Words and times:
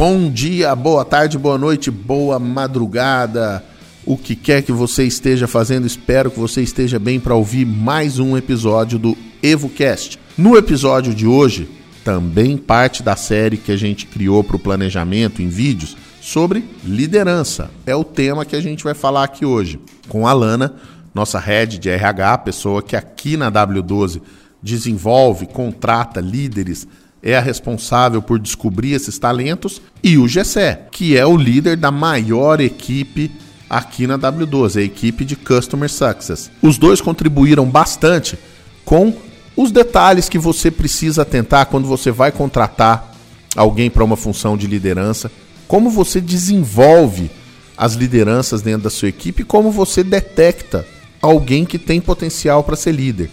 Bom 0.00 0.30
dia, 0.30 0.74
boa 0.74 1.04
tarde, 1.04 1.36
boa 1.36 1.58
noite, 1.58 1.90
boa 1.90 2.38
madrugada. 2.38 3.62
O 4.06 4.16
que 4.16 4.34
quer 4.34 4.62
que 4.62 4.72
você 4.72 5.04
esteja 5.04 5.46
fazendo, 5.46 5.86
espero 5.86 6.30
que 6.30 6.40
você 6.40 6.62
esteja 6.62 6.98
bem 6.98 7.20
para 7.20 7.34
ouvir 7.34 7.66
mais 7.66 8.18
um 8.18 8.34
episódio 8.34 8.98
do 8.98 9.14
EvoCast. 9.42 10.18
No 10.38 10.56
episódio 10.56 11.14
de 11.14 11.26
hoje, 11.26 11.68
também 12.02 12.56
parte 12.56 13.02
da 13.02 13.14
série 13.14 13.58
que 13.58 13.70
a 13.70 13.76
gente 13.76 14.06
criou 14.06 14.42
para 14.42 14.56
o 14.56 14.58
planejamento 14.58 15.42
em 15.42 15.48
vídeos 15.48 15.94
sobre 16.18 16.64
liderança. 16.82 17.70
É 17.84 17.94
o 17.94 18.02
tema 18.02 18.46
que 18.46 18.56
a 18.56 18.60
gente 18.62 18.82
vai 18.82 18.94
falar 18.94 19.24
aqui 19.24 19.44
hoje 19.44 19.78
com 20.08 20.26
a 20.26 20.32
Lana, 20.32 20.76
nossa 21.12 21.38
head 21.38 21.78
de 21.78 21.90
RH, 21.90 22.38
pessoa 22.38 22.82
que 22.82 22.96
aqui 22.96 23.36
na 23.36 23.52
W12 23.52 24.22
desenvolve, 24.62 25.44
contrata 25.44 26.22
líderes 26.22 26.88
é 27.22 27.36
a 27.36 27.40
responsável 27.40 28.22
por 28.22 28.38
descobrir 28.38 28.92
esses 28.92 29.18
talentos, 29.18 29.80
e 30.02 30.16
o 30.16 30.26
Gessé, 30.26 30.86
que 30.90 31.16
é 31.16 31.26
o 31.26 31.36
líder 31.36 31.76
da 31.76 31.90
maior 31.90 32.60
equipe 32.60 33.30
aqui 33.68 34.06
na 34.06 34.18
W12, 34.18 34.80
a 34.80 34.82
equipe 34.82 35.24
de 35.24 35.36
Customer 35.36 35.90
Success. 35.90 36.50
Os 36.62 36.78
dois 36.78 37.00
contribuíram 37.00 37.66
bastante 37.66 38.38
com 38.84 39.14
os 39.56 39.70
detalhes 39.70 40.28
que 40.28 40.38
você 40.38 40.70
precisa 40.70 41.22
atentar 41.22 41.66
quando 41.66 41.86
você 41.86 42.10
vai 42.10 42.32
contratar 42.32 43.14
alguém 43.56 43.90
para 43.90 44.04
uma 44.04 44.16
função 44.16 44.56
de 44.56 44.66
liderança, 44.66 45.30
como 45.68 45.90
você 45.90 46.20
desenvolve 46.20 47.30
as 47.76 47.94
lideranças 47.94 48.62
dentro 48.62 48.82
da 48.82 48.90
sua 48.90 49.08
equipe, 49.08 49.44
como 49.44 49.70
você 49.70 50.02
detecta 50.02 50.86
alguém 51.22 51.64
que 51.64 51.78
tem 51.78 52.00
potencial 52.00 52.64
para 52.64 52.76
ser 52.76 52.92
líder. 52.92 53.30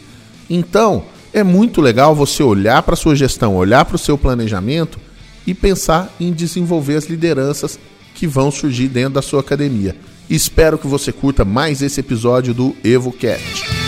Então, 0.49 1.05
é 1.33 1.43
muito 1.43 1.81
legal 1.81 2.15
você 2.15 2.43
olhar 2.43 2.81
para 2.83 2.93
a 2.93 2.97
sua 2.97 3.15
gestão, 3.15 3.55
olhar 3.55 3.85
para 3.85 3.95
o 3.95 3.99
seu 3.99 4.17
planejamento 4.17 4.99
e 5.45 5.53
pensar 5.53 6.13
em 6.19 6.31
desenvolver 6.31 6.95
as 6.95 7.05
lideranças 7.05 7.79
que 8.13 8.27
vão 8.27 8.51
surgir 8.51 8.87
dentro 8.87 9.13
da 9.13 9.21
sua 9.21 9.41
academia. 9.41 9.95
Espero 10.29 10.77
que 10.77 10.87
você 10.87 11.11
curta 11.11 11.45
mais 11.45 11.81
esse 11.81 11.99
episódio 11.99 12.53
do 12.53 12.75
EvoCast. 12.83 13.86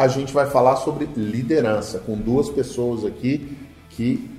A 0.00 0.08
gente 0.08 0.32
vai 0.32 0.46
falar 0.46 0.76
sobre 0.76 1.06
liderança 1.14 1.98
com 1.98 2.16
duas 2.16 2.48
pessoas 2.48 3.04
aqui 3.04 3.54
que 3.90 4.30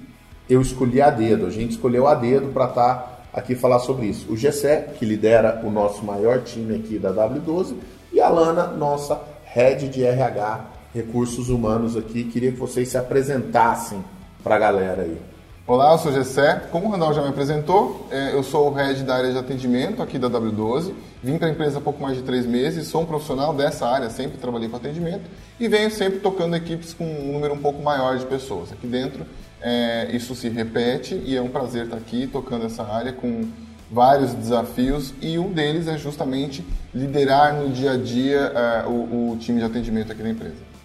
eu 0.49 0.59
escolhi 0.59 0.99
a 0.99 1.11
dedo. 1.11 1.45
A 1.45 1.51
gente 1.51 1.71
escolheu 1.71 2.07
a 2.07 2.15
dedo 2.15 2.47
para 2.47 2.65
estar 2.65 2.95
tá 2.95 3.21
aqui 3.31 3.53
falar 3.53 3.77
sobre 3.77 4.07
isso. 4.07 4.31
O 4.31 4.35
Gessé, 4.35 4.93
que 4.97 5.05
lidera 5.05 5.61
o 5.63 5.69
nosso 5.69 6.03
maior 6.03 6.41
time 6.41 6.75
aqui 6.75 6.97
da 6.97 7.13
W12, 7.13 7.75
e 8.11 8.19
a 8.19 8.27
Lana, 8.27 8.67
nossa 8.67 9.21
head 9.45 9.87
de 9.87 10.03
RH, 10.03 10.65
recursos 10.95 11.49
humanos 11.49 11.95
aqui. 11.95 12.23
Queria 12.23 12.51
que 12.51 12.57
vocês 12.57 12.89
se 12.89 12.97
apresentassem 12.97 14.03
para 14.43 14.55
a 14.55 14.59
galera 14.59 15.03
aí. 15.03 15.30
Olá, 15.71 15.93
eu 15.93 15.97
sou 15.99 16.11
Gessé. 16.11 16.63
Como 16.69 16.87
o 16.87 16.91
Randall 16.91 17.13
já 17.13 17.21
me 17.21 17.29
apresentou, 17.29 18.05
é, 18.11 18.33
eu 18.33 18.43
sou 18.43 18.69
o 18.69 18.73
head 18.73 19.03
da 19.03 19.15
área 19.15 19.31
de 19.31 19.37
atendimento 19.37 20.03
aqui 20.03 20.19
da 20.19 20.29
W12. 20.29 20.93
Vim 21.23 21.37
para 21.37 21.47
a 21.47 21.49
empresa 21.49 21.77
há 21.77 21.81
pouco 21.81 22.03
mais 22.03 22.17
de 22.17 22.23
três 22.23 22.45
meses, 22.45 22.87
sou 22.87 23.03
um 23.03 23.05
profissional 23.05 23.53
dessa 23.53 23.87
área, 23.87 24.09
sempre 24.09 24.37
trabalhei 24.37 24.67
com 24.67 24.75
atendimento 24.75 25.29
e 25.57 25.69
venho 25.69 25.89
sempre 25.89 26.19
tocando 26.19 26.57
equipes 26.57 26.93
com 26.93 27.05
um 27.05 27.31
número 27.31 27.53
um 27.53 27.57
pouco 27.57 27.81
maior 27.81 28.17
de 28.17 28.25
pessoas. 28.25 28.73
Aqui 28.73 28.85
dentro, 28.85 29.25
é, 29.61 30.09
isso 30.13 30.35
se 30.35 30.49
repete 30.49 31.15
e 31.25 31.37
é 31.37 31.41
um 31.41 31.47
prazer 31.47 31.85
estar 31.85 31.95
aqui 31.95 32.27
tocando 32.27 32.65
essa 32.65 32.83
área 32.83 33.13
com 33.13 33.47
vários 33.89 34.33
desafios 34.33 35.13
e 35.21 35.39
um 35.39 35.53
deles 35.53 35.87
é 35.87 35.97
justamente 35.97 36.67
liderar 36.93 37.55
no 37.55 37.69
dia 37.69 37.93
a 37.93 37.97
dia 37.97 38.51
é, 38.53 38.87
o, 38.87 39.31
o 39.31 39.37
time 39.39 39.59
de 39.59 39.65
atendimento 39.65 40.11
aqui 40.11 40.21
da 40.21 40.31
empresa. 40.31 40.80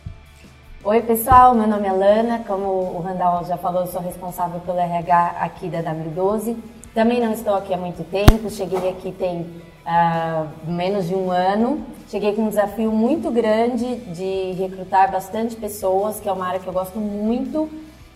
Oi, 0.88 1.02
pessoal, 1.02 1.52
meu 1.52 1.66
nome 1.66 1.88
é 1.88 1.90
Lana, 1.90 2.44
como 2.46 2.68
o 2.68 3.00
Randall 3.00 3.44
já 3.44 3.56
falou, 3.56 3.80
eu 3.80 3.86
sou 3.88 4.00
responsável 4.00 4.60
pelo 4.60 4.78
RH 4.78 5.34
aqui 5.40 5.66
da 5.66 5.82
W12. 5.82 6.56
Também 6.94 7.20
não 7.20 7.32
estou 7.32 7.56
aqui 7.56 7.74
há 7.74 7.76
muito 7.76 8.08
tempo, 8.08 8.48
cheguei 8.48 8.90
aqui 8.90 9.10
tem 9.10 9.40
uh, 9.40 10.46
menos 10.64 11.08
de 11.08 11.14
um 11.16 11.28
ano. 11.32 11.84
Cheguei 12.08 12.34
com 12.34 12.42
um 12.42 12.48
desafio 12.48 12.92
muito 12.92 13.32
grande 13.32 13.96
de 13.96 14.52
recrutar 14.52 15.10
bastante 15.10 15.56
pessoas, 15.56 16.20
que 16.20 16.28
é 16.28 16.32
uma 16.32 16.46
área 16.46 16.60
que 16.60 16.68
eu 16.68 16.72
gosto 16.72 17.00
muito, 17.00 17.68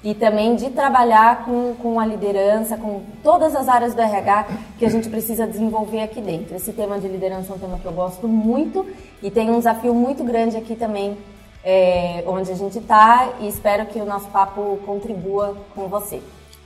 e 0.05 0.15
também 0.15 0.55
de 0.55 0.71
trabalhar 0.71 1.45
com, 1.45 1.75
com 1.75 1.99
a 1.99 2.07
liderança, 2.07 2.77
com 2.77 3.01
todas 3.21 3.57
as 3.57 3.69
áreas 3.69 3.97
do 3.97 4.01
RH 4.01 4.47
que 4.79 4.87
a 4.87 4.89
gente 4.89 5.11
precisa 5.11 5.45
desenvolver 5.45 6.03
aqui 6.03 6.21
dentro. 6.21 6.55
Esse 6.55 6.73
tema 6.73 7.01
de 7.01 7.09
liderança 7.09 7.53
é 7.53 7.57
um 7.57 7.59
tema 7.59 7.81
que 7.81 7.87
eu 7.87 7.93
gosto 7.93 8.29
muito 8.29 8.87
e 9.21 9.29
tem 9.29 9.51
um 9.51 9.59
desafio 9.59 9.93
muito 9.93 10.23
grande 10.23 10.57
aqui 10.57 10.77
também 10.77 11.19
é, 11.65 12.25
onde 12.27 12.51
a 12.51 12.55
gente 12.55 12.79
está 12.79 13.35
e 13.41 13.49
espero 13.49 13.87
que 13.87 14.01
o 14.01 14.05
nosso 14.05 14.29
papo 14.29 14.79
contribua 14.87 15.57
com 15.75 15.89
você. 15.89 16.21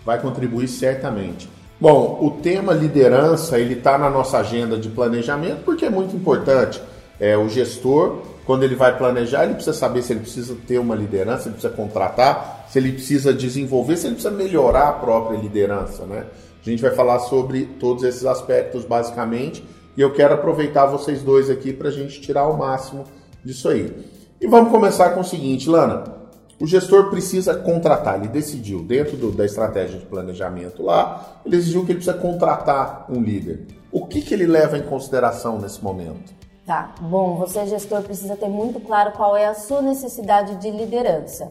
Vai 0.05 0.21
contribuir 0.21 0.69
certamente. 0.69 1.49
Bom, 1.81 2.19
o 2.21 2.31
tema 2.31 2.73
liderança 2.73 3.59
ele 3.59 3.75
está 3.75 3.99
na 3.99 4.09
nossa 4.09 4.39
agenda 4.39 4.77
de 4.79 4.89
planejamento 4.89 5.65
porque 5.65 5.85
é 5.85 5.91
muito 5.91 6.15
importante. 6.15 6.81
É, 7.19 7.37
o 7.37 7.49
gestor, 7.49 8.23
quando 8.45 8.63
ele 8.63 8.75
vai 8.75 8.97
planejar, 8.97 9.45
ele 9.45 9.55
precisa 9.55 9.77
saber 9.77 10.03
se 10.03 10.13
ele 10.13 10.21
precisa 10.21 10.57
ter 10.67 10.79
uma 10.79 10.95
liderança, 10.95 11.49
ele 11.49 11.55
precisa 11.55 11.73
contratar, 11.73 12.67
se 12.69 12.79
ele 12.79 12.93
precisa 12.93 13.33
desenvolver, 13.33 13.97
se 13.97 14.07
ele 14.07 14.15
precisa 14.15 14.35
melhorar 14.35 14.89
a 14.89 14.93
própria 14.93 15.37
liderança, 15.37 16.05
né? 16.05 16.27
A 16.65 16.71
gente 16.71 16.81
vai 16.81 16.93
falar 16.93 17.19
sobre 17.21 17.67
todos 17.79 18.05
esses 18.05 18.25
aspectos 18.25 18.85
basicamente 18.85 19.65
e 19.97 20.01
eu 20.01 20.13
quero 20.13 20.35
aproveitar 20.35 20.87
vocês 20.87 21.23
dois 21.23 21.51
aqui 21.51 21.73
para 21.73 21.89
a 21.89 21.93
gente 21.93 22.21
tirar 22.21 22.47
o 22.47 22.57
máximo 22.57 23.05
disso 23.45 23.69
aí. 23.69 23.93
E 24.45 24.47
vamos 24.47 24.71
começar 24.71 25.15
com 25.15 25.21
o 25.21 25.25
seguinte, 25.25 25.71
Lana. 25.71 26.05
O 26.61 26.67
gestor 26.67 27.09
precisa 27.09 27.55
contratar, 27.55 28.17
ele 28.17 28.29
decidiu, 28.29 28.83
dentro 28.83 29.17
do, 29.17 29.33
da 29.33 29.47
estratégia 29.47 29.99
de 29.99 30.05
planejamento 30.05 30.83
lá, 30.83 31.41
ele 31.47 31.57
decidiu 31.57 31.83
que 31.87 31.93
ele 31.93 32.01
precisa 32.01 32.19
contratar 32.19 33.07
um 33.09 33.23
líder. 33.23 33.67
O 33.91 34.05
que, 34.05 34.21
que 34.21 34.35
ele 34.35 34.47
leva 34.47 34.77
em 34.77 34.83
consideração 34.83 35.59
nesse 35.59 35.83
momento? 35.83 36.35
Tá, 36.67 36.95
bom, 37.01 37.37
você 37.37 37.65
gestor 37.65 38.03
precisa 38.03 38.37
ter 38.37 38.51
muito 38.51 38.79
claro 38.81 39.13
qual 39.13 39.35
é 39.35 39.47
a 39.47 39.55
sua 39.55 39.81
necessidade 39.81 40.57
de 40.57 40.71
liderança. 40.71 41.51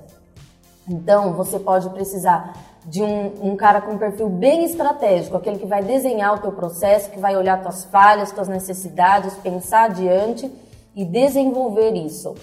Então, 0.88 1.34
você 1.34 1.58
pode 1.58 1.90
precisar 1.90 2.54
de 2.86 3.02
um, 3.02 3.54
um, 3.54 3.56
cara 3.56 3.82
com 3.82 3.94
um 3.94 3.98
perfil 3.98 4.30
bem 4.30 4.66
estratégico, 4.66 5.36
aquele 5.36 5.58
que 5.58 5.66
vai 5.66 5.82
desenhar 5.82 6.36
o 6.36 6.42
teu 6.42 6.52
processo, 6.52 7.10
que 7.10 7.20
vai 7.20 7.36
olhar 7.36 7.60
tuas 7.60 7.86
falhas, 7.86 8.32
tuas 8.32 8.48
necessidades, 8.48 9.34
pensar 9.34 9.86
adiante 9.86 10.52
e 10.96 11.04
desenvolver 11.04 11.96
isso. 11.96 12.36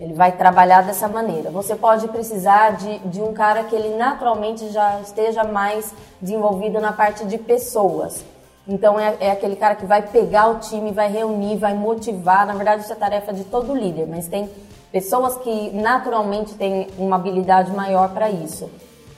Ele 0.00 0.14
vai 0.14 0.32
trabalhar 0.32 0.82
dessa 0.82 1.06
maneira. 1.06 1.50
Você 1.50 1.76
pode 1.76 2.08
precisar 2.08 2.70
de, 2.70 2.98
de 3.00 3.20
um 3.20 3.34
cara 3.34 3.64
que 3.64 3.76
ele 3.76 3.96
naturalmente 3.96 4.70
já 4.70 4.98
esteja 5.00 5.44
mais 5.44 5.94
desenvolvido 6.20 6.80
na 6.80 6.90
parte 6.90 7.26
de 7.26 7.36
pessoas. 7.36 8.24
Então 8.66 8.98
é, 8.98 9.16
é, 9.20 9.30
aquele 9.30 9.56
cara 9.56 9.74
que 9.74 9.84
vai 9.84 10.00
pegar 10.00 10.48
o 10.48 10.58
time, 10.58 10.90
vai 10.90 11.12
reunir, 11.12 11.58
vai 11.58 11.74
motivar. 11.74 12.46
Na 12.46 12.54
verdade, 12.54 12.82
isso 12.82 12.92
é 12.92 12.96
tarefa 12.96 13.32
de 13.32 13.44
todo 13.44 13.74
líder, 13.74 14.06
mas 14.08 14.26
tem 14.26 14.48
pessoas 14.90 15.36
que 15.36 15.70
naturalmente 15.72 16.54
têm 16.54 16.88
uma 16.96 17.16
habilidade 17.16 17.70
maior 17.70 18.08
para 18.08 18.30
isso 18.30 18.70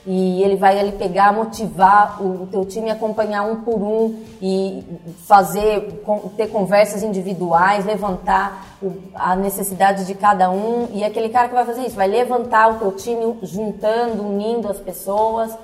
e 0.05 0.43
ele 0.43 0.57
vai 0.57 0.77
ali 0.77 0.91
pegar, 0.91 1.31
motivar 1.31 2.21
o, 2.21 2.45
teu 2.47 2.65
time, 2.65 2.91
acompanhar 2.91 3.43
um 3.43 3.61
por 3.61 3.81
um 3.81 4.21
e 4.41 4.83
fazer, 5.25 6.03
ter 6.35 6.47
conversas 6.47 7.03
individuais, 7.03 7.85
levantar 7.85 8.65
a 9.15 9.33
necessidade 9.35 10.05
de 10.05 10.13
cada 10.13 10.49
um 10.51 10.89
e 10.93 11.03
aquele 11.05 11.29
cara 11.29 11.47
que 11.47 11.55
vai 11.55 11.65
fazer 11.65 11.85
isso, 11.85 11.95
vai 11.95 12.07
levantar 12.07 12.69
o 12.71 12.79
teu 12.79 12.91
time 12.91 13.37
juntando, 13.43 14.27
unindo 14.27 14.67
as 14.67 14.79
pessoas 14.79 15.57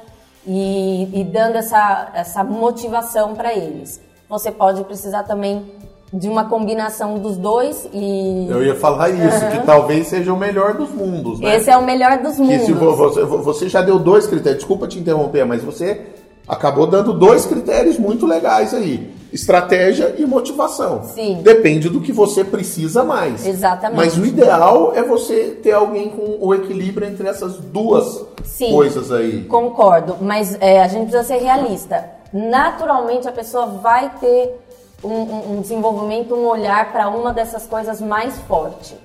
e, 0.47 1.19
e 1.19 1.23
dando 1.25 1.57
essa, 1.57 2.09
essa 2.13 2.43
motivação 2.43 3.35
para 3.35 3.53
eles. 3.53 4.01
Você 4.29 4.51
pode 4.51 4.83
precisar 4.85 5.23
também 5.23 5.65
de 6.11 6.27
uma 6.27 6.45
combinação 6.45 7.19
dos 7.19 7.37
dois 7.37 7.87
e. 7.93 8.47
Eu 8.49 8.63
ia 8.63 8.75
falar 8.75 9.09
isso, 9.09 9.45
uhum. 9.45 9.51
que 9.51 9.65
talvez 9.65 10.07
seja 10.07 10.33
o 10.33 10.37
melhor 10.37 10.73
dos 10.73 10.89
mundos, 10.89 11.39
né? 11.39 11.55
Esse 11.55 11.69
é 11.69 11.77
o 11.77 11.85
melhor 11.85 12.17
dos 12.17 12.37
mundos. 12.37 12.65
Que 12.65 12.73
você, 12.73 13.23
você 13.23 13.69
já 13.69 13.81
deu 13.81 13.99
dois 13.99 14.25
critérios, 14.25 14.59
desculpa 14.59 14.87
te 14.87 14.97
interromper, 14.97 15.45
mas 15.45 15.63
você 15.63 16.01
acabou 16.47 16.87
dando 16.87 17.13
dois 17.13 17.45
critérios 17.45 17.99
muito 17.99 18.25
legais 18.25 18.73
aí. 18.73 19.13
Estratégia 19.31 20.15
e 20.17 20.25
motivação. 20.25 21.03
Sim. 21.03 21.41
Depende 21.43 21.87
do 21.87 22.01
que 22.01 22.11
você 22.11 22.43
precisa 22.43 23.03
mais. 23.03 23.45
Exatamente. 23.45 23.97
Mas 23.97 24.17
o 24.17 24.25
ideal 24.25 24.93
é 24.95 25.03
você 25.03 25.59
ter 25.61 25.73
alguém 25.73 26.09
com 26.09 26.39
o 26.41 26.55
equilíbrio 26.55 27.07
entre 27.07 27.27
essas 27.27 27.57
duas 27.57 28.25
Sim, 28.43 28.71
coisas 28.71 29.11
aí. 29.11 29.43
Concordo, 29.43 30.17
mas 30.19 30.57
é, 30.59 30.81
a 30.81 30.87
gente 30.87 31.11
precisa 31.11 31.23
ser 31.23 31.43
realista. 31.43 32.03
Naturalmente 32.33 33.27
a 33.27 33.31
pessoa 33.31 33.67
vai 33.67 34.11
ter 34.19 34.59
um, 35.03 35.53
um 35.53 35.61
desenvolvimento, 35.61 36.35
um 36.35 36.47
olhar 36.47 36.91
para 36.91 37.09
uma 37.09 37.33
dessas 37.33 37.65
coisas 37.65 38.01
mais 38.01 38.37
forte. 38.39 38.97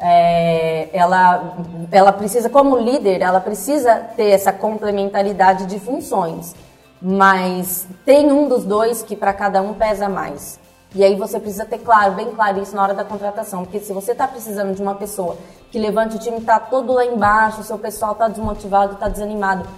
É, 0.00 0.88
ela, 0.92 1.56
ela 1.92 2.12
precisa, 2.12 2.48
como 2.48 2.78
líder, 2.78 3.20
ela 3.20 3.40
precisa 3.40 3.96
ter 4.16 4.30
essa 4.30 4.52
complementaridade 4.52 5.66
de 5.66 5.78
funções. 5.78 6.54
mas 7.00 7.86
tem 8.04 8.30
um 8.30 8.48
dos 8.48 8.64
dois 8.64 9.02
que 9.02 9.16
para 9.16 9.32
cada 9.32 9.62
um 9.62 9.74
pesa 9.74 10.08
mais. 10.08 10.58
E 10.94 11.04
aí 11.04 11.14
você 11.14 11.38
precisa 11.38 11.64
ter 11.64 11.78
claro, 11.78 12.14
bem 12.14 12.32
claro 12.32 12.60
isso 12.60 12.74
na 12.74 12.82
hora 12.82 12.94
da 12.94 13.04
contratação, 13.04 13.62
porque 13.62 13.78
se 13.78 13.92
você 13.92 14.12
está 14.12 14.26
precisando 14.26 14.74
de 14.74 14.82
uma 14.82 14.94
pessoa 14.94 15.36
que 15.70 15.78
levante 15.78 16.16
o 16.16 16.18
time 16.18 16.38
está 16.38 16.58
todo 16.58 16.92
lá 16.92 17.04
embaixo, 17.06 17.60
o 17.60 17.64
seu 17.64 17.78
pessoal 17.78 18.12
está 18.12 18.26
desmotivado, 18.28 18.94
está 18.94 19.08
desanimado, 19.08 19.68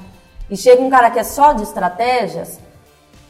e 0.50 0.56
chega 0.56 0.82
um 0.82 0.88
cara 0.88 1.10
que 1.10 1.18
é 1.18 1.24
só 1.24 1.52
de 1.52 1.62
estratégias, 1.62 2.58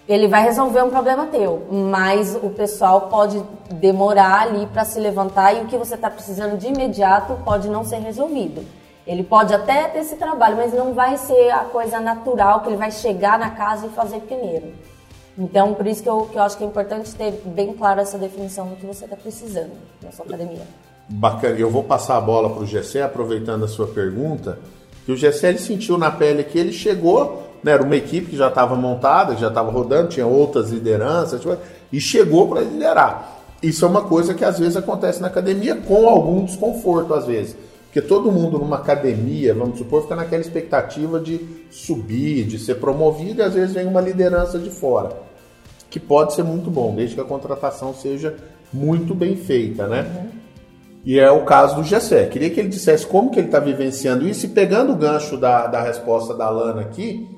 ele 0.08 0.26
vai 0.26 0.43
resolver 0.43 0.82
um 0.82 0.90
problema 0.90 1.26
teu, 1.26 1.66
mas 1.70 2.34
o 2.34 2.50
pessoal 2.50 3.02
pode 3.02 3.43
demorar 3.70 4.43
ali 4.43 4.66
para 4.66 4.84
se 4.84 4.99
levantar 4.99 5.54
e 5.54 5.62
o 5.62 5.66
que 5.66 5.76
você 5.76 5.94
está 5.94 6.10
precisando 6.10 6.58
de 6.58 6.69
imediato 6.69 7.34
pode 7.44 7.69
não 7.69 7.84
ser 7.84 7.99
resolvido. 7.99 8.64
Ele 9.06 9.22
pode 9.22 9.52
até 9.52 9.88
ter 9.88 10.00
esse 10.00 10.16
trabalho, 10.16 10.56
mas 10.56 10.72
não 10.72 10.94
vai 10.94 11.16
ser 11.16 11.50
a 11.50 11.60
coisa 11.60 12.00
natural 12.00 12.60
que 12.60 12.69
ele 12.69 12.76
vai 12.76 12.90
chegar 12.90 13.38
na 13.38 13.50
casa 13.50 13.87
e 13.87 13.90
fazer 13.90 14.20
primeiro. 14.20 14.72
Então, 15.37 15.75
por 15.75 15.87
isso 15.87 16.02
que 16.02 16.08
eu, 16.08 16.28
que 16.31 16.37
eu 16.37 16.43
acho 16.43 16.56
que 16.56 16.64
é 16.64 16.66
importante 16.66 17.14
ter 17.14 17.32
bem 17.46 17.72
claro 17.72 18.00
essa 18.00 18.19
definição 18.19 18.69
do 18.69 18.76
que 18.76 18.87
você 18.87 19.04
está 19.04 19.16
precisando 19.16 19.72
na 20.02 20.12
sua 20.12 20.25
academia. 20.26 20.62
Bacana. 21.08 21.58
Eu 21.58 21.70
vou 21.70 21.82
passar 21.82 22.16
a 22.16 22.20
bola 22.20 22.50
para 22.50 22.62
o 22.62 22.66
Gessé, 22.66 23.02
aproveitando 23.02 23.64
a 23.64 23.69
sua 23.69 23.88
pergunta, 23.88 24.58
que 25.04 25.10
o 25.10 25.16
Gessé 25.16 25.49
ele 25.49 25.58
sentiu 25.58 25.99
na 25.99 26.10
pele 26.10 26.44
que 26.44 26.58
ele 26.58 26.72
chegou, 26.72 27.51
né, 27.62 27.73
era 27.73 27.82
uma 27.82 27.97
equipe 27.97 28.31
que 28.31 28.37
já 28.37 28.49
estava 28.49 28.75
montada, 28.75 29.35
que 29.35 29.41
já 29.41 29.49
estava 29.49 29.70
rodando, 29.70 30.09
tinha 30.09 30.26
outras 30.26 30.70
lideranças, 30.70 31.41
tipo, 31.41 31.56
e 31.93 32.00
chegou 32.00 32.49
para 32.49 32.62
liderar. 32.62 33.41
Isso 33.62 33.85
é 33.85 33.88
uma 33.88 34.03
coisa 34.03 34.35
que 34.35 34.44
às 34.44 34.59
vezes 34.59 34.76
acontece 34.76 35.20
na 35.20 35.29
academia 35.29 35.76
com 35.76 36.09
algum 36.09 36.44
desconforto, 36.44 37.14
às 37.14 37.26
vezes. 37.26 37.56
Porque 37.85 38.00
todo 38.00 38.32
mundo 38.32 38.59
numa 38.59 38.76
academia, 38.76 39.55
vamos 39.55 39.79
supor, 39.79 40.03
fica 40.03 40.17
naquela 40.17 40.41
expectativa 40.41 41.20
de 41.20 41.41
subir, 41.70 42.44
de 42.44 42.59
ser 42.59 42.76
promovido, 42.76 43.41
e 43.41 43.44
às 43.44 43.55
vezes 43.55 43.75
vem 43.75 43.87
uma 43.87 44.00
liderança 44.00 44.59
de 44.59 44.70
fora. 44.70 45.11
Que 45.91 46.00
pode 46.00 46.35
ser 46.35 46.43
muito 46.43 46.70
bom, 46.70 46.94
desde 46.94 47.14
que 47.14 47.20
a 47.20 47.25
contratação 47.25 47.94
seja 47.94 48.35
muito 48.73 49.14
bem 49.14 49.37
feita, 49.37 49.87
né? 49.87 50.11
Uhum. 50.17 50.29
E 51.05 51.19
é 51.19 51.31
o 51.31 51.44
caso 51.44 51.76
do 51.76 51.85
Gessé. 51.85 52.26
Queria 52.26 52.49
que 52.50 52.61
ele 52.61 52.69
dissesse 52.69 53.06
como 53.06 53.31
que 53.31 53.38
ele 53.38 53.49
está 53.49 53.59
vivenciando 53.59 54.26
isso 54.26 54.47
e 54.47 54.49
pegando 54.49 54.93
o 54.93 54.97
gancho 54.97 55.37
da, 55.37 55.67
da 55.67 55.82
resposta 55.82 56.32
da 56.35 56.49
Lana 56.49 56.81
aqui, 56.81 57.29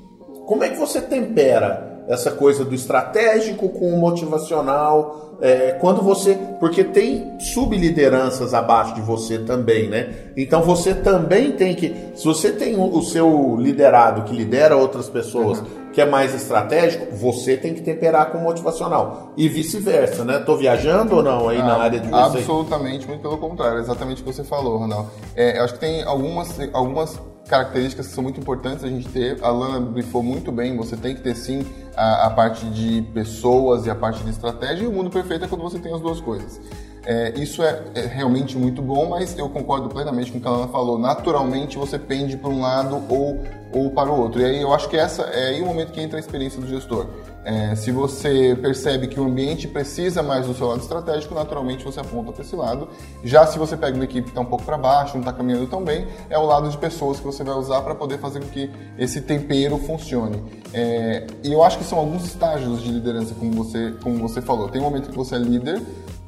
como 0.47 0.65
é 0.65 0.69
que 0.69 0.79
você 0.79 1.01
tempera 1.01 2.05
essa 2.07 2.31
coisa 2.31 2.65
do 2.65 2.75
estratégico 2.75 3.69
com 3.69 3.89
o 3.91 3.99
motivacional? 3.99 5.37
É, 5.41 5.73
quando 5.81 6.01
você. 6.01 6.39
Porque 6.61 6.85
tem 6.85 7.39
sublideranças 7.41 8.55
abaixo 8.55 8.95
de 8.95 9.01
você 9.01 9.39
também, 9.39 9.89
né? 9.89 10.15
Então 10.37 10.63
você 10.63 10.95
também 10.95 11.53
tem 11.53 11.75
que. 11.75 11.95
Se 12.15 12.25
você 12.25 12.53
tem 12.53 12.77
o, 12.77 12.97
o 12.97 13.03
seu 13.03 13.57
liderado 13.59 14.23
que 14.23 14.35
lidera 14.35 14.77
outras 14.77 15.09
pessoas. 15.09 15.59
Uhum 15.59 15.85
que 15.95 16.01
é 16.01 16.05
mais 16.05 16.35
estratégico, 16.35 17.15
você 17.15 17.57
tem 17.57 17.73
que 17.73 17.81
temperar 17.81 18.33
com 18.33 18.39
motivacional. 18.39 19.33
E 19.37 19.49
vice-versa, 19.49 20.25
né? 20.25 20.41
Tô 20.41 20.57
viajando 20.57 21.15
ou 21.15 21.23
não 21.23 21.49
aí 21.49 21.61
ah, 21.61 21.65
na 21.65 21.77
área 21.77 22.01
de 22.01 22.09
você? 22.09 22.39
Absolutamente, 22.39 23.07
muito 23.07 23.23
pelo 23.23 23.39
contrário, 23.39 23.79
exatamente 23.79 24.21
o 24.21 24.25
que 24.25 24.33
você 24.33 24.43
falou, 24.43 24.77
Ronaldo. 24.79 25.09
É, 25.37 25.57
eu 25.59 25.63
acho 25.65 25.75
que 25.75 25.81
tem 25.81 26.03
algumas, 26.03 26.59
algumas 26.73 27.17
características 27.49 28.07
que 28.09 28.13
são 28.13 28.23
muito 28.23 28.41
importantes 28.41 28.85
a 28.85 28.89
gente 28.89 29.09
ter. 29.09 29.43
A 29.43 29.51
Lana 29.51 29.81
brifou 29.81 30.23
muito 30.23 30.51
bem, 30.51 30.77
você 30.77 30.97
tem 30.97 31.15
que 31.15 31.23
ter 31.23 31.35
sim 31.35 31.65
a, 31.97 32.27
a 32.27 32.31
parte 32.31 32.67
de 32.67 33.03
pessoas 33.13 33.87
e 33.87 33.91
a 33.91 33.95
parte 33.95 34.23
de 34.23 34.31
estratégia, 34.31 34.85
e 34.85 34.87
o 34.87 34.93
mundo 34.93 35.11
perfeito 35.11 35.45
é 35.45 35.49
quando 35.49 35.63
você 35.63 35.79
tem 35.79 35.93
as 35.93 36.01
duas 36.01 36.21
coisas. 36.21 36.61
É, 37.07 37.35
isso 37.37 37.63
é, 37.63 37.83
é, 37.95 38.01
realmente 38.07 38.57
muito 38.57 38.81
bom, 38.81 39.09
mas 39.09 39.37
eu 39.39 39.49
concordo 39.49 39.89
plenamente 39.89 40.33
com 40.33 40.39
o 40.39 40.41
que 40.41 40.49
a 40.49 40.51
Ana 40.51 40.69
falou. 40.69 40.99
Naturalmente 40.99 41.77
você 41.77 41.99
pende 41.99 42.37
para 42.37 42.51
um 42.51 42.61
lado 42.61 43.03
ou, 43.09 43.43
ou 43.73 43.91
para 43.91 44.11
o 44.11 44.19
outro. 44.19 44.41
E 44.41 44.45
aí 44.45 44.61
eu 44.61 44.73
acho 44.73 44.89
que 44.89 44.97
essa 44.97 45.23
é 45.23 45.49
aí 45.49 45.63
o 45.63 45.67
momento 45.67 45.93
que 45.93 46.01
entra 46.01 46.19
a 46.19 46.21
experiência 46.21 46.61
do 46.61 46.67
gestor. 46.67 47.07
É, 47.45 47.75
se 47.75 47.93
você 47.93 48.59
percebe 48.61 49.07
que 49.07 49.21
o 49.21 49.25
ambiente 49.25 49.69
precisa 49.69 50.23
mais 50.23 50.47
do 50.47 50.55
seu 50.55 50.67
lado 50.67 50.81
estratégico, 50.81 51.35
naturalmente 51.35 51.85
você 51.85 52.01
aponta 52.01 52.33
para 52.33 52.43
esse 52.43 52.57
lado. 52.57 52.89
Já 53.23 53.47
se 53.47 53.59
você 53.59 53.77
pega 53.77 53.95
uma 53.95 54.05
equipe 54.05 54.23
que 54.23 54.31
está 54.31 54.41
um 54.41 54.47
pouco 54.47 54.65
para 54.65 54.79
baixo, 54.79 55.13
não 55.13 55.21
está 55.21 55.33
caminhando 55.33 55.67
tão 55.67 55.85
bem, 55.85 56.07
é 56.31 56.39
o 56.39 56.47
lado 56.47 56.71
de 56.71 56.79
pessoas 56.79 57.21
que 57.21 57.27
você 57.27 57.45
vai 57.45 57.55
usar 57.55 57.83
para 57.83 57.95
poder 57.95 58.19
fazer 58.19 58.41
com 58.41 58.49
que 58.49 58.71
esse 58.97 59.21
tempero 59.21 59.77
funcione. 59.77 60.43
É, 60.73 61.27
e 61.43 61.53
eu 61.53 61.63
acho 61.63 61.77
que 61.77 61.85
são 61.85 61.99
alguns 61.99 62.25
estágios 62.25 62.83
de 62.83 62.91
liderança, 62.91 63.35
como 63.35 63.53
você, 63.53 63.93
como 64.03 64.17
você 64.17 64.41
falou. 64.41 64.71
Tem 64.71 64.81
um 64.81 64.85
momento 64.85 65.11
que 65.11 65.17
você 65.17 65.35
é 65.35 65.39
líder, 65.39 65.83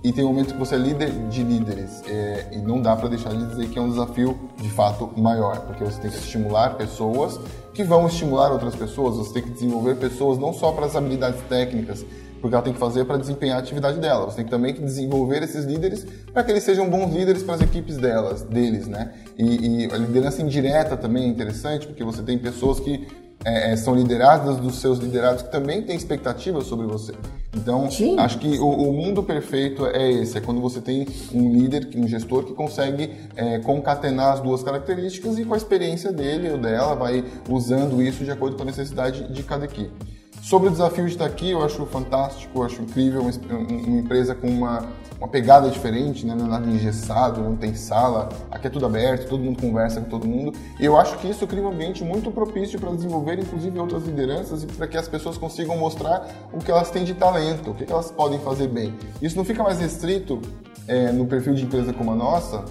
e 0.06 0.12
tem 0.12 0.24
um 0.24 0.28
momento 0.28 0.54
que 0.54 0.58
você 0.60 0.76
é 0.76 0.78
líder 0.78 1.10
de 1.28 1.42
líderes. 1.42 2.00
É, 2.06 2.46
e 2.52 2.58
não 2.58 2.80
dá 2.80 2.94
para 2.94 3.08
deixar 3.08 3.30
de 3.30 3.44
dizer 3.44 3.68
que 3.68 3.76
é 3.76 3.82
um 3.82 3.88
desafio 3.88 4.38
de 4.56 4.70
fato 4.70 5.10
maior, 5.16 5.62
porque 5.62 5.82
você 5.82 6.00
tem 6.00 6.08
que 6.12 6.16
estimular 6.16 6.76
pessoas 6.76 7.40
que 7.74 7.82
vão 7.82 8.06
estimular 8.06 8.52
outras 8.52 8.76
pessoas, 8.76 9.16
você 9.16 9.34
tem 9.34 9.42
que 9.42 9.50
desenvolver 9.50 9.96
pessoas 9.96 10.38
não 10.38 10.52
só 10.52 10.70
para 10.70 10.86
as 10.86 10.94
habilidades 10.94 11.40
técnicas, 11.48 12.06
porque 12.40 12.54
ela 12.54 12.62
tem 12.62 12.72
que 12.72 12.78
fazer 12.78 13.04
para 13.04 13.16
desempenhar 13.16 13.56
a 13.56 13.60
atividade 13.60 13.98
dela. 13.98 14.26
Você 14.26 14.36
tem 14.36 14.44
que 14.44 14.50
também 14.50 14.72
que 14.72 14.80
desenvolver 14.80 15.42
esses 15.42 15.64
líderes 15.64 16.06
para 16.32 16.44
que 16.44 16.52
eles 16.52 16.62
sejam 16.62 16.88
bons 16.88 17.12
líderes 17.12 17.42
para 17.42 17.56
as 17.56 17.60
equipes 17.60 17.96
delas, 17.96 18.42
deles, 18.42 18.86
né? 18.86 19.12
E, 19.36 19.86
e 19.86 19.92
a 19.92 19.96
liderança 19.96 20.40
indireta 20.40 20.96
também 20.96 21.24
é 21.24 21.26
interessante, 21.26 21.84
porque 21.84 22.04
você 22.04 22.22
tem 22.22 22.38
pessoas 22.38 22.78
que 22.78 23.08
é, 23.44 23.72
é, 23.72 23.76
são 23.76 23.94
lideradas 23.94 24.56
dos 24.56 24.76
seus 24.80 24.98
liderados 24.98 25.42
que 25.42 25.52
também 25.52 25.82
têm 25.82 25.96
expectativas 25.96 26.64
sobre 26.66 26.86
você. 26.86 27.12
Então, 27.54 27.90
Sim. 27.90 28.18
acho 28.18 28.38
que 28.38 28.58
o, 28.58 28.68
o, 28.68 28.92
mundo 28.92 29.22
perfeito 29.22 29.86
é 29.86 30.10
esse, 30.10 30.36
é 30.36 30.40
quando 30.40 30.60
você 30.60 30.80
tem 30.80 31.06
um 31.32 31.50
líder, 31.52 31.88
um 31.96 32.06
gestor 32.06 32.44
que 32.44 32.52
consegue 32.52 33.10
é, 33.34 33.58
concatenar 33.60 34.34
as 34.34 34.40
duas 34.40 34.62
características 34.62 35.38
e 35.38 35.44
com 35.44 35.54
a 35.54 35.56
experiência 35.56 36.12
dele 36.12 36.50
ou 36.50 36.58
dela 36.58 36.94
vai 36.94 37.24
usando 37.48 38.02
isso 38.02 38.24
de 38.24 38.30
acordo 38.30 38.56
com 38.56 38.62
a 38.62 38.66
necessidade 38.66 39.32
de 39.32 39.42
cada 39.42 39.64
equipe. 39.64 40.15
Sobre 40.46 40.68
o 40.68 40.70
desafio 40.70 41.04
de 41.06 41.10
estar 41.10 41.24
aqui, 41.24 41.50
eu 41.50 41.64
acho 41.64 41.84
fantástico, 41.86 42.60
eu 42.60 42.62
acho 42.62 42.80
incrível, 42.80 43.20
uma, 43.20 43.58
uma 43.58 43.98
empresa 43.98 44.32
com 44.32 44.46
uma, 44.46 44.86
uma 45.18 45.26
pegada 45.26 45.68
diferente, 45.68 46.24
né? 46.24 46.36
não 46.36 46.46
é 46.46 46.48
nada 46.48 46.70
engessado, 46.70 47.40
não 47.40 47.56
tem 47.56 47.74
sala, 47.74 48.28
aqui 48.48 48.68
é 48.68 48.70
tudo 48.70 48.86
aberto, 48.86 49.28
todo 49.28 49.42
mundo 49.42 49.60
conversa 49.60 50.00
com 50.00 50.08
todo 50.08 50.24
mundo. 50.24 50.56
E 50.78 50.84
eu 50.84 50.96
acho 50.96 51.18
que 51.18 51.28
isso 51.28 51.44
cria 51.48 51.64
um 51.64 51.72
ambiente 51.72 52.04
muito 52.04 52.30
propício 52.30 52.78
para 52.78 52.92
desenvolver, 52.92 53.40
inclusive, 53.40 53.76
outras 53.76 54.04
lideranças 54.04 54.62
e 54.62 54.68
para 54.68 54.86
que 54.86 54.96
as 54.96 55.08
pessoas 55.08 55.36
consigam 55.36 55.76
mostrar 55.76 56.28
o 56.52 56.58
que 56.58 56.70
elas 56.70 56.92
têm 56.92 57.02
de 57.02 57.14
talento, 57.14 57.72
o 57.72 57.74
que 57.74 57.92
elas 57.92 58.12
podem 58.12 58.38
fazer 58.38 58.68
bem. 58.68 58.94
Isso 59.20 59.36
não 59.36 59.44
fica 59.44 59.64
mais 59.64 59.80
restrito 59.80 60.40
é, 60.86 61.10
no 61.10 61.26
perfil 61.26 61.54
de 61.54 61.64
empresa 61.64 61.92
como 61.92 62.12
a 62.12 62.14
nossa, 62.14 62.64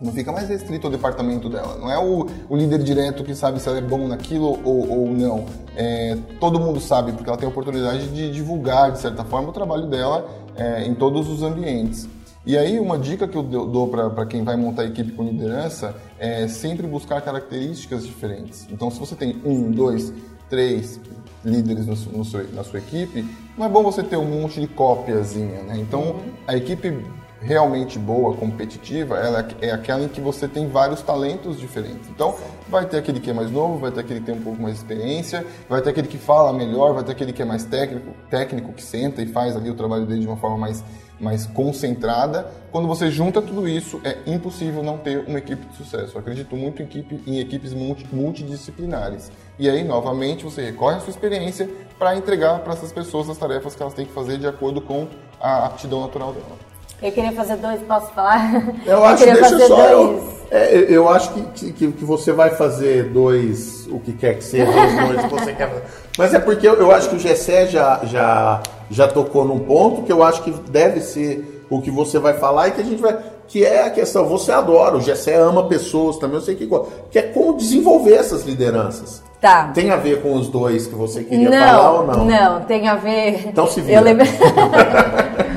não 0.00 0.12
fica 0.12 0.32
mais 0.32 0.48
restrito 0.48 0.86
ao 0.86 0.90
departamento 0.90 1.48
dela. 1.48 1.76
Não 1.78 1.90
é 1.90 1.98
o, 1.98 2.26
o 2.48 2.56
líder 2.56 2.82
direto 2.82 3.22
que 3.22 3.34
sabe 3.34 3.60
se 3.60 3.68
ela 3.68 3.78
é 3.78 3.82
bom 3.82 4.08
naquilo 4.08 4.58
ou, 4.64 4.88
ou 4.88 5.10
não. 5.10 5.44
É, 5.76 6.16
todo 6.40 6.58
mundo 6.58 6.80
sabe, 6.80 7.12
porque 7.12 7.28
ela 7.28 7.38
tem 7.38 7.46
a 7.46 7.50
oportunidade 7.50 8.08
de 8.08 8.32
divulgar, 8.32 8.92
de 8.92 8.98
certa 8.98 9.24
forma, 9.24 9.50
o 9.50 9.52
trabalho 9.52 9.86
dela 9.86 10.28
é, 10.56 10.86
em 10.86 10.94
todos 10.94 11.28
os 11.28 11.42
ambientes. 11.42 12.08
E 12.46 12.56
aí, 12.56 12.80
uma 12.80 12.98
dica 12.98 13.28
que 13.28 13.36
eu 13.36 13.42
dou 13.42 13.88
para 13.88 14.24
quem 14.24 14.42
vai 14.42 14.56
montar 14.56 14.86
equipe 14.86 15.12
com 15.12 15.24
liderança 15.24 15.94
é 16.18 16.48
sempre 16.48 16.86
buscar 16.86 17.20
características 17.20 18.06
diferentes. 18.06 18.66
Então, 18.70 18.90
se 18.90 18.98
você 18.98 19.14
tem 19.14 19.36
um, 19.44 19.70
dois, 19.70 20.10
três 20.48 20.98
líderes 21.44 21.86
no, 21.86 22.18
no 22.18 22.24
seu, 22.24 22.50
na 22.54 22.64
sua 22.64 22.78
equipe, 22.78 23.26
não 23.58 23.66
é 23.66 23.68
bom 23.68 23.82
você 23.82 24.02
ter 24.02 24.16
um 24.16 24.24
monte 24.24 24.58
de 24.58 24.66
cópiazinha, 24.66 25.62
né? 25.62 25.76
Então, 25.78 26.16
a 26.46 26.56
equipe 26.56 27.04
realmente 27.40 27.98
boa, 27.98 28.36
competitiva, 28.36 29.16
ela 29.16 29.48
é 29.60 29.70
aquela 29.70 30.04
em 30.04 30.08
que 30.08 30.20
você 30.20 30.46
tem 30.46 30.68
vários 30.68 31.00
talentos 31.00 31.58
diferentes. 31.58 32.08
Então, 32.10 32.34
vai 32.68 32.84
ter 32.84 32.98
aquele 32.98 33.18
que 33.18 33.30
é 33.30 33.32
mais 33.32 33.50
novo, 33.50 33.78
vai 33.78 33.90
ter 33.90 34.00
aquele 34.00 34.20
que 34.20 34.26
tem 34.26 34.34
um 34.34 34.42
pouco 34.42 34.60
mais 34.60 34.74
de 34.74 34.80
experiência, 34.80 35.44
vai 35.68 35.80
ter 35.80 35.90
aquele 35.90 36.06
que 36.06 36.18
fala 36.18 36.52
melhor, 36.52 36.92
vai 36.92 37.02
ter 37.02 37.12
aquele 37.12 37.32
que 37.32 37.40
é 37.40 37.44
mais 37.44 37.64
técnico, 37.64 38.14
técnico 38.28 38.72
que 38.72 38.82
senta 38.82 39.22
e 39.22 39.26
faz 39.26 39.56
ali 39.56 39.70
o 39.70 39.74
trabalho 39.74 40.04
dele 40.04 40.20
de 40.20 40.26
uma 40.26 40.36
forma 40.36 40.58
mais, 40.58 40.84
mais 41.18 41.46
concentrada. 41.46 42.46
Quando 42.70 42.86
você 42.86 43.10
junta 43.10 43.40
tudo 43.40 43.66
isso, 43.66 44.00
é 44.04 44.18
impossível 44.26 44.82
não 44.82 44.98
ter 44.98 45.24
uma 45.26 45.38
equipe 45.38 45.66
de 45.66 45.76
sucesso. 45.76 46.16
Eu 46.16 46.20
acredito 46.20 46.54
muito 46.54 46.82
em, 46.82 46.84
equipe, 46.84 47.22
em 47.26 47.38
equipes 47.40 47.72
multi, 47.72 48.06
multidisciplinares. 48.12 49.32
E 49.58 49.68
aí, 49.68 49.82
novamente, 49.82 50.44
você 50.44 50.62
recorre 50.62 50.96
à 50.96 51.00
sua 51.00 51.10
experiência 51.10 51.68
para 51.98 52.14
entregar 52.16 52.60
para 52.60 52.74
essas 52.74 52.92
pessoas 52.92 53.30
as 53.30 53.38
tarefas 53.38 53.74
que 53.74 53.82
elas 53.82 53.94
têm 53.94 54.04
que 54.04 54.12
fazer 54.12 54.38
de 54.38 54.46
acordo 54.46 54.80
com 54.82 55.08
a 55.40 55.66
aptidão 55.66 56.02
natural 56.02 56.32
dela. 56.32 56.69
Eu 57.02 57.12
queria 57.12 57.32
fazer 57.32 57.56
dois, 57.56 57.80
posso 57.82 58.12
falar? 58.12 58.62
Eu 58.84 59.02
acho, 59.04 59.24
eu 59.24 59.34
deixa 59.34 59.66
só, 59.66 59.86
eu, 59.86 60.28
é, 60.50 60.86
eu 60.88 61.08
acho 61.08 61.32
que, 61.32 61.72
que, 61.72 61.92
que, 61.92 62.04
você 62.04 62.30
vai 62.30 62.50
fazer 62.50 63.04
dois, 63.04 63.86
o 63.86 63.98
que 63.98 64.12
quer 64.12 64.34
que 64.34 64.44
seja, 64.44 64.70
os 64.70 65.08
dois 65.08 65.22
que 65.22 65.28
você 65.28 65.52
quer 65.54 65.68
fazer. 65.68 65.82
Mas 66.18 66.34
é 66.34 66.38
porque 66.38 66.68
eu, 66.68 66.74
eu 66.74 66.92
acho 66.92 67.08
que 67.08 67.16
o 67.16 67.18
Gessé 67.18 67.66
já, 67.66 68.00
já, 68.04 68.60
já 68.90 69.08
tocou 69.08 69.46
num 69.46 69.60
ponto 69.60 70.02
que 70.02 70.12
eu 70.12 70.22
acho 70.22 70.42
que 70.42 70.50
deve 70.50 71.00
ser 71.00 71.64
o 71.70 71.80
que 71.80 71.90
você 71.90 72.18
vai 72.18 72.34
falar 72.34 72.68
e 72.68 72.72
que 72.72 72.80
a 72.80 72.84
gente 72.84 73.00
vai. 73.00 73.16
Que 73.48 73.64
é 73.64 73.86
a 73.86 73.90
questão, 73.90 74.26
você 74.26 74.52
adora, 74.52 74.96
o 74.96 75.00
Gessé 75.00 75.36
ama 75.36 75.66
pessoas 75.66 76.18
também, 76.18 76.36
eu 76.36 76.42
sei 76.42 76.54
que 76.54 76.66
gosta. 76.66 76.88
Que 77.10 77.18
é 77.18 77.22
como 77.22 77.56
desenvolver 77.56 78.14
essas 78.14 78.44
lideranças. 78.44 79.22
Tá. 79.40 79.68
Tem 79.72 79.90
a 79.90 79.96
ver 79.96 80.20
com 80.20 80.34
os 80.34 80.48
dois 80.48 80.86
que 80.86 80.94
você 80.94 81.24
queria 81.24 81.48
não, 81.48 81.58
falar 81.58 81.92
ou 81.92 82.06
não? 82.06 82.24
Não, 82.26 82.60
tem 82.62 82.86
a 82.88 82.94
ver. 82.94 83.48
Então 83.48 83.66
se 83.66 83.80
vira. 83.80 83.98
Eu 84.00 84.04
lembro. 84.04 84.26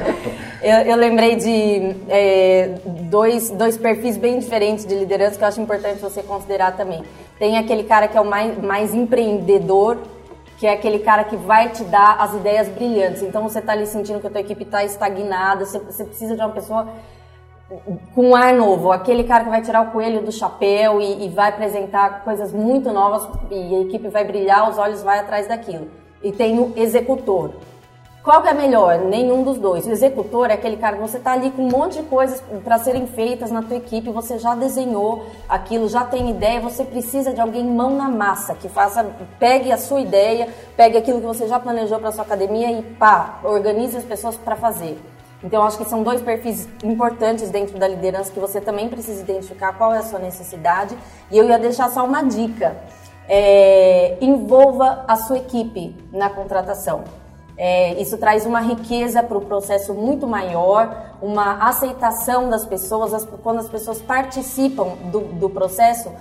Eu, 0.63 0.77
eu 0.77 0.95
lembrei 0.95 1.35
de 1.35 1.93
é, 2.07 2.75
dois, 3.09 3.49
dois 3.49 3.77
perfis 3.77 4.15
bem 4.15 4.39
diferentes 4.39 4.85
de 4.85 4.95
liderança 4.95 5.37
que 5.37 5.43
eu 5.43 5.47
acho 5.49 5.59
importante 5.59 5.99
você 5.99 6.23
considerar 6.23 6.77
também. 6.77 7.03
Tem 7.37 7.57
aquele 7.57 7.83
cara 7.83 8.07
que 8.07 8.17
é 8.17 8.21
o 8.21 8.25
mais, 8.25 8.57
mais 8.63 8.93
empreendedor 8.93 9.97
que 10.57 10.65
é 10.65 10.71
aquele 10.71 10.99
cara 10.99 11.25
que 11.25 11.35
vai 11.35 11.67
te 11.67 11.83
dar 11.83 12.15
as 12.21 12.33
ideias 12.35 12.69
brilhantes. 12.69 13.21
Então 13.21 13.43
você 13.43 13.59
está 13.59 13.73
ali 13.73 13.85
sentindo 13.85 14.21
que 14.21 14.27
a 14.27 14.29
tua 14.29 14.39
equipe 14.39 14.63
está 14.63 14.81
estagnada, 14.85 15.65
você, 15.65 15.77
você, 15.77 16.05
precisa 16.05 16.37
de 16.37 16.41
uma 16.41 16.51
pessoa 16.51 16.87
com 18.15 18.29
um 18.29 18.35
ar 18.35 18.53
novo, 18.53 18.89
aquele 18.89 19.25
cara 19.25 19.43
que 19.43 19.49
vai 19.49 19.61
tirar 19.61 19.81
o 19.81 19.91
coelho 19.91 20.21
do 20.21 20.31
chapéu 20.31 21.01
e, 21.01 21.25
e 21.25 21.29
vai 21.29 21.49
apresentar 21.49 22.23
coisas 22.23 22.53
muito 22.53 22.93
novas 22.93 23.27
e 23.51 23.75
a 23.75 23.81
equipe 23.81 24.07
vai 24.07 24.23
brilhar, 24.23 24.69
os 24.69 24.77
olhos 24.77 25.03
vai 25.03 25.19
atrás 25.19 25.45
daquilo. 25.45 25.89
E 26.23 26.31
tem 26.31 26.57
o 26.57 26.71
executor. 26.77 27.55
Qual 28.23 28.41
que 28.41 28.47
é 28.47 28.53
melhor? 28.53 28.99
Nenhum 28.99 29.43
dos 29.43 29.57
dois. 29.57 29.85
O 29.85 29.91
executor 29.91 30.49
é 30.49 30.53
aquele 30.53 30.77
cara 30.77 30.95
que 30.95 31.01
você 31.01 31.17
está 31.17 31.33
ali 31.33 31.51
com 31.51 31.63
um 31.63 31.69
monte 31.69 32.01
de 32.01 32.03
coisas 32.03 32.41
para 32.63 32.77
serem 32.77 33.05
feitas 33.05 33.51
na 33.51 33.61
tua 33.61 33.75
equipe, 33.75 34.09
você 34.11 34.39
já 34.39 34.55
desenhou 34.55 35.25
aquilo, 35.49 35.89
já 35.89 36.05
tem 36.05 36.29
ideia, 36.29 36.61
você 36.61 36.85
precisa 36.85 37.33
de 37.33 37.41
alguém 37.41 37.65
mão 37.65 37.97
na 37.97 38.07
massa, 38.07 38.55
que 38.55 38.69
faça, 38.69 39.05
pegue 39.37 39.73
a 39.73 39.77
sua 39.77 39.99
ideia, 39.99 40.47
pegue 40.77 40.97
aquilo 40.97 41.19
que 41.19 41.25
você 41.25 41.49
já 41.49 41.59
planejou 41.59 41.99
para 41.99 42.13
sua 42.13 42.23
academia 42.23 42.71
e 42.71 42.81
pá, 42.81 43.39
organize 43.43 43.97
as 43.97 44.05
pessoas 44.05 44.37
para 44.37 44.55
fazer. 44.55 44.97
Então, 45.43 45.61
acho 45.61 45.77
que 45.77 45.83
são 45.83 46.01
dois 46.01 46.21
perfis 46.21 46.69
importantes 46.81 47.49
dentro 47.49 47.77
da 47.77 47.89
liderança 47.89 48.31
que 48.31 48.39
você 48.39 48.61
também 48.61 48.87
precisa 48.87 49.21
identificar 49.21 49.73
qual 49.73 49.93
é 49.93 49.97
a 49.97 50.03
sua 50.03 50.19
necessidade. 50.19 50.97
E 51.29 51.37
eu 51.37 51.43
ia 51.43 51.59
deixar 51.59 51.89
só 51.89 52.05
uma 52.05 52.23
dica. 52.23 52.77
É, 53.27 54.17
envolva 54.21 55.03
a 55.05 55.17
sua 55.17 55.37
equipe 55.37 55.93
na 56.13 56.29
contratação. 56.29 57.03
É, 57.57 58.01
isso 58.01 58.17
traz 58.17 58.45
uma 58.45 58.59
riqueza 58.59 59.21
para 59.21 59.37
o 59.37 59.41
processo 59.41 59.93
muito 59.93 60.25
maior, 60.25 61.15
uma 61.21 61.67
aceitação 61.67 62.49
das 62.49 62.65
pessoas. 62.65 63.13
As, 63.13 63.25
quando 63.43 63.59
as 63.59 63.69
pessoas 63.69 64.01
participam 64.01 64.95
do, 65.11 65.19
do 65.21 65.49
processo, 65.49 66.11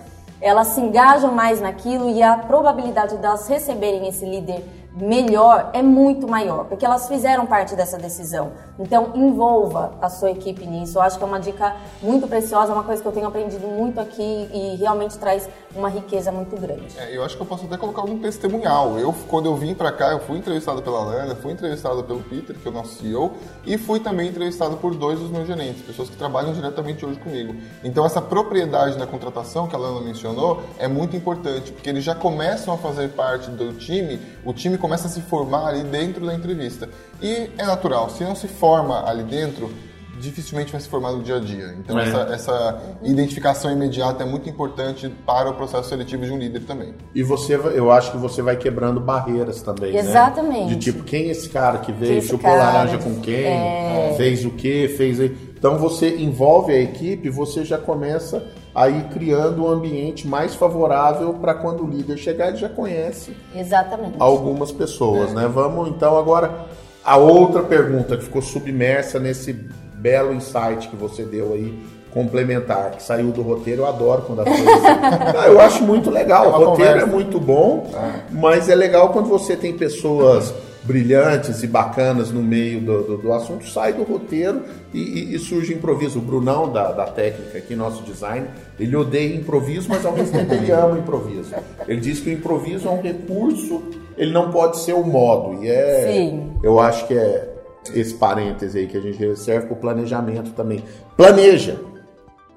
elas 0.41 0.69
se 0.69 0.81
engajam 0.81 1.33
mais 1.33 1.61
naquilo 1.61 2.11
e 2.11 2.23
a 2.23 2.37
probabilidade 2.37 3.17
de 3.17 3.25
elas 3.25 3.47
receberem 3.47 4.09
esse 4.09 4.25
líder 4.27 4.63
melhor 4.95 5.71
é 5.73 5.83
muito 5.83 6.29
maior, 6.29 6.65
porque 6.65 6.85
elas 6.85 7.09
fizeram 7.09 7.47
parte 7.47 7.75
dessa 7.75 7.97
decisão. 7.99 8.53
Então, 8.79 9.13
envolva 9.15 9.93
a 10.01 10.09
sua 10.09 10.31
equipe 10.31 10.67
nisso. 10.67 10.99
Eu 10.99 11.03
acho 11.03 11.19
que 11.19 11.25
é 11.25 11.27
uma 11.27 11.41
dica 11.41 11.77
muito 12.03 12.27
preciosa, 12.27 12.73
uma 12.73 12.83
coisa 12.83 13.01
que 13.01 13.09
eu 13.09 13.13
tenho 13.13 13.27
aprendido 13.27 13.67
muito 13.67 14.01
aqui 14.01 14.49
e 14.53 14.77
realmente 14.77 15.19
traz 15.19 15.49
uma 15.75 15.89
riqueza 15.89 16.31
muito 16.31 16.57
grande. 16.57 16.99
É, 16.99 17.17
eu 17.17 17.25
acho 17.25 17.37
que 17.37 17.43
eu 17.43 17.47
posso 17.47 17.65
até 17.65 17.77
colocar 17.77 18.03
um 18.03 18.19
testemunhal. 18.19 18.99
Eu, 18.99 19.15
quando 19.29 19.47
eu 19.47 19.57
vim 19.57 19.75
para 19.75 19.93
cá, 19.93 20.13
eu 20.13 20.21
fui 20.21 20.39
entrevistado 20.39 20.83
pela 20.83 21.01
Lana, 21.01 21.35
fui 21.35 21.53
entrevistado 21.53 22.03
pelo 22.05 22.21
Peter, 22.21 22.57
que 22.57 22.67
é 22.67 22.71
o 22.71 22.75
nosso 22.75 22.97
CEO, 22.97 23.33
e 23.65 23.79
fui 23.79 24.01
também 24.01 24.29
entrevistado 24.29 24.77
por 24.77 24.95
dois 24.95 25.19
dos 25.19 25.31
meus 25.31 25.47
gerentes, 25.47 25.83
pessoas 25.83 26.11
que 26.11 26.17
trabalham 26.17 26.53
diretamente 26.53 27.05
hoje 27.05 27.19
comigo. 27.19 27.55
Então, 27.85 28.05
essa 28.05 28.21
propriedade 28.21 28.99
da 28.99 29.07
contratação 29.07 29.67
que 29.67 29.75
a 29.75 29.79
Lana 29.79 30.01
mencionou 30.01 30.63
é 30.79 30.89
muito 30.89 31.17
importante, 31.17 31.73
porque 31.73 31.89
eles 31.89 32.05
já 32.05 32.15
começam 32.15 32.75
a 32.75 32.79
fazer 32.79 33.09
parte 33.11 33.51
do 33.51 33.73
time, 33.75 34.21
o 34.45 34.53
time 34.53 34.79
começa 34.83 35.07
a 35.07 35.11
se 35.11 35.23
formar 35.23 35.69
ali 35.69 35.85
dentro 35.85 36.27
da 36.27 36.35
entrevista. 36.35 36.89
E 37.23 37.49
é 37.57 37.65
natural, 37.65 38.11
se 38.11 38.25
não 38.25 38.35
se 38.35 38.49
forma 38.49 39.09
ali 39.09 39.23
dentro, 39.23 39.71
dificilmente 40.19 40.73
vai 40.73 40.81
se 40.81 40.89
formar 40.89 41.13
no 41.13 41.23
dia 41.23 41.37
a 41.37 41.41
dia. 41.41 41.75
Então, 41.79 41.99
é. 41.99 42.03
essa, 42.03 42.21
essa, 42.33 42.83
identificação 43.03 43.71
imediata 43.71 44.25
é 44.25 44.27
muito 44.27 44.49
importante 44.51 45.09
para 45.25 45.49
o 45.49 45.55
processo 45.55 45.89
seletivo 45.89 46.25
de 46.25 46.33
um 46.33 46.39
líder 46.39 46.65
também. 46.65 46.95
E 47.15 47.23
você, 47.23 47.55
eu 47.55 47.93
acho 47.93 48.11
que 48.11 48.19
você 48.19 48.43
vai 48.43 48.57
quebrando 48.57 49.01
barreiras 49.01 49.63
também. 49.63 49.93
Né? 49.93 50.01
Exatamente. 50.01 50.65
Né? 50.65 50.75
De 50.75 50.77
tipo, 50.77 51.05
quem 51.05 51.29
é 51.29 51.31
esse 51.31 51.49
cara 51.49 51.79
que 51.79 51.93
veio, 51.93 52.21
que 52.21 52.27
chupou 52.27 52.51
cara, 52.51 52.73
laranja 52.73 52.99
com 52.99 53.21
quem, 53.21 53.47
é... 53.47 54.15
fez 54.17 54.45
o 54.45 54.51
que, 54.51 54.89
fez. 54.89 55.21
Então, 55.21 55.79
você 55.79 56.17
envolve 56.17 56.73
a 56.73 56.81
equipe, 56.81 57.31
você 57.31 57.65
já 57.65 57.79
começa 57.79 58.45
aí 58.75 59.07
criando 59.13 59.65
um 59.65 59.69
ambiente 59.69 60.27
mais 60.27 60.55
favorável 60.55 61.35
para 61.35 61.55
quando 61.55 61.85
o 61.85 61.89
líder 61.89 62.17
chegar, 62.17 62.49
ele 62.49 62.57
já 62.57 62.69
conhece 62.69 63.37
Exatamente. 63.55 64.17
algumas 64.19 64.73
pessoas, 64.73 65.31
é. 65.33 65.35
né? 65.35 65.51
Vamos 65.53 65.89
então 65.89 66.17
agora 66.17 66.67
a 67.05 67.17
outra 67.17 67.63
pergunta 67.63 68.17
que 68.17 68.25
ficou 68.25 68.41
submersa 68.41 69.19
nesse 69.19 69.53
belo 69.53 70.33
insight 70.33 70.89
que 70.89 70.97
você 70.97 71.25
deu 71.25 71.53
aí 71.53 71.79
complementar, 72.13 72.91
que 72.91 73.03
saiu 73.03 73.31
do 73.31 73.41
roteiro, 73.41 73.83
eu 73.83 73.87
adoro 73.87 74.23
quando 74.23 74.43
a 74.43 74.45
coisa. 74.45 74.63
ah, 75.39 75.47
eu 75.47 75.59
acho 75.61 75.83
muito 75.83 76.11
legal. 76.11 76.45
É 76.45 76.49
o 76.49 76.51
roteiro 76.51 76.77
conversa. 76.77 77.07
é 77.07 77.07
muito 77.07 77.41
bom, 77.41 77.91
é. 77.95 78.21
mas 78.31 78.69
é 78.69 78.75
legal 78.75 79.11
quando 79.11 79.29
você 79.29 79.57
tem 79.57 79.73
pessoas 79.73 80.53
brilhantes 80.85 81.63
e 81.63 81.67
bacanas 81.67 82.31
no 82.31 82.43
meio 82.43 82.81
do, 82.81 83.03
do, 83.03 83.17
do 83.19 83.33
assunto, 83.33 83.69
sai 83.69 83.93
do 83.93 84.03
roteiro 84.03 84.63
e, 84.93 84.99
e, 84.99 85.35
e, 85.35 85.39
surge 85.39 85.73
improviso. 85.73 86.19
O 86.19 86.23
Brunão 86.23 86.73
da, 86.73 86.93
da 86.93 87.05
técnica 87.07 87.59
aqui, 87.59 87.75
nosso 87.75 88.03
design, 88.03 88.47
ele 88.79 88.95
odeia 88.97 89.35
improviso, 89.35 89.89
mas 89.89 90.05
ao 90.05 90.13
mesmo 90.13 90.33
tempo 90.33 90.55
ele 90.55 90.71
ama 90.73 90.99
improviso. 90.99 91.55
Ele 91.87 92.01
diz 92.01 92.21
que 92.21 92.31
o 92.31 92.33
improviso 92.33 92.89
é 92.89 92.91
um 92.91 93.01
recurso, 93.01 93.83
ele 94.17 94.33
não 94.33 94.51
pode 94.51 94.79
ser 94.79 94.95
o 94.95 95.05
modo. 95.05 95.63
E 95.63 95.69
é. 95.69 96.13
Sim. 96.13 96.53
Eu 96.63 96.81
acho 96.81 97.07
que 97.07 97.15
é 97.15 97.49
esse 97.95 98.15
parêntese 98.15 98.79
aí 98.79 98.87
que 98.87 98.97
a 98.97 99.01
gente 99.01 99.37
serve 99.37 99.67
para 99.67 99.77
o 99.77 99.81
planejamento 99.81 100.51
também. 100.53 100.83
Planeja. 101.17 101.77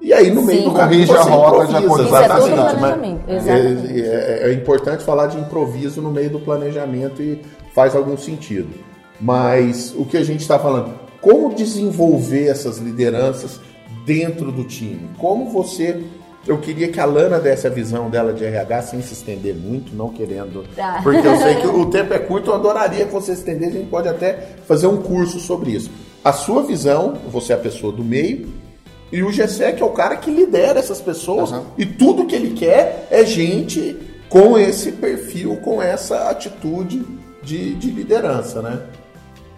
E 0.06 0.12
aí 0.12 0.30
no 0.30 0.40
meio 0.40 0.60
Sim. 0.60 0.68
do 0.68 0.70
corrige 0.72 1.12
a 1.12 1.22
rota 1.22 1.66
de 1.66 1.84
acordo 1.84 2.06
exatamente. 2.06 3.24
É, 3.26 3.36
exatamente. 3.36 4.02
É, 4.02 4.40
é, 4.44 4.50
é 4.50 4.52
importante 4.52 5.02
falar 5.02 5.26
de 5.26 5.36
improviso 5.36 6.00
no 6.00 6.12
meio 6.12 6.30
do 6.30 6.38
planejamento 6.38 7.20
e 7.20 7.42
faz 7.74 7.96
algum 7.96 8.16
sentido. 8.16 8.68
Mas 9.20 9.92
o 9.98 10.04
que 10.04 10.16
a 10.16 10.22
gente 10.22 10.42
está 10.42 10.60
falando, 10.60 10.94
como 11.20 11.52
desenvolver 11.52 12.46
essas 12.46 12.78
lideranças 12.78 13.58
dentro 14.04 14.52
do 14.52 14.62
time? 14.62 15.10
Como 15.18 15.50
você. 15.50 16.00
Eu 16.46 16.58
queria 16.58 16.86
que 16.86 17.00
a 17.00 17.04
Lana 17.04 17.40
desse 17.40 17.66
a 17.66 17.70
visão 17.70 18.08
dela 18.08 18.32
de 18.32 18.44
RH 18.44 18.82
sem 18.82 19.02
se 19.02 19.12
estender 19.12 19.56
muito, 19.56 19.92
não 19.92 20.10
querendo. 20.10 20.64
Tá. 20.76 21.00
Porque 21.02 21.26
eu 21.26 21.36
sei 21.38 21.56
que 21.56 21.66
o 21.66 21.86
tempo 21.86 22.14
é 22.14 22.20
curto, 22.20 22.50
eu 22.50 22.54
adoraria 22.54 23.04
que 23.06 23.12
você 23.12 23.32
estendesse, 23.32 23.72
a 23.76 23.80
gente 23.80 23.90
pode 23.90 24.06
até 24.06 24.50
fazer 24.68 24.86
um 24.86 24.98
curso 24.98 25.40
sobre 25.40 25.72
isso. 25.72 25.90
A 26.22 26.32
sua 26.32 26.62
visão, 26.62 27.14
você 27.28 27.52
é 27.52 27.56
a 27.56 27.58
pessoa 27.58 27.92
do 27.92 28.04
meio, 28.04 28.46
e 29.12 29.22
o 29.22 29.30
GSEC 29.30 29.80
é 29.80 29.84
o 29.84 29.90
cara 29.90 30.16
que 30.16 30.30
lidera 30.30 30.78
essas 30.78 31.00
pessoas, 31.00 31.52
uhum. 31.52 31.64
e 31.78 31.86
tudo 31.86 32.26
que 32.26 32.34
ele 32.34 32.54
quer 32.54 33.06
é 33.10 33.24
gente 33.24 33.96
com 34.28 34.58
esse 34.58 34.92
perfil, 34.92 35.56
com 35.56 35.80
essa 35.80 36.28
atitude 36.30 37.06
de, 37.42 37.74
de 37.74 37.90
liderança, 37.90 38.60
né? 38.60 38.80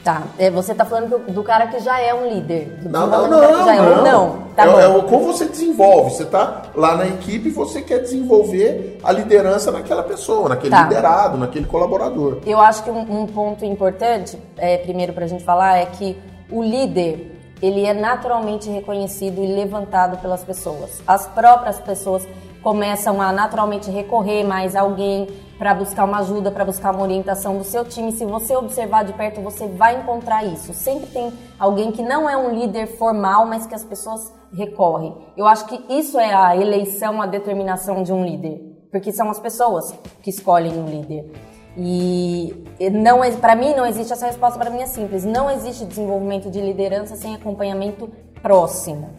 Tá, 0.05 0.23
é, 0.39 0.51
você 0.51 0.75
tá 0.75 0.85
falando 0.85 1.19
do, 1.19 1.33
do, 1.33 1.43
cara 1.43 1.67
que 1.67 1.81
já 1.81 2.01
é 2.01 2.15
um 2.15 2.29
líder. 2.29 2.79
Não, 2.85 3.07
não, 3.07 3.29
não, 3.29 3.41
não, 3.41 3.71
é 3.71 3.83
um, 3.83 4.03
não. 4.03 4.39
Tá 4.55 4.65
é, 4.65 4.85
é, 4.85 5.03
como 5.03 5.27
você 5.27 5.45
desenvolve. 5.47 6.13
Você 6.13 6.25
tá 6.25 6.63
lá 6.75 6.97
na 6.97 7.07
equipe 7.07 7.49
e 7.49 7.51
você 7.51 7.83
quer 7.83 7.99
desenvolver 7.99 8.99
a 9.03 9.11
liderança 9.13 9.73
naquela 9.73 10.03
pessoa, 10.03 10.49
naquele 10.49 10.71
tá. 10.71 10.85
liderado, 10.85 11.37
naquele 11.37 11.67
colaborador. 11.67 12.39
Eu 12.47 12.61
acho 12.61 12.85
que 12.85 12.91
um, 12.91 13.23
um 13.23 13.27
ponto 13.27 13.65
importante, 13.65 14.39
é, 14.57 14.79
primeiro 14.79 15.13
para 15.13 15.25
a 15.25 15.29
gente 15.29 15.45
falar, 15.45 15.79
é 15.79 15.87
que 15.87 16.17
o 16.51 16.63
líder 16.63 17.38
ele 17.63 17.85
é 17.85 17.93
naturalmente 17.93 18.71
reconhecido 18.71 19.43
e 19.43 19.47
levantado 19.47 20.19
pelas 20.19 20.45
pessoas. 20.45 21.03
As 21.07 21.27
próprias 21.27 21.79
pessoas 21.81 22.27
começam 22.63 23.21
a 23.21 23.33
naturalmente 23.33 23.91
recorrer 23.91 24.45
mais 24.45 24.77
a 24.77 24.81
alguém 24.81 25.27
para 25.59 25.75
buscar 25.75 26.05
uma 26.05 26.19
ajuda, 26.19 26.51
para 26.51 26.65
buscar 26.65 26.95
uma 26.95 27.03
orientação 27.03 27.59
do 27.59 27.65
seu 27.65 27.85
time. 27.85 28.13
Se 28.13 28.25
você 28.25 28.55
observar 28.55 29.05
de 29.05 29.13
perto, 29.13 29.41
você 29.41 29.67
vai 29.67 29.99
encontrar 29.99 30.45
isso. 30.45 30.73
Sempre 30.73 31.07
tem 31.09 31.33
alguém 31.59 31.91
que 31.91 32.03
não 32.03 32.29
é 32.31 32.37
um 32.37 32.55
líder 32.55 32.87
formal, 32.87 33.45
mas 33.47 33.67
que 33.67 33.75
as 33.75 33.85
pessoas 33.85 34.33
recorrem. 34.53 35.15
Eu 35.37 35.47
acho 35.47 35.67
que 35.67 35.85
isso 35.93 36.19
é 36.19 36.33
a 36.33 36.57
eleição, 36.57 37.21
a 37.21 37.27
determinação 37.27 38.03
de 38.03 38.13
um 38.13 38.25
líder, 38.25 38.87
porque 38.91 39.13
são 39.13 39.29
as 39.31 39.41
pessoas 39.41 39.93
que 40.23 40.31
escolhem 40.31 40.73
um 40.73 40.87
líder. 40.87 41.31
E 41.79 42.65
não 42.93 43.21
para 43.41 43.55
mim 43.55 43.73
não 43.75 43.87
existe 43.87 44.13
essa 44.13 44.27
resposta 44.27 44.59
para 44.59 44.69
mim 44.69 44.83
é 44.83 44.87
simples. 44.87 45.25
Não 45.25 45.49
existe 45.49 45.85
desenvolvimento 45.85 46.51
de 46.51 46.61
liderança 46.61 47.15
sem 47.15 47.37
acompanhamento 47.37 48.11
próximo, 48.43 49.11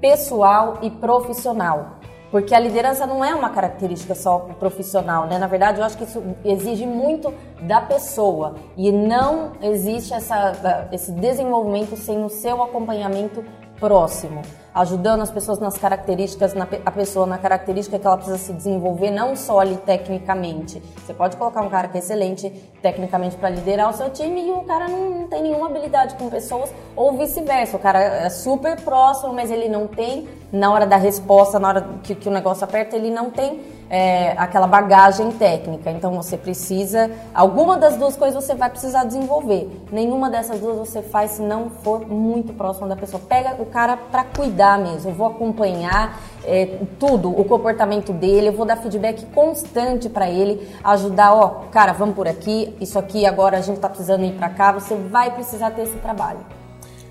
pessoal 0.00 0.78
e 0.82 0.90
profissional. 0.90 1.98
Porque 2.30 2.54
a 2.54 2.58
liderança 2.58 3.06
não 3.06 3.24
é 3.24 3.32
uma 3.32 3.50
característica 3.50 4.14
só 4.14 4.40
profissional, 4.58 5.26
né? 5.26 5.38
Na 5.38 5.46
verdade, 5.46 5.78
eu 5.78 5.84
acho 5.84 5.96
que 5.96 6.02
isso 6.02 6.20
exige 6.44 6.84
muito 6.84 7.32
da 7.62 7.80
pessoa 7.80 8.56
e 8.76 8.90
não 8.90 9.52
existe 9.62 10.12
essa, 10.12 10.88
esse 10.90 11.12
desenvolvimento 11.12 11.96
sem 11.96 12.24
o 12.24 12.28
seu 12.28 12.60
acompanhamento 12.60 13.44
próximo 13.84 14.40
ajudando 14.74 15.20
as 15.20 15.30
pessoas 15.30 15.60
nas 15.60 15.78
características, 15.78 16.52
na, 16.52 16.66
a 16.84 16.90
pessoa 16.90 17.26
na 17.26 17.38
característica 17.38 17.96
que 17.96 18.04
ela 18.04 18.16
precisa 18.16 18.38
se 18.38 18.52
desenvolver, 18.52 19.10
não 19.10 19.36
só 19.36 19.60
ali 19.60 19.76
tecnicamente. 19.76 20.82
Você 20.96 21.14
pode 21.14 21.36
colocar 21.36 21.62
um 21.62 21.70
cara 21.70 21.86
que 21.86 21.96
é 21.96 22.00
excelente 22.00 22.50
tecnicamente 22.82 23.36
para 23.36 23.50
liderar 23.50 23.88
o 23.88 23.92
seu 23.92 24.10
time 24.10 24.48
e 24.48 24.50
o 24.50 24.62
cara 24.64 24.88
não, 24.88 25.10
não 25.10 25.28
tem 25.28 25.42
nenhuma 25.42 25.66
habilidade 25.66 26.16
com 26.16 26.28
pessoas, 26.28 26.74
ou 26.96 27.16
vice-versa. 27.16 27.76
O 27.76 27.80
cara 27.80 28.00
é 28.02 28.28
super 28.28 28.80
próximo, 28.80 29.32
mas 29.32 29.48
ele 29.48 29.68
não 29.68 29.86
tem, 29.86 30.28
na 30.50 30.72
hora 30.72 30.86
da 30.86 30.96
resposta, 30.96 31.60
na 31.60 31.68
hora 31.68 31.88
que, 32.02 32.16
que 32.16 32.28
o 32.28 32.32
negócio 32.32 32.64
aperta, 32.64 32.96
ele 32.96 33.10
não 33.10 33.30
tem 33.30 33.60
é, 33.94 34.34
aquela 34.36 34.66
bagagem 34.66 35.30
técnica. 35.30 35.88
Então 35.88 36.12
você 36.14 36.36
precisa, 36.36 37.08
alguma 37.32 37.78
das 37.78 37.96
duas 37.96 38.16
coisas 38.16 38.44
você 38.44 38.52
vai 38.52 38.68
precisar 38.68 39.04
desenvolver. 39.04 39.70
Nenhuma 39.92 40.28
dessas 40.28 40.58
duas 40.58 40.76
você 40.76 41.00
faz 41.00 41.30
se 41.32 41.42
não 41.42 41.70
for 41.70 42.04
muito 42.04 42.52
próximo 42.52 42.88
da 42.88 42.96
pessoa. 42.96 43.22
Pega 43.28 43.54
o 43.62 43.66
cara 43.66 43.96
para 43.96 44.24
cuidar 44.24 44.80
mesmo. 44.80 45.12
Eu 45.12 45.14
vou 45.14 45.28
acompanhar 45.28 46.20
é, 46.44 46.80
tudo, 46.98 47.30
o 47.30 47.44
comportamento 47.44 48.12
dele, 48.12 48.48
eu 48.48 48.52
vou 48.52 48.66
dar 48.66 48.78
feedback 48.78 49.26
constante 49.26 50.08
para 50.08 50.28
ele, 50.28 50.68
ajudar, 50.82 51.32
ó, 51.32 51.48
cara, 51.70 51.92
vamos 51.92 52.16
por 52.16 52.26
aqui, 52.26 52.76
isso 52.80 52.98
aqui 52.98 53.24
agora 53.24 53.56
a 53.56 53.60
gente 53.60 53.76
está 53.76 53.88
precisando 53.88 54.24
ir 54.24 54.32
para 54.32 54.50
cá, 54.50 54.72
você 54.72 54.94
vai 54.94 55.30
precisar 55.30 55.70
ter 55.70 55.82
esse 55.82 55.96
trabalho. 55.98 56.40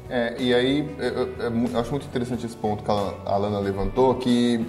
É, 0.10 0.36
e 0.38 0.54
aí, 0.54 0.96
eu, 1.00 1.14
eu, 1.14 1.30
eu, 1.40 1.80
acho 1.80 1.90
muito 1.90 2.06
interessante 2.06 2.46
esse 2.46 2.56
ponto 2.56 2.84
que 2.84 2.92
a 2.92 3.14
Alana 3.26 3.58
levantou, 3.58 4.14
que 4.16 4.64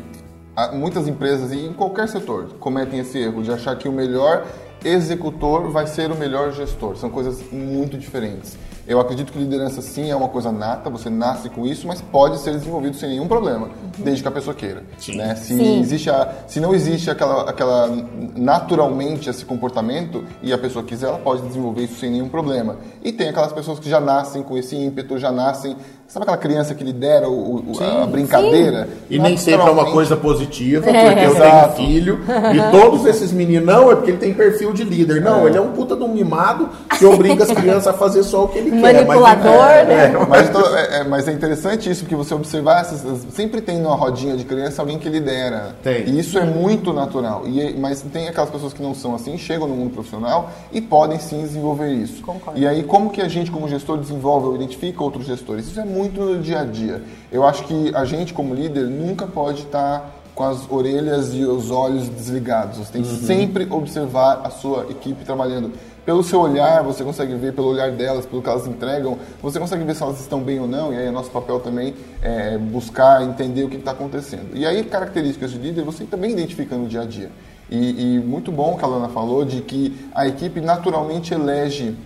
muitas 0.73 1.08
empresas, 1.08 1.52
e 1.52 1.66
em 1.66 1.73
qualquer 1.73 2.08
setor, 2.08 2.54
cometem 2.61 3.00
esse 3.00 3.18
erro 3.18 3.42
de 3.42 3.52
achar 3.52 3.76
que 3.76 3.88
o 3.88 3.92
melhor 3.92 4.44
executor 4.84 5.70
vai 5.70 5.87
ser 5.87 6.11
o 6.11 6.16
melhor 6.16 6.52
gestor. 6.52 6.96
São 6.96 7.11
coisas 7.11 7.42
muito 7.50 7.96
diferentes. 7.96 8.56
Eu 8.87 9.00
acredito 9.00 9.32
que 9.32 9.38
liderança 9.38 9.80
sim 9.80 10.11
é 10.11 10.16
uma 10.16 10.28
coisa 10.28 10.52
nata, 10.52 10.90
você 10.90 11.08
nasce 11.08 11.49
com 11.49 11.66
isso, 11.66 11.87
mas 11.87 12.02
pode 12.02 12.38
ser 12.38 12.52
desenvolvido 12.52 12.94
sem 12.96 13.08
nenhum 13.08 13.26
problema, 13.26 13.68
uhum. 13.68 14.04
desde 14.04 14.20
que 14.20 14.28
a 14.28 14.30
pessoa 14.30 14.54
queira. 14.54 14.84
Sim. 14.99 15.16
Né? 15.16 15.34
Se, 15.37 15.56
sim. 15.56 15.80
Existe 15.80 16.11
a, 16.11 16.30
se 16.46 16.61
não 16.61 16.75
existe 16.75 17.11
aquela, 17.11 17.49
aquela 17.49 17.88
naturalmente 18.37 19.30
esse 19.30 19.42
comportamento 19.42 20.23
e 20.42 20.52
a 20.52 20.58
pessoa 20.58 20.84
quiser, 20.84 21.06
ela 21.06 21.18
pode 21.18 21.40
desenvolver 21.46 21.84
isso 21.84 21.99
sem 21.99 22.11
nenhum 22.11 22.28
problema. 22.28 22.76
E 23.02 23.11
tem 23.11 23.30
aquelas 23.30 23.54
pessoas 23.54 23.78
que 23.78 23.88
já 23.88 24.00
nascem 24.00 24.42
com 24.42 24.58
esse 24.58 24.76
ímpeto, 24.76 25.16
já 25.16 25.32
nascem 25.32 25.76
Sabe 26.06 26.25
aquela 26.25 26.37
criança 26.37 26.75
que 26.75 26.84
lidera 26.84 27.28
o, 27.28 27.56
o, 27.56 27.73
a 27.82 28.06
brincadeira? 28.06 28.84
Sim. 28.84 28.90
E 29.11 29.18
nem 29.18 29.37
sempre 29.37 29.66
é 29.66 29.70
uma 29.70 29.90
coisa 29.90 30.16
positiva, 30.16 30.82
porque 30.84 30.96
é. 30.96 31.26
eu 31.26 31.34
tenho 31.34 31.73
filho 31.73 32.20
e 32.54 32.70
todos 32.70 33.04
esses 33.04 33.32
meninos, 33.32 33.66
não, 33.66 33.90
é 33.90 33.96
porque 33.96 34.12
ele 34.12 34.18
tem 34.18 34.32
perfil 34.32 34.73
de 34.73 34.84
líder. 34.84 35.20
Não, 35.20 35.44
é. 35.44 35.46
ele 35.49 35.58
é 35.58 35.61
um 35.61 35.73
puta 35.73 35.96
de 35.96 36.04
um 36.04 36.08
mimado 36.08 36.68
que 36.96 37.04
obriga 37.04 37.42
as 37.42 37.50
crianças 37.50 37.88
a 37.88 37.92
fazer 37.92 38.23
só 38.23 38.44
o 38.44 38.49
que 38.49 38.58
ele 38.58 38.70
Manipulador, 38.70 39.42
quer. 39.42 39.87
Manipulador, 39.87 39.88
né? 39.88 40.04
É, 40.04 40.26
mas, 40.28 40.49
então, 40.49 40.76
é, 40.76 41.00
é, 41.00 41.04
mas 41.04 41.26
é 41.26 41.32
interessante 41.32 41.90
isso, 41.90 42.02
porque 42.02 42.14
você 42.14 42.32
observar, 42.32 42.82
essas, 42.82 43.26
sempre 43.32 43.61
tem 43.61 43.80
numa 43.80 43.96
rodinha 43.96 44.37
de 44.37 44.44
criança 44.44 44.82
alguém 44.82 45.00
que 45.00 45.08
lidera. 45.08 45.75
Tem. 45.82 46.04
E 46.04 46.20
isso 46.20 46.38
é 46.38 46.44
muito 46.44 46.92
natural. 46.92 47.42
E, 47.44 47.75
mas 47.76 48.02
tem 48.02 48.28
aquelas 48.28 48.50
pessoas 48.50 48.73
que 48.73 48.82
não 48.82 48.94
são 48.94 49.16
assim, 49.16 49.37
chegam 49.37 49.66
no 49.66 49.75
mundo 49.75 49.92
profissional 49.94 50.50
e 50.70 50.80
podem 50.80 51.18
sim 51.18 51.40
desenvolver 51.40 51.90
isso. 51.90 52.23
Concordo. 52.23 52.61
E 52.61 52.68
aí, 52.68 52.84
como 52.84 53.11
que 53.11 53.20
a 53.20 53.26
gente, 53.26 53.50
como 53.50 53.68
gestor, 53.68 53.99
desenvolve 53.99 54.46
ou 54.46 54.54
identifica 54.54 55.02
outros 55.02 55.26
gestores? 55.26 55.66
Isso 55.66 55.80
é 55.80 55.84
muito 55.84 55.94
no 55.95 56.41
dia 56.41 56.61
a 56.61 56.65
dia. 56.65 57.03
Eu 57.31 57.45
acho 57.45 57.65
que 57.65 57.95
a 57.95 58.05
gente, 58.05 58.35
como 58.35 58.55
líder, 58.55 58.85
nunca 58.85 59.27
pode 59.27 59.63
estar 59.63 60.23
com 60.35 60.45
as 60.45 60.69
orelhas 60.71 61.33
e 61.33 61.45
os 61.45 61.71
olhos 61.71 62.09
desligados. 62.09 62.79
Você 62.79 62.93
tem 62.93 63.03
que 63.03 63.09
uhum. 63.09 63.27
sempre 63.27 63.67
observar 63.71 64.41
a 64.45 64.51
sua 64.51 64.87
equipe 64.91 65.25
trabalhando. 65.25 65.73
Pelo 66.05 66.23
seu 66.23 66.41
olhar, 66.41 66.83
você 66.83 67.03
consegue 67.03 67.35
ver, 67.35 67.55
pelo 67.55 67.69
olhar 67.69 67.91
delas, 67.91 68.27
pelo 68.27 68.43
que 68.43 68.49
elas 68.49 68.67
entregam, 68.67 69.17
você 69.41 69.59
consegue 69.59 69.85
ver 69.85 69.95
se 69.95 70.03
elas 70.03 70.21
estão 70.21 70.41
bem 70.43 70.61
ou 70.61 70.67
não, 70.67 70.93
e 70.93 70.99
aí 70.99 71.07
é 71.07 71.11
nosso 71.11 71.31
papel 71.31 71.61
também 71.61 71.95
é 72.21 72.59
buscar 72.59 73.23
entender 73.23 73.65
o 73.65 73.71
que 73.71 73.77
está 73.77 73.93
acontecendo. 73.93 74.51
E 74.55 74.67
aí, 74.67 74.85
características 74.85 75.53
de 75.53 75.59
líder, 75.59 75.83
você 75.83 76.05
também 76.05 76.33
identifica 76.33 76.77
no 76.77 76.87
dia 76.87 77.03
a 77.03 77.05
dia. 77.07 77.31
E, 77.71 78.17
e 78.17 78.19
muito 78.19 78.53
bom 78.53 78.77
que 78.77 78.85
a 78.85 78.87
Lana 78.87 79.09
falou 79.09 79.45
de 79.47 79.63
que 79.63 79.97
a 80.15 80.29
equipe 80.29 80.61
naturalmente 80.61 81.33
elege 81.33 81.97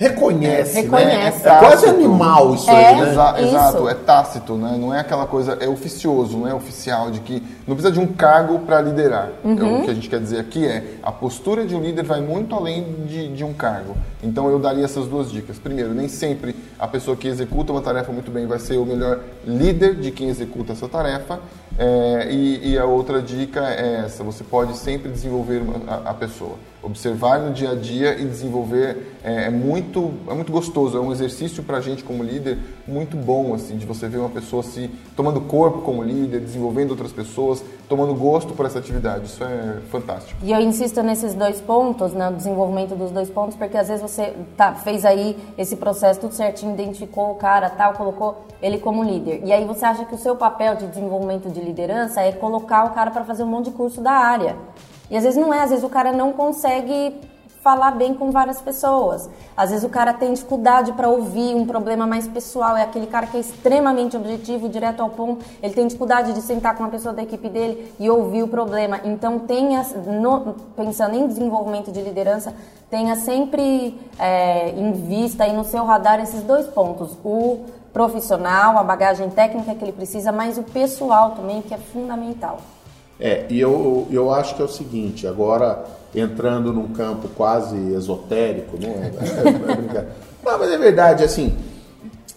reconhece, 0.00 0.78
é, 0.78 0.80
reconhece. 0.80 1.44
Né? 1.44 1.54
É, 1.54 1.58
quase 1.58 1.86
animal 1.86 2.54
isso 2.54 2.70
é, 2.70 2.86
aí, 2.86 3.00
né? 3.00 3.10
Exa 3.10 3.34
exato, 3.38 3.88
é 3.88 3.94
tácito, 3.94 4.54
né? 4.54 4.76
Não 4.80 4.94
é 4.94 5.00
aquela 5.00 5.26
coisa, 5.26 5.58
é 5.60 5.68
oficioso, 5.68 6.38
não 6.38 6.48
é 6.48 6.54
oficial 6.54 7.10
de 7.10 7.20
que 7.20 7.42
não 7.66 7.76
precisa 7.76 7.92
de 7.92 8.00
um 8.00 8.06
cargo 8.06 8.60
para 8.60 8.80
liderar. 8.80 9.28
Uhum. 9.44 9.52
Então, 9.52 9.80
o 9.80 9.84
que 9.84 9.90
a 9.90 9.94
gente 9.94 10.08
quer 10.08 10.18
dizer 10.18 10.40
aqui 10.40 10.66
é 10.66 10.94
a 11.02 11.12
postura 11.12 11.66
de 11.66 11.76
um 11.76 11.82
líder 11.82 12.02
vai 12.02 12.22
muito 12.22 12.54
além 12.54 13.04
de, 13.06 13.28
de 13.28 13.44
um 13.44 13.52
cargo. 13.52 13.94
Então 14.22 14.48
eu 14.48 14.58
daria 14.58 14.84
essas 14.84 15.06
duas 15.06 15.30
dicas. 15.30 15.58
Primeiro, 15.58 15.92
nem 15.92 16.08
sempre 16.08 16.56
a 16.78 16.88
pessoa 16.88 17.14
que 17.14 17.28
executa 17.28 17.70
uma 17.70 17.82
tarefa 17.82 18.10
muito 18.10 18.30
bem 18.30 18.46
vai 18.46 18.58
ser 18.58 18.78
o 18.78 18.86
melhor 18.86 19.20
líder 19.46 19.96
de 19.96 20.10
quem 20.10 20.30
executa 20.30 20.72
essa 20.72 20.88
tarefa. 20.88 21.38
É, 21.78 22.28
e, 22.30 22.72
e, 22.72 22.78
a 22.78 22.84
outra 22.84 23.20
dica 23.20 23.60
é 23.68 24.02
essa: 24.04 24.24
você 24.24 24.42
pode 24.42 24.76
sempre 24.76 25.10
desenvolver 25.10 25.62
a, 25.86 26.10
a 26.10 26.14
pessoa 26.14 26.56
observar 26.82 27.40
no 27.40 27.52
dia 27.52 27.72
a 27.72 27.74
dia 27.74 28.18
e 28.18 28.24
desenvolver 28.24 29.14
é, 29.22 29.44
é 29.44 29.50
muito 29.50 30.12
é 30.28 30.34
muito 30.34 30.50
gostoso 30.50 30.96
é 30.96 31.00
um 31.00 31.12
exercício 31.12 31.62
para 31.62 31.76
a 31.76 31.80
gente 31.80 32.02
como 32.02 32.22
líder 32.22 32.58
muito 32.86 33.16
bom 33.16 33.54
assim 33.54 33.76
de 33.76 33.84
você 33.84 34.08
ver 34.08 34.18
uma 34.18 34.30
pessoa 34.30 34.62
se 34.62 34.90
tomando 35.14 35.40
corpo 35.42 35.82
como 35.82 36.02
líder 36.02 36.40
desenvolvendo 36.40 36.90
outras 36.92 37.12
pessoas 37.12 37.62
tomando 37.88 38.14
gosto 38.14 38.54
por 38.54 38.64
essa 38.64 38.78
atividade 38.78 39.26
isso 39.26 39.44
é 39.44 39.80
fantástico. 39.90 40.40
E 40.42 40.52
eu 40.52 40.60
insisto 40.60 41.02
nesses 41.02 41.34
dois 41.34 41.60
pontos 41.60 42.12
né, 42.12 42.32
desenvolvimento 42.34 42.94
dos 42.94 43.10
dois 43.10 43.28
pontos 43.28 43.56
porque 43.56 43.76
às 43.76 43.88
vezes 43.88 44.02
você 44.02 44.34
tá, 44.56 44.74
fez 44.74 45.04
aí 45.04 45.36
esse 45.58 45.76
processo 45.76 46.20
tudo 46.20 46.34
certinho 46.34 46.72
identificou 46.72 47.32
o 47.32 47.34
cara 47.34 47.68
tal 47.68 47.94
colocou 47.94 48.46
ele 48.62 48.78
como 48.78 49.02
líder. 49.02 49.42
E 49.44 49.52
aí 49.52 49.64
você 49.64 49.84
acha 49.84 50.04
que 50.04 50.14
o 50.14 50.18
seu 50.18 50.36
papel 50.36 50.76
de 50.76 50.86
desenvolvimento 50.86 51.48
de 51.50 51.60
liderança 51.60 52.20
é 52.20 52.32
colocar 52.32 52.84
o 52.84 52.90
cara 52.90 53.10
para 53.10 53.24
fazer 53.24 53.42
um 53.42 53.46
monte 53.46 53.66
de 53.66 53.72
curso 53.72 54.00
da 54.00 54.12
área 54.12 54.56
e 55.10 55.16
às 55.16 55.24
vezes 55.24 55.38
não 55.38 55.52
é, 55.52 55.62
às 55.62 55.70
vezes 55.70 55.84
o 55.84 55.88
cara 55.88 56.12
não 56.12 56.32
consegue 56.32 57.18
falar 57.62 57.90
bem 57.90 58.14
com 58.14 58.30
várias 58.30 58.60
pessoas. 58.60 59.28
Às 59.56 59.70
vezes 59.70 59.84
o 59.84 59.88
cara 59.88 60.14
tem 60.14 60.32
dificuldade 60.32 60.92
para 60.92 61.08
ouvir 61.08 61.54
um 61.54 61.66
problema 61.66 62.06
mais 62.06 62.26
pessoal, 62.26 62.76
é 62.76 62.82
aquele 62.82 63.06
cara 63.06 63.26
que 63.26 63.36
é 63.36 63.40
extremamente 63.40 64.16
objetivo, 64.16 64.68
direto 64.68 65.00
ao 65.00 65.10
ponto, 65.10 65.44
ele 65.62 65.74
tem 65.74 65.86
dificuldade 65.86 66.32
de 66.32 66.40
sentar 66.40 66.74
com 66.74 66.82
uma 66.82 66.88
pessoa 66.88 67.12
da 67.12 67.22
equipe 67.22 67.48
dele 67.48 67.92
e 67.98 68.08
ouvir 68.08 68.42
o 68.42 68.48
problema. 68.48 69.00
Então 69.04 69.38
tenha, 69.40 69.82
no, 70.06 70.54
pensando 70.74 71.14
em 71.14 71.26
desenvolvimento 71.26 71.92
de 71.92 72.00
liderança, 72.00 72.54
tenha 72.88 73.14
sempre 73.16 73.98
é, 74.18 74.70
em 74.70 74.92
vista 74.92 75.46
e 75.46 75.52
no 75.52 75.64
seu 75.64 75.84
radar 75.84 76.18
esses 76.20 76.42
dois 76.42 76.66
pontos, 76.66 77.16
o 77.22 77.64
profissional, 77.92 78.78
a 78.78 78.82
bagagem 78.82 79.28
técnica 79.28 79.74
que 79.74 79.84
ele 79.84 79.92
precisa, 79.92 80.32
mas 80.32 80.56
o 80.56 80.62
pessoal 80.62 81.32
também, 81.32 81.60
que 81.60 81.74
é 81.74 81.78
fundamental. 81.78 82.58
É, 83.20 83.44
e 83.50 83.60
eu, 83.60 84.08
eu 84.10 84.32
acho 84.32 84.54
que 84.54 84.62
é 84.62 84.64
o 84.64 84.68
seguinte, 84.68 85.26
agora 85.26 85.84
entrando 86.14 86.72
num 86.72 86.88
campo 86.88 87.28
quase 87.36 87.76
esotérico, 87.92 88.78
não 88.80 88.88
é? 89.02 89.12
é, 89.14 89.98
é 89.98 90.06
não, 90.44 90.58
mas 90.58 90.72
é 90.72 90.78
verdade, 90.78 91.22
assim, 91.22 91.54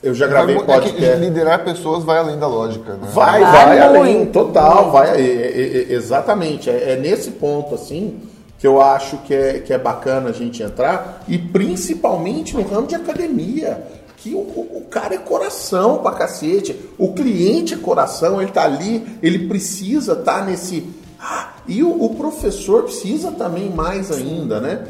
eu 0.04 0.14
já 0.14 0.28
gravei 0.28 0.58
é 0.58 0.62
podcast. 0.62 1.06
É 1.06 1.16
liderar 1.16 1.64
pessoas 1.64 2.04
vai 2.04 2.18
além 2.18 2.38
da 2.38 2.48
lógica, 2.48 2.94
né? 2.94 3.08
Vai, 3.14 3.42
vai, 3.42 3.66
vai 3.66 3.80
além, 3.80 4.26
total, 4.26 4.92
vai, 4.92 5.12
é, 5.12 5.22
é, 5.22 5.94
exatamente, 5.94 6.70
é, 6.70 6.98
nesse 6.98 7.32
ponto, 7.32 7.74
assim, 7.74 8.20
que 8.60 8.68
eu 8.68 8.82
acho 8.82 9.18
que 9.20 9.34
é, 9.34 9.60
que 9.60 9.72
é 9.72 9.78
bacana 9.78 10.30
a 10.30 10.34
gente 10.34 10.62
entrar, 10.62 11.24
e 11.28 11.38
principalmente 11.38 12.56
no 12.56 12.64
ramo 12.64 12.88
de 12.88 12.96
academia 12.96 13.82
que 14.24 14.34
o, 14.34 14.40
o, 14.40 14.88
cara 14.90 15.16
é 15.16 15.18
coração 15.18 15.98
pra 15.98 16.14
cacete. 16.14 16.80
O 16.98 17.14
cliente 17.14 17.74
é 17.74 17.78
coração, 17.78 18.42
ele 18.42 18.52
tá 18.52 18.64
ali, 18.64 19.06
ele 19.22 19.50
precisa 19.50 20.14
estar 20.14 20.40
tá 20.40 20.46
nesse. 20.46 20.88
Ah, 21.20 21.56
e 21.68 21.84
o, 21.84 22.06
o, 22.06 22.16
professor 22.16 22.84
precisa 22.84 23.34
também 23.34 23.70
mais 23.70 24.10
ainda, 24.10 24.62
né? 24.62 24.88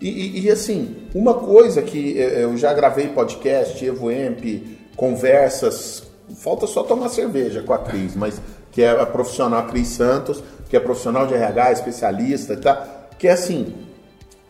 E, 0.00 0.08
e, 0.08 0.40
e, 0.42 0.50
assim, 0.50 0.94
uma 1.12 1.34
coisa 1.34 1.82
que 1.82 2.16
é, 2.16 2.42
é, 2.42 2.44
eu 2.44 2.56
já 2.56 2.72
gravei 2.72 3.08
podcast, 3.08 3.84
EvoEmp, 3.84 4.44
conversas, 4.94 6.04
falta 6.36 6.68
só 6.68 6.84
tomar 6.84 7.08
cerveja 7.08 7.62
com 7.62 7.72
a 7.72 7.78
Cris, 7.78 8.14
mas 8.14 8.40
que 8.70 8.82
é 8.82 8.90
a 8.90 9.06
profissional 9.06 9.60
a 9.60 9.62
Cris 9.64 9.88
Santos, 9.88 10.44
que 10.70 10.76
é 10.76 10.80
profissional 10.80 11.26
de 11.26 11.34
RH, 11.34 11.72
especialista 11.72 12.52
e 12.52 12.58
tal, 12.58 12.86
que 13.18 13.26
é 13.26 13.32
assim, 13.32 13.74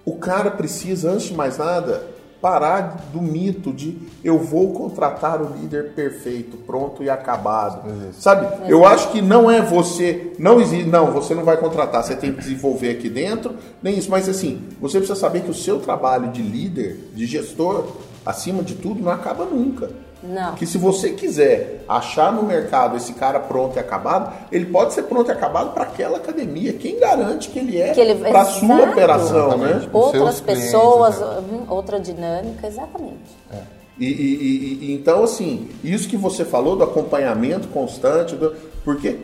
o 0.05 0.16
cara 0.16 0.51
precisa, 0.51 1.11
antes 1.11 1.29
de 1.29 1.35
mais 1.35 1.57
nada, 1.57 2.15
parar 2.40 3.09
do 3.12 3.20
mito 3.20 3.72
de 3.72 3.99
eu 4.22 4.38
vou 4.38 4.72
contratar 4.72 5.40
o 5.40 5.55
líder 5.57 5.92
perfeito, 5.94 6.57
pronto 6.59 7.03
e 7.03 7.11
acabado. 7.11 7.88
Sabe? 8.12 8.70
Eu 8.70 8.85
acho 8.85 9.11
que 9.11 9.22
não 9.22 9.51
é 9.51 9.61
você, 9.61 10.33
não 10.38 10.61
existe, 10.61 10.88
não, 10.88 11.12
você 11.12 11.35
não 11.35 11.44
vai 11.44 11.57
contratar, 11.57 12.05
você 12.05 12.14
tem 12.14 12.33
que 12.33 12.40
desenvolver 12.40 12.90
aqui 12.90 13.09
dentro, 13.09 13.55
nem 13.83 13.99
isso, 13.99 14.11
mas 14.11 14.29
assim, 14.29 14.62
você 14.81 14.99
precisa 14.99 15.18
saber 15.18 15.42
que 15.42 15.51
o 15.51 15.55
seu 15.55 15.79
trabalho 15.81 16.31
de 16.31 16.42
líder, 16.42 17.11
de 17.14 17.27
gestor, 17.27 17.87
acima 18.25 18.62
de 18.62 18.75
tudo, 18.75 19.03
não 19.03 19.12
acaba 19.12 19.44
nunca. 19.44 19.90
Não. 20.29 20.55
Que 20.55 20.67
se 20.67 20.79
você 20.79 21.11
quiser 21.11 21.85
achar 21.89 22.33
no 22.33 22.43
mercado 22.43 22.97
esse 22.97 23.12
cara 23.12 23.39
pronto 23.39 23.77
e 23.77 23.79
acabado, 23.79 24.33
ele 24.51 24.67
pode 24.67 24.93
ser 24.93 25.03
pronto 25.03 25.29
e 25.29 25.33
acabado 25.33 25.73
para 25.73 25.85
aquela 25.85 26.17
academia. 26.17 26.73
Quem 26.73 26.99
garante 26.99 27.49
que 27.49 27.59
ele 27.59 27.79
é 27.79 27.95
para 28.31 28.41
a 28.41 28.45
sua 28.47 28.91
operação, 28.91 29.57
né? 29.59 29.89
Outras 29.93 30.41
pessoas, 30.41 31.21
né? 31.21 31.62
outra 31.69 32.01
dinâmica, 32.01 32.67
exatamente. 32.67 33.37
É. 33.53 33.77
E, 33.99 34.07
e, 34.07 34.79
e, 34.85 34.93
então, 34.93 35.25
assim, 35.25 35.69
isso 35.83 36.09
que 36.09 36.17
você 36.17 36.45
falou 36.45 36.77
do 36.77 36.85
acompanhamento 36.85 37.69
constante, 37.69 38.35
do, 38.35 38.55
porque 38.85 39.17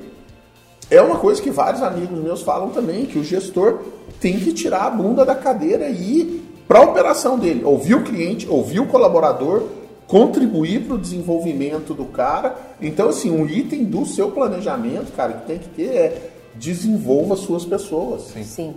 é 0.90 1.00
uma 1.00 1.16
coisa 1.16 1.42
que 1.42 1.50
vários 1.50 1.82
amigos 1.82 2.18
meus 2.18 2.42
falam 2.42 2.70
também, 2.70 3.04
que 3.04 3.18
o 3.18 3.24
gestor 3.24 3.80
tem 4.18 4.38
que 4.38 4.52
tirar 4.52 4.86
a 4.86 4.90
bunda 4.90 5.24
da 5.24 5.34
cadeira 5.34 5.88
e 5.88 6.20
ir 6.20 6.42
para 6.66 6.78
a 6.78 6.82
operação 6.82 7.38
dele. 7.38 7.62
Ouvir 7.64 7.96
o 7.96 8.02
cliente, 8.02 8.48
ouvir 8.48 8.80
o 8.80 8.86
colaborador, 8.86 9.64
contribuir 10.12 10.80
para 10.80 10.96
o 10.96 10.98
desenvolvimento 10.98 11.94
do 11.94 12.04
cara. 12.04 12.54
Então, 12.82 13.08
assim, 13.08 13.30
um 13.30 13.46
item 13.46 13.84
do 13.84 14.04
seu 14.04 14.30
planejamento, 14.30 15.10
cara, 15.12 15.32
que 15.32 15.46
tem 15.46 15.58
que 15.58 15.68
ter 15.70 15.88
é 15.88 16.30
desenvolva 16.54 17.34
suas 17.34 17.64
pessoas. 17.64 18.24
Sim. 18.24 18.44
Sim. 18.44 18.74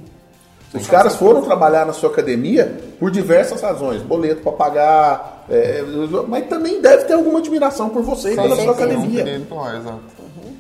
Os 0.74 0.88
caras 0.88 1.16
foram 1.16 1.42
trabalhar 1.42 1.86
na 1.86 1.92
sua 1.92 2.10
academia 2.10 2.80
por 2.98 3.12
diversas 3.12 3.62
razões, 3.62 4.02
boleto 4.02 4.44
para 4.44 4.52
pagar, 4.54 5.46
é, 5.50 5.84
mas 6.26 6.48
também 6.48 6.82
deve 6.82 7.04
ter 7.04 7.14
alguma 7.14 7.40
admiração 7.40 7.90
por 7.90 8.02
você 8.02 8.32
e 8.32 8.36
pela 8.36 8.56
sua 8.56 8.72
academia. 8.72 9.26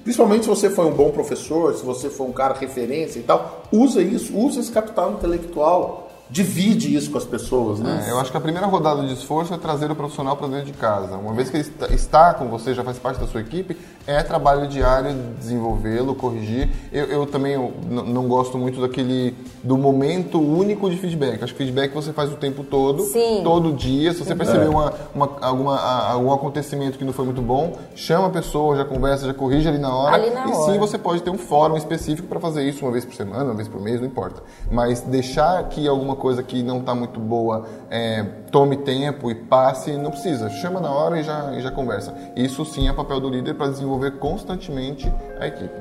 Principalmente 0.04 0.44
se 0.44 0.50
você 0.50 0.70
foi 0.70 0.86
um 0.86 0.94
bom 0.94 1.10
professor, 1.10 1.74
se 1.74 1.86
você 1.86 2.10
foi 2.10 2.28
um 2.28 2.34
cara 2.34 2.54
referência 2.54 3.20
e 3.20 3.24
tal, 3.24 3.64
usa 3.72 4.02
isso, 4.02 4.38
usa 4.38 4.60
esse 4.60 4.72
capital 4.72 5.14
intelectual 5.14 6.05
divide 6.30 6.96
isso 6.96 7.12
com 7.12 7.18
as 7.18 7.24
pessoas, 7.24 7.80
né? 7.80 8.06
É, 8.08 8.12
eu 8.12 8.20
acho 8.20 8.32
que 8.32 8.38
a 8.38 8.42
primeira 8.42 8.66
rodada 8.66 9.06
de 9.06 9.14
esforço 9.14 9.54
é 9.54 9.58
trazer 9.58 9.92
o 9.92 9.96
profissional 9.96 10.36
para 10.36 10.48
dentro 10.48 10.66
de 10.66 10.74
casa. 10.74 11.16
Uma 11.18 11.34
vez 11.34 11.50
que 11.50 11.58
ele 11.58 11.94
está 11.94 12.34
com 12.34 12.48
você, 12.48 12.74
já 12.74 12.84
faz 12.84 12.98
parte 12.98 13.20
da 13.20 13.28
sua 13.28 13.42
equipe, 13.42 13.78
é 14.08 14.24
trabalho 14.24 14.68
diário 14.68 15.14
desenvolvê-lo, 15.38 16.16
corrigir. 16.16 16.70
Eu, 16.92 17.06
eu 17.06 17.26
também 17.26 17.54
eu 17.54 17.74
não 17.88 18.28
gosto 18.28 18.58
muito 18.58 18.82
daquele 18.82 19.36
do 19.64 19.78
momento 19.78 20.40
único 20.40 20.90
de 20.90 20.98
feedback. 20.98 21.44
Acho 21.44 21.54
que 21.54 21.60
feedback 21.60 21.94
você 21.94 22.12
faz 22.12 22.32
o 22.32 22.36
tempo 22.36 22.64
todo, 22.64 23.04
Sim. 23.04 23.42
todo 23.44 23.72
dia. 23.74 24.12
Se 24.14 24.20
você 24.20 24.36
perceber 24.36 24.66
é. 24.66 24.70
uma, 24.70 24.94
uma, 25.14 25.38
alguma, 25.42 25.80
algum 25.80 26.34
acontecimento 26.34 26.98
que 26.98 27.06
não 27.06 27.14
foi 27.14 27.26
muito 27.26 27.42
bom, 27.42 27.78
chama 27.96 28.28
a 28.28 28.32
pessoa, 28.32 28.76
já 28.76 28.86
conversa, 28.86 29.28
já 29.28 29.34
corrige 29.34 29.68
ali 29.68 29.78
na 29.78 29.96
hora. 29.96 30.16
Ali 30.16 30.32
na 30.32 30.48
e 30.48 30.52
hora. 30.52 30.72
sim, 30.72 30.80
você 30.80 30.98
pode 30.98 31.22
ter 31.22 31.30
um 31.30 31.38
fórum 31.38 31.78
específico 31.78 32.28
para 32.28 32.40
fazer 32.40 32.64
isso 32.68 32.84
uma 32.84 32.92
vez 32.92 33.06
por 33.06 33.14
semana, 33.14 33.44
uma 33.44 33.54
vez 33.54 33.68
por 33.68 33.80
mês, 33.80 34.00
não 34.00 34.08
importa. 34.08 34.42
Mas 34.72 35.02
deixar 35.02 35.64
que 35.70 35.88
alguma 35.88 36.16
alguma 36.16 36.25
coisa 36.26 36.42
que 36.42 36.64
não 36.64 36.80
está 36.80 36.96
muito 36.96 37.20
boa, 37.20 37.68
é, 37.88 38.24
tome 38.50 38.78
tempo 38.78 39.30
e 39.30 39.36
passe, 39.36 39.96
não 39.96 40.10
precisa. 40.10 40.50
Chama 40.50 40.80
na 40.80 40.90
hora 40.90 41.20
e 41.20 41.24
já, 41.24 41.54
e 41.56 41.62
já 41.62 41.70
conversa. 41.70 42.16
Isso 42.36 42.66
sim 42.66 42.90
é 42.90 42.94
papel 42.94 43.20
do 43.20 43.30
líder 43.30 43.54
para 43.54 43.68
desenvolver 43.68 44.18
constantemente 44.18 45.08
a 45.40 45.46
equipe. 45.46 45.76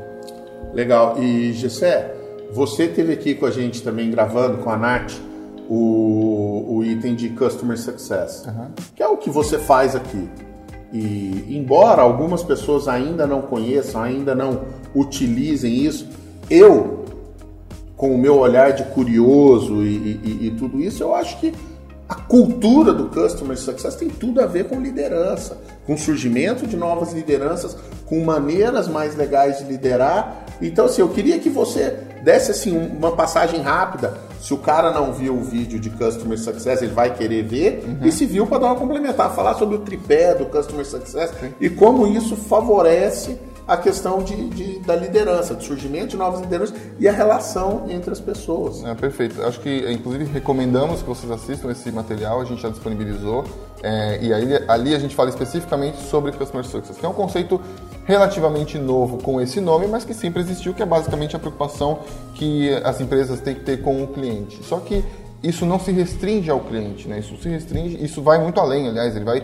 Legal. 0.74 1.16
E 1.18 1.54
Gessé, 1.54 2.14
você 2.52 2.86
teve 2.86 3.14
aqui 3.14 3.34
com 3.34 3.46
a 3.46 3.50
gente 3.50 3.82
também 3.82 4.10
gravando 4.10 4.58
com 4.58 4.68
a 4.68 4.76
Nath 4.76 5.14
o, 5.66 6.76
o 6.76 6.84
item 6.84 7.14
de 7.14 7.30
Customer 7.30 7.78
Success, 7.78 8.44
uhum. 8.44 8.66
que 8.94 9.02
é 9.02 9.08
o 9.08 9.16
que 9.16 9.30
você 9.30 9.56
faz 9.58 9.96
aqui. 9.96 10.28
E 10.92 11.56
embora 11.56 12.02
algumas 12.02 12.42
pessoas 12.42 12.86
ainda 12.86 13.26
não 13.26 13.40
conheçam, 13.40 14.02
ainda 14.02 14.34
não 14.34 14.64
utilizem 14.94 15.74
isso, 15.74 16.06
eu 16.50 17.03
com 18.04 18.14
o 18.14 18.18
meu 18.18 18.36
olhar 18.36 18.74
de 18.74 18.84
curioso 18.84 19.82
e, 19.82 20.20
e, 20.22 20.38
e, 20.42 20.50
tudo 20.58 20.78
isso, 20.78 21.02
eu 21.02 21.14
acho 21.14 21.40
que 21.40 21.54
a 22.06 22.14
cultura 22.14 22.92
do 22.92 23.06
Customer 23.08 23.56
Success 23.56 23.94
tem 23.94 24.10
tudo 24.10 24.42
a 24.42 24.46
ver 24.46 24.68
com 24.68 24.78
liderança, 24.78 25.56
com 25.86 25.96
surgimento 25.96 26.66
de 26.66 26.76
novas 26.76 27.14
lideranças, 27.14 27.74
com 28.04 28.22
maneiras 28.22 28.88
mais 28.88 29.16
legais 29.16 29.56
de 29.56 29.64
liderar. 29.64 30.44
Então, 30.60 30.84
assim, 30.84 31.00
eu 31.00 31.08
queria 31.08 31.38
que 31.38 31.48
você 31.48 31.96
desse 32.22 32.50
assim 32.50 32.76
uma 32.76 33.12
passagem 33.12 33.62
rápida. 33.62 34.18
Se 34.38 34.52
o 34.52 34.58
cara 34.58 34.92
não 34.92 35.10
viu 35.10 35.34
o 35.34 35.40
vídeo 35.42 35.80
de 35.80 35.88
Customer 35.88 36.38
Success, 36.38 36.82
ele 36.82 36.92
vai 36.92 37.14
querer 37.14 37.42
ver. 37.42 37.84
Uhum. 37.86 38.06
E 38.06 38.12
se 38.12 38.26
viu, 38.26 38.46
para 38.46 38.58
dar 38.58 38.66
uma 38.66 38.76
complementar, 38.76 39.34
falar 39.34 39.54
sobre 39.54 39.76
o 39.76 39.78
tripé 39.78 40.34
do 40.34 40.44
Customer 40.44 40.84
Success 40.84 41.32
e 41.58 41.70
como 41.70 42.06
isso 42.06 42.36
favorece 42.36 43.38
a 43.66 43.76
questão 43.76 44.22
de, 44.22 44.48
de, 44.50 44.78
da 44.80 44.94
liderança, 44.94 45.54
do 45.54 45.62
surgimento 45.62 46.08
de 46.08 46.16
novas 46.16 46.40
lideranças 46.40 46.76
e 46.98 47.08
a 47.08 47.12
relação 47.12 47.86
entre 47.88 48.10
as 48.10 48.20
pessoas. 48.20 48.84
É, 48.84 48.94
perfeito. 48.94 49.42
Acho 49.42 49.60
que, 49.60 49.90
inclusive, 49.90 50.24
recomendamos 50.24 51.00
que 51.00 51.08
vocês 51.08 51.30
assistam 51.32 51.70
esse 51.70 51.90
material, 51.90 52.40
a 52.40 52.44
gente 52.44 52.60
já 52.60 52.68
disponibilizou. 52.68 53.44
É, 53.82 54.18
e 54.22 54.32
aí, 54.32 54.64
ali 54.68 54.94
a 54.94 54.98
gente 54.98 55.14
fala 55.14 55.30
especificamente 55.30 55.98
sobre 56.02 56.32
Customer 56.32 56.64
Success, 56.64 56.96
que 56.96 57.04
é 57.04 57.08
um 57.08 57.14
conceito 57.14 57.60
relativamente 58.04 58.78
novo 58.78 59.18
com 59.18 59.40
esse 59.40 59.60
nome, 59.60 59.86
mas 59.86 60.04
que 60.04 60.12
sempre 60.12 60.42
existiu, 60.42 60.74
que 60.74 60.82
é 60.82 60.86
basicamente 60.86 61.34
a 61.34 61.38
preocupação 61.38 62.00
que 62.34 62.70
as 62.84 63.00
empresas 63.00 63.40
têm 63.40 63.54
que 63.54 63.62
ter 63.62 63.82
com 63.82 64.02
o 64.02 64.06
cliente. 64.08 64.62
Só 64.62 64.78
que 64.78 65.02
isso 65.42 65.66
não 65.66 65.78
se 65.78 65.92
restringe 65.92 66.50
ao 66.50 66.60
cliente, 66.60 67.06
né? 67.06 67.18
Isso 67.18 67.36
se 67.36 67.48
restringe, 67.48 68.02
isso 68.02 68.22
vai 68.22 68.38
muito 68.38 68.58
além, 68.58 68.88
aliás, 68.88 69.14
ele 69.14 69.24
vai 69.24 69.42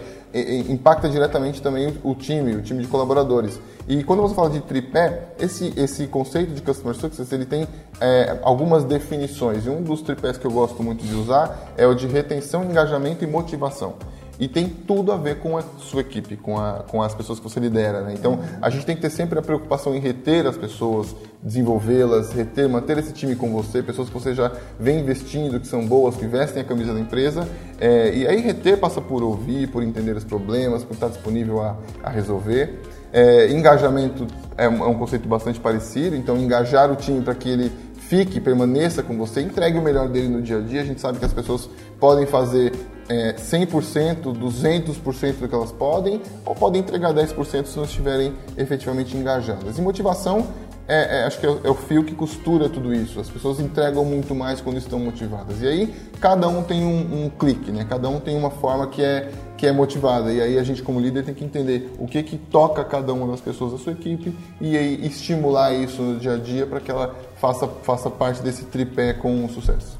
impacta 0.68 1.09
diretamente 1.09 1.61
também 1.61 1.92
o 2.04 2.14
time, 2.14 2.54
o 2.54 2.62
time 2.62 2.83
de 2.83 2.88
colaboradores. 2.88 3.61
E 3.88 4.04
quando 4.04 4.22
você 4.22 4.34
fala 4.34 4.50
de 4.50 4.60
tripé, 4.60 5.32
esse, 5.38 5.72
esse 5.76 6.06
conceito 6.06 6.52
de 6.52 6.62
Customer 6.62 6.94
Success, 6.94 7.32
ele 7.32 7.44
tem 7.44 7.66
é, 8.00 8.38
algumas 8.42 8.84
definições. 8.84 9.66
E 9.66 9.70
um 9.70 9.82
dos 9.82 10.02
tripés 10.02 10.38
que 10.38 10.46
eu 10.46 10.50
gosto 10.50 10.82
muito 10.82 11.04
de 11.04 11.14
usar 11.14 11.72
é 11.76 11.86
o 11.86 11.94
de 11.94 12.06
retenção, 12.06 12.64
engajamento 12.64 13.24
e 13.24 13.26
motivação 13.26 13.94
e 14.40 14.48
tem 14.48 14.66
tudo 14.66 15.12
a 15.12 15.18
ver 15.18 15.38
com 15.38 15.58
a 15.58 15.62
sua 15.78 16.00
equipe, 16.00 16.34
com, 16.34 16.58
a, 16.58 16.82
com 16.88 17.02
as 17.02 17.14
pessoas 17.14 17.38
que 17.38 17.44
você 17.44 17.60
lidera. 17.60 18.00
Né? 18.00 18.14
Então, 18.14 18.40
a 18.62 18.70
gente 18.70 18.86
tem 18.86 18.96
que 18.96 19.02
ter 19.02 19.10
sempre 19.10 19.38
a 19.38 19.42
preocupação 19.42 19.94
em 19.94 20.00
reter 20.00 20.46
as 20.46 20.56
pessoas, 20.56 21.14
desenvolvê-las, 21.42 22.32
reter, 22.32 22.66
manter 22.66 22.96
esse 22.96 23.12
time 23.12 23.36
com 23.36 23.52
você, 23.52 23.82
pessoas 23.82 24.08
que 24.08 24.14
você 24.14 24.34
já 24.34 24.50
vem 24.78 25.00
investindo, 25.00 25.60
que 25.60 25.66
são 25.66 25.86
boas, 25.86 26.16
que 26.16 26.26
vestem 26.26 26.62
a 26.62 26.64
camisa 26.64 26.94
da 26.94 27.00
empresa. 27.00 27.46
É, 27.78 28.14
e 28.16 28.26
aí, 28.26 28.40
reter 28.40 28.78
passa 28.78 28.98
por 29.02 29.22
ouvir, 29.22 29.68
por 29.68 29.82
entender 29.82 30.16
os 30.16 30.24
problemas, 30.24 30.82
por 30.82 30.94
estar 30.94 31.08
disponível 31.08 31.60
a, 31.60 31.76
a 32.02 32.08
resolver. 32.08 32.80
É, 33.12 33.50
engajamento 33.50 34.26
é 34.56 34.68
um, 34.68 34.84
é 34.84 34.86
um 34.86 34.94
conceito 34.94 35.28
bastante 35.28 35.58
parecido, 35.58 36.14
então, 36.14 36.36
engajar 36.36 36.90
o 36.90 36.96
time 36.96 37.22
para 37.22 37.34
que 37.34 37.48
ele 37.48 37.72
fique, 37.96 38.40
permaneça 38.40 39.02
com 39.02 39.16
você, 39.16 39.40
entregue 39.40 39.78
o 39.78 39.82
melhor 39.82 40.08
dele 40.08 40.28
no 40.28 40.42
dia 40.42 40.58
a 40.58 40.60
dia. 40.60 40.80
A 40.80 40.84
gente 40.84 41.00
sabe 41.00 41.18
que 41.18 41.24
as 41.24 41.32
pessoas 41.32 41.68
podem 41.98 42.26
fazer 42.26 42.72
é, 43.08 43.32
100%, 43.34 44.36
200% 44.36 45.32
do 45.38 45.48
que 45.48 45.54
elas 45.54 45.72
podem, 45.72 46.20
ou 46.44 46.54
podem 46.54 46.80
entregar 46.80 47.12
10% 47.12 47.66
se 47.66 47.76
não 47.76 47.84
estiverem 47.84 48.32
efetivamente 48.56 49.16
engajadas. 49.16 49.78
E 49.78 49.82
motivação, 49.82 50.46
é, 50.90 51.20
é, 51.20 51.24
acho 51.24 51.38
que 51.38 51.46
é, 51.46 51.50
é, 51.62 51.70
o 51.70 51.74
fio 51.74 52.03
que 52.03 52.16
costura 52.16 52.68
tudo 52.68 52.92
isso. 52.92 53.20
As 53.20 53.31
pessoas 53.31 53.61
entregam 53.61 54.05
muito 54.05 54.35
mais 54.35 54.61
quando 54.61 54.76
estão 54.76 54.98
motivadas. 54.98 55.62
E 55.62 55.68
aí, 55.68 55.94
cada 56.18 56.48
um 56.48 56.64
tem 56.64 56.85
um, 56.85 57.26
um 57.26 57.31
clique, 57.31 57.70
né? 57.70 57.87
cada 57.88 58.09
um 58.09 58.18
tem 58.18 58.37
uma 58.37 58.50
forma 58.50 58.88
que 58.88 59.00
é, 59.00 59.31
que 59.57 59.68
é 59.68 59.72
motivada. 59.72 60.33
E 60.33 60.40
aí, 60.40 60.59
a 60.59 60.64
gente, 60.64 60.83
como 60.83 60.98
líder, 60.98 61.24
tem 61.24 61.33
que 61.33 61.44
entender 61.44 61.92
o 61.96 62.09
que, 62.09 62.20
que 62.24 62.37
toca 62.37 62.83
cada 62.83 63.12
uma 63.12 63.29
das 63.29 63.40
pessoas 63.40 63.70
da 63.70 63.79
sua 63.79 63.92
equipe 63.92 64.37
e 64.61 64.76
aí, 64.76 65.07
estimular 65.07 65.72
isso 65.72 66.03
no 66.03 66.18
dia 66.18 66.35
a 66.35 66.37
dia 66.37 66.66
para 66.66 66.81
que 66.81 66.90
ela 66.90 67.14
faça, 67.37 67.68
faça 67.68 68.11
parte 68.11 68.42
desse 68.42 68.64
tripé 68.64 69.12
com 69.12 69.48
sucesso. 69.48 69.96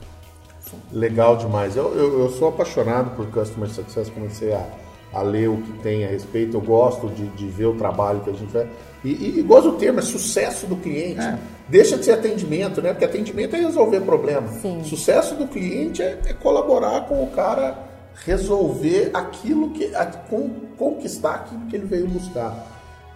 Legal 0.93 1.37
demais. 1.37 1.77
Eu, 1.77 1.95
eu, 1.95 2.21
eu, 2.21 2.31
sou 2.31 2.49
apaixonado 2.49 3.15
por 3.15 3.27
Customer 3.27 3.69
Success, 3.71 4.11
comecei 4.11 4.53
a, 4.53 4.67
a 5.13 5.23
ler 5.23 5.49
o 5.49 5.59
que 5.59 5.73
tem 5.75 6.05
a 6.05 6.09
respeito, 6.09 6.57
eu 6.57 6.61
gosto 6.61 7.09
de, 7.09 7.29
de 7.29 7.47
ver 7.47 7.67
o 7.67 7.75
trabalho 7.77 8.21
que 8.21 8.31
a 8.31 8.33
gente 8.33 8.51
faz. 8.53 8.69
E, 9.05 9.39
e, 9.39 9.43
gosto 9.43 9.73
do 9.73 9.79
termo, 9.79 9.99
é 9.99 10.03
sucesso 10.03 10.67
do 10.67 10.77
cliente. 10.77 11.21
É. 11.21 11.39
Deixa 11.69 11.97
de 11.97 12.05
ser 12.05 12.13
atendimento, 12.13 12.83
né? 12.83 12.91
Porque 12.91 13.05
atendimento 13.05 13.57
é 13.57 13.61
resolver 13.61 14.01
problema. 14.01 14.49
Sim. 14.61 14.83
Sucesso 14.85 15.35
do 15.35 15.47
cliente 15.47 16.03
é, 16.03 16.19
é, 16.27 16.33
colaborar 16.35 17.03
com 17.03 17.23
o 17.23 17.29
cara 17.29 17.79
resolver 18.25 19.11
aquilo 19.15 19.71
que. 19.71 19.95
A, 19.95 20.05
com, 20.05 20.51
conquistar 20.77 21.35
aquilo 21.35 21.67
que 21.67 21.77
ele 21.77 21.87
veio 21.87 22.07
buscar. 22.09 22.67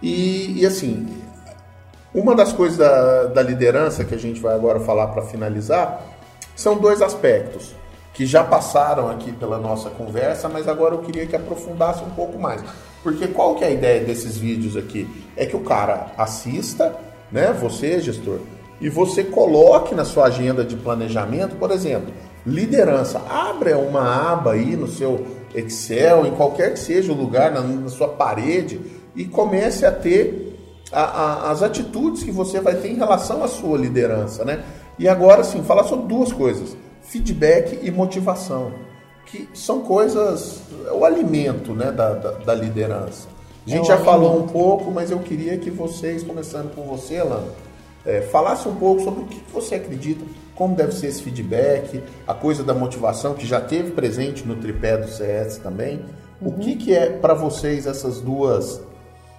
E, 0.01 0.61
e 0.61 0.65
assim, 0.65 1.07
uma 2.13 2.35
das 2.35 2.51
coisas 2.51 2.77
da, 2.77 3.25
da 3.25 3.41
liderança 3.41 4.03
que 4.03 4.15
a 4.15 4.17
gente 4.17 4.39
vai 4.39 4.55
agora 4.55 4.79
falar 4.79 5.07
para 5.07 5.21
finalizar 5.23 6.01
são 6.55 6.77
dois 6.77 7.01
aspectos 7.01 7.75
que 8.13 8.25
já 8.25 8.43
passaram 8.43 9.09
aqui 9.09 9.33
pela 9.33 9.59
nossa 9.59 9.89
conversa, 9.89 10.47
mas 10.47 10.69
agora 10.69 10.95
eu 10.95 10.99
queria 10.99 11.27
que 11.27 11.35
aprofundasse 11.35 12.01
um 12.01 12.09
pouco 12.11 12.39
mais. 12.39 12.63
Porque 13.05 13.27
qual 13.27 13.53
que 13.53 13.63
é 13.63 13.67
a 13.67 13.71
ideia 13.71 14.03
desses 14.03 14.35
vídeos 14.35 14.75
aqui? 14.75 15.07
É 15.37 15.45
que 15.45 15.55
o 15.55 15.59
cara 15.59 16.07
assista, 16.17 16.97
né, 17.31 17.53
você, 17.53 17.99
gestor, 17.99 18.39
e 18.81 18.89
você 18.89 19.23
coloque 19.23 19.93
na 19.93 20.03
sua 20.03 20.25
agenda 20.25 20.65
de 20.65 20.75
planejamento, 20.75 21.55
por 21.57 21.69
exemplo, 21.69 22.11
liderança. 22.43 23.21
Abra 23.29 23.77
uma 23.77 24.31
aba 24.31 24.53
aí 24.53 24.75
no 24.75 24.87
seu 24.87 25.23
Excel, 25.53 26.25
em 26.25 26.31
qualquer 26.31 26.73
que 26.73 26.79
seja 26.79 27.11
o 27.11 27.15
lugar, 27.15 27.51
na, 27.51 27.61
na 27.61 27.89
sua 27.89 28.07
parede, 28.07 28.81
e 29.15 29.25
comece 29.25 29.85
a 29.85 29.91
ter 29.91 30.57
a, 30.91 31.03
a, 31.03 31.51
as 31.51 31.61
atitudes 31.61 32.23
que 32.23 32.31
você 32.31 32.59
vai 32.59 32.73
ter 32.73 32.89
em 32.89 32.95
relação 32.95 33.43
à 33.43 33.47
sua 33.47 33.77
liderança, 33.77 34.43
né? 34.43 34.63
E 34.97 35.07
agora 35.07 35.43
sim, 35.43 35.61
falar 35.61 35.83
sobre 35.83 36.07
duas 36.07 36.33
coisas: 36.33 36.75
feedback 37.03 37.79
e 37.83 37.91
motivação, 37.91 38.71
que 39.25 39.49
são 39.53 39.81
coisas, 39.81 40.61
é 40.87 40.91
o 40.91 41.03
alimento 41.03 41.73
né, 41.73 41.91
da, 41.91 42.13
da, 42.13 42.31
da 42.31 42.53
liderança. 42.53 43.27
A 43.65 43.69
gente 43.69 43.91
é 43.91 43.97
já 43.97 43.97
falou 43.97 44.39
um 44.39 44.47
pouco, 44.47 44.91
mas 44.91 45.09
eu 45.09 45.19
queria 45.19 45.57
que 45.57 45.71
vocês, 45.71 46.23
começando 46.23 46.73
com 46.75 46.83
você, 46.83 47.17
Alana, 47.17 47.47
é, 48.05 48.21
falasse 48.21 48.67
um 48.67 48.75
pouco 48.75 49.03
sobre 49.03 49.21
o 49.21 49.25
que 49.25 49.41
você 49.51 49.75
acredita, 49.75 50.23
como 50.53 50.75
deve 50.75 50.93
ser 50.93 51.07
esse 51.07 51.23
feedback, 51.23 52.01
a 52.27 52.33
coisa 52.33 52.63
da 52.63 52.73
motivação 52.73 53.33
que 53.33 53.45
já 53.45 53.59
teve 53.59 53.91
presente 53.91 54.47
no 54.47 54.55
tripé 54.55 54.97
do 54.97 55.09
CS 55.09 55.57
também. 55.57 55.99
Uhum. 56.39 56.49
O 56.49 56.51
que, 56.59 56.75
que 56.75 56.93
é 56.93 57.09
para 57.09 57.33
vocês 57.33 57.87
essas 57.87 58.21
duas 58.21 58.81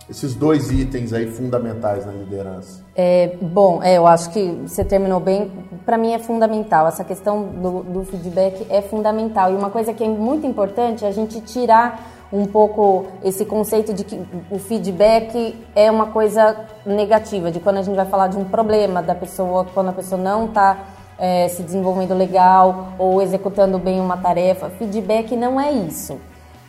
esses 0.08 0.34
dois 0.34 0.70
itens 0.70 1.12
aí 1.12 1.26
fundamentais 1.26 2.06
na 2.06 2.12
liderança? 2.12 2.84
É, 2.94 3.36
bom, 3.40 3.82
é, 3.82 3.98
eu 3.98 4.06
acho 4.06 4.30
que 4.30 4.42
você 4.66 4.84
terminou 4.84 5.18
bem. 5.18 5.50
Para 5.84 5.98
mim 5.98 6.12
é 6.12 6.18
fundamental. 6.18 6.86
Essa 6.86 7.04
questão 7.04 7.42
do, 7.42 7.82
do, 7.82 8.04
feedback 8.04 8.66
é 8.70 8.80
fundamental. 8.80 9.52
E 9.52 9.56
uma 9.56 9.70
coisa 9.70 9.92
que 9.92 10.04
é 10.04 10.08
muito 10.08 10.46
importante 10.46 11.04
é 11.04 11.08
a 11.08 11.12
gente 11.12 11.40
tirar 11.40 12.14
um 12.32 12.46
pouco 12.46 13.06
esse 13.22 13.44
conceito 13.44 13.92
de 13.92 14.04
que 14.04 14.20
o 14.50 14.58
feedback 14.58 15.56
é 15.74 15.90
uma 15.90 16.06
coisa 16.06 16.56
negativa, 16.84 17.50
de 17.50 17.60
quando 17.60 17.78
a 17.78 17.82
gente 17.82 17.94
vai 17.94 18.06
falar 18.06 18.28
de 18.28 18.36
um 18.36 18.44
problema 18.44 19.02
da 19.02 19.14
pessoa, 19.14 19.64
quando 19.72 19.90
a 19.90 19.92
pessoa 19.92 20.20
não 20.20 20.46
está 20.46 20.78
é, 21.18 21.48
se 21.48 21.62
desenvolvendo 21.62 22.14
legal 22.14 22.92
ou 22.98 23.22
executando 23.22 23.78
bem 23.78 24.00
uma 24.00 24.16
tarefa. 24.16 24.70
Feedback 24.70 25.36
não 25.36 25.60
é 25.60 25.72
isso. 25.72 26.18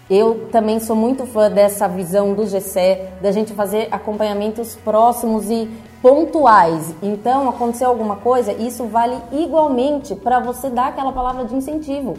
Eu 0.10 0.48
também 0.52 0.80
sou 0.80 0.96
muito 0.96 1.26
fã 1.26 1.52
dessa 1.52 1.88
visão 1.88 2.34
do 2.34 2.44
GCE, 2.46 3.00
da 3.22 3.32
gente 3.32 3.54
fazer 3.54 3.90
acompanhamentos 3.92 4.76
próximos 4.76 5.50
e 5.50 5.70
pontuais. 6.02 6.96
Então, 7.04 7.50
aconteceu 7.50 7.90
alguma 7.90 8.16
coisa, 8.16 8.54
isso 8.54 8.86
vale 8.86 9.18
igualmente 9.34 10.16
para 10.16 10.40
você 10.40 10.70
dar 10.70 10.88
aquela 10.88 11.12
palavra 11.12 11.44
de 11.44 11.56
incentivo 11.56 12.16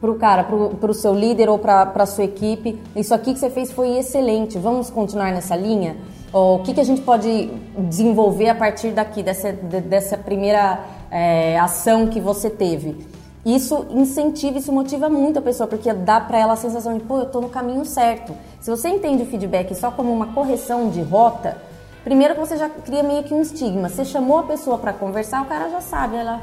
para 0.00 0.10
o 0.10 0.14
cara, 0.16 0.44
para 0.44 0.90
o 0.90 0.94
seu 0.94 1.14
líder 1.14 1.48
ou 1.48 1.58
para 1.58 1.90
a 1.94 2.06
sua 2.06 2.24
equipe. 2.24 2.78
Isso 2.94 3.14
aqui 3.14 3.32
que 3.32 3.38
você 3.38 3.50
fez 3.50 3.72
foi 3.72 3.96
excelente, 3.96 4.58
vamos 4.58 4.90
continuar 4.90 5.32
nessa 5.32 5.56
linha? 5.56 5.96
o 6.32 6.58
que, 6.64 6.74
que 6.74 6.80
a 6.80 6.84
gente 6.84 7.00
pode 7.00 7.48
desenvolver 7.78 8.48
a 8.48 8.56
partir 8.56 8.90
daqui, 8.90 9.22
dessa, 9.22 9.52
dessa 9.52 10.18
primeira 10.18 10.80
é, 11.08 11.56
ação 11.60 12.08
que 12.08 12.20
você 12.20 12.50
teve? 12.50 13.06
Isso 13.44 13.86
incentiva, 13.90 14.58
isso 14.58 14.72
motiva 14.72 15.08
muito 15.08 15.38
a 15.38 15.42
pessoa, 15.42 15.66
porque 15.66 15.92
dá 15.92 16.20
para 16.20 16.38
ela 16.38 16.54
a 16.54 16.56
sensação 16.56 16.96
de, 16.96 17.04
pô, 17.04 17.18
eu 17.18 17.24
estou 17.24 17.42
no 17.42 17.50
caminho 17.50 17.84
certo. 17.84 18.34
Se 18.60 18.70
você 18.70 18.88
entende 18.88 19.22
o 19.22 19.26
feedback 19.26 19.74
só 19.74 19.90
como 19.90 20.12
uma 20.12 20.28
correção 20.28 20.88
de 20.88 21.02
rota, 21.02 21.58
primeiro 22.02 22.34
que 22.34 22.40
você 22.40 22.56
já 22.56 22.68
cria 22.68 23.02
meio 23.02 23.22
que 23.22 23.34
um 23.34 23.42
estigma. 23.42 23.88
Você 23.90 24.04
chamou 24.04 24.38
a 24.38 24.42
pessoa 24.44 24.78
para 24.78 24.94
conversar, 24.94 25.42
o 25.42 25.46
cara 25.46 25.68
já 25.68 25.80
sabe, 25.82 26.16
ela 26.16 26.40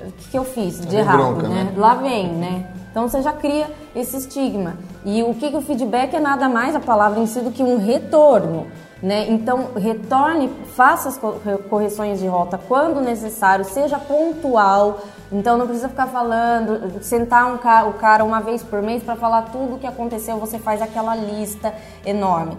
o 0.00 0.10
que, 0.10 0.30
que 0.30 0.38
eu 0.38 0.44
fiz 0.44 0.80
de 0.80 0.96
errado, 0.96 1.16
bronca, 1.16 1.48
né? 1.48 1.64
né? 1.64 1.74
Lá 1.76 1.94
vem, 1.94 2.32
né? 2.32 2.66
Então 2.90 3.08
você 3.08 3.22
já 3.22 3.32
cria 3.32 3.70
esse 3.94 4.16
estigma. 4.16 4.76
E 5.04 5.22
o 5.22 5.34
que, 5.34 5.50
que 5.50 5.56
o 5.56 5.60
feedback 5.60 6.14
é 6.14 6.20
nada 6.20 6.48
mais 6.48 6.74
a 6.74 6.80
palavra 6.80 7.20
em 7.20 7.26
si 7.26 7.40
do 7.40 7.50
que 7.50 7.62
um 7.62 7.78
retorno. 7.78 8.66
Né? 9.02 9.26
Então, 9.28 9.68
retorne, 9.76 10.48
faça 10.74 11.10
as 11.10 11.20
correções 11.68 12.20
de 12.20 12.26
rota 12.26 12.58
quando 12.68 13.00
necessário, 13.00 13.64
seja 13.64 13.98
pontual. 13.98 15.00
Então, 15.32 15.56
não 15.56 15.66
precisa 15.66 15.88
ficar 15.88 16.06
falando, 16.06 17.02
sentar 17.02 17.52
um 17.52 17.58
ca 17.58 17.84
o 17.84 17.94
cara 17.94 18.24
uma 18.24 18.40
vez 18.40 18.62
por 18.62 18.82
mês 18.82 19.02
para 19.02 19.16
falar 19.16 19.42
tudo 19.42 19.74
o 19.74 19.78
que 19.78 19.86
aconteceu, 19.86 20.38
você 20.38 20.58
faz 20.58 20.80
aquela 20.80 21.14
lista 21.16 21.74
enorme. 22.04 22.56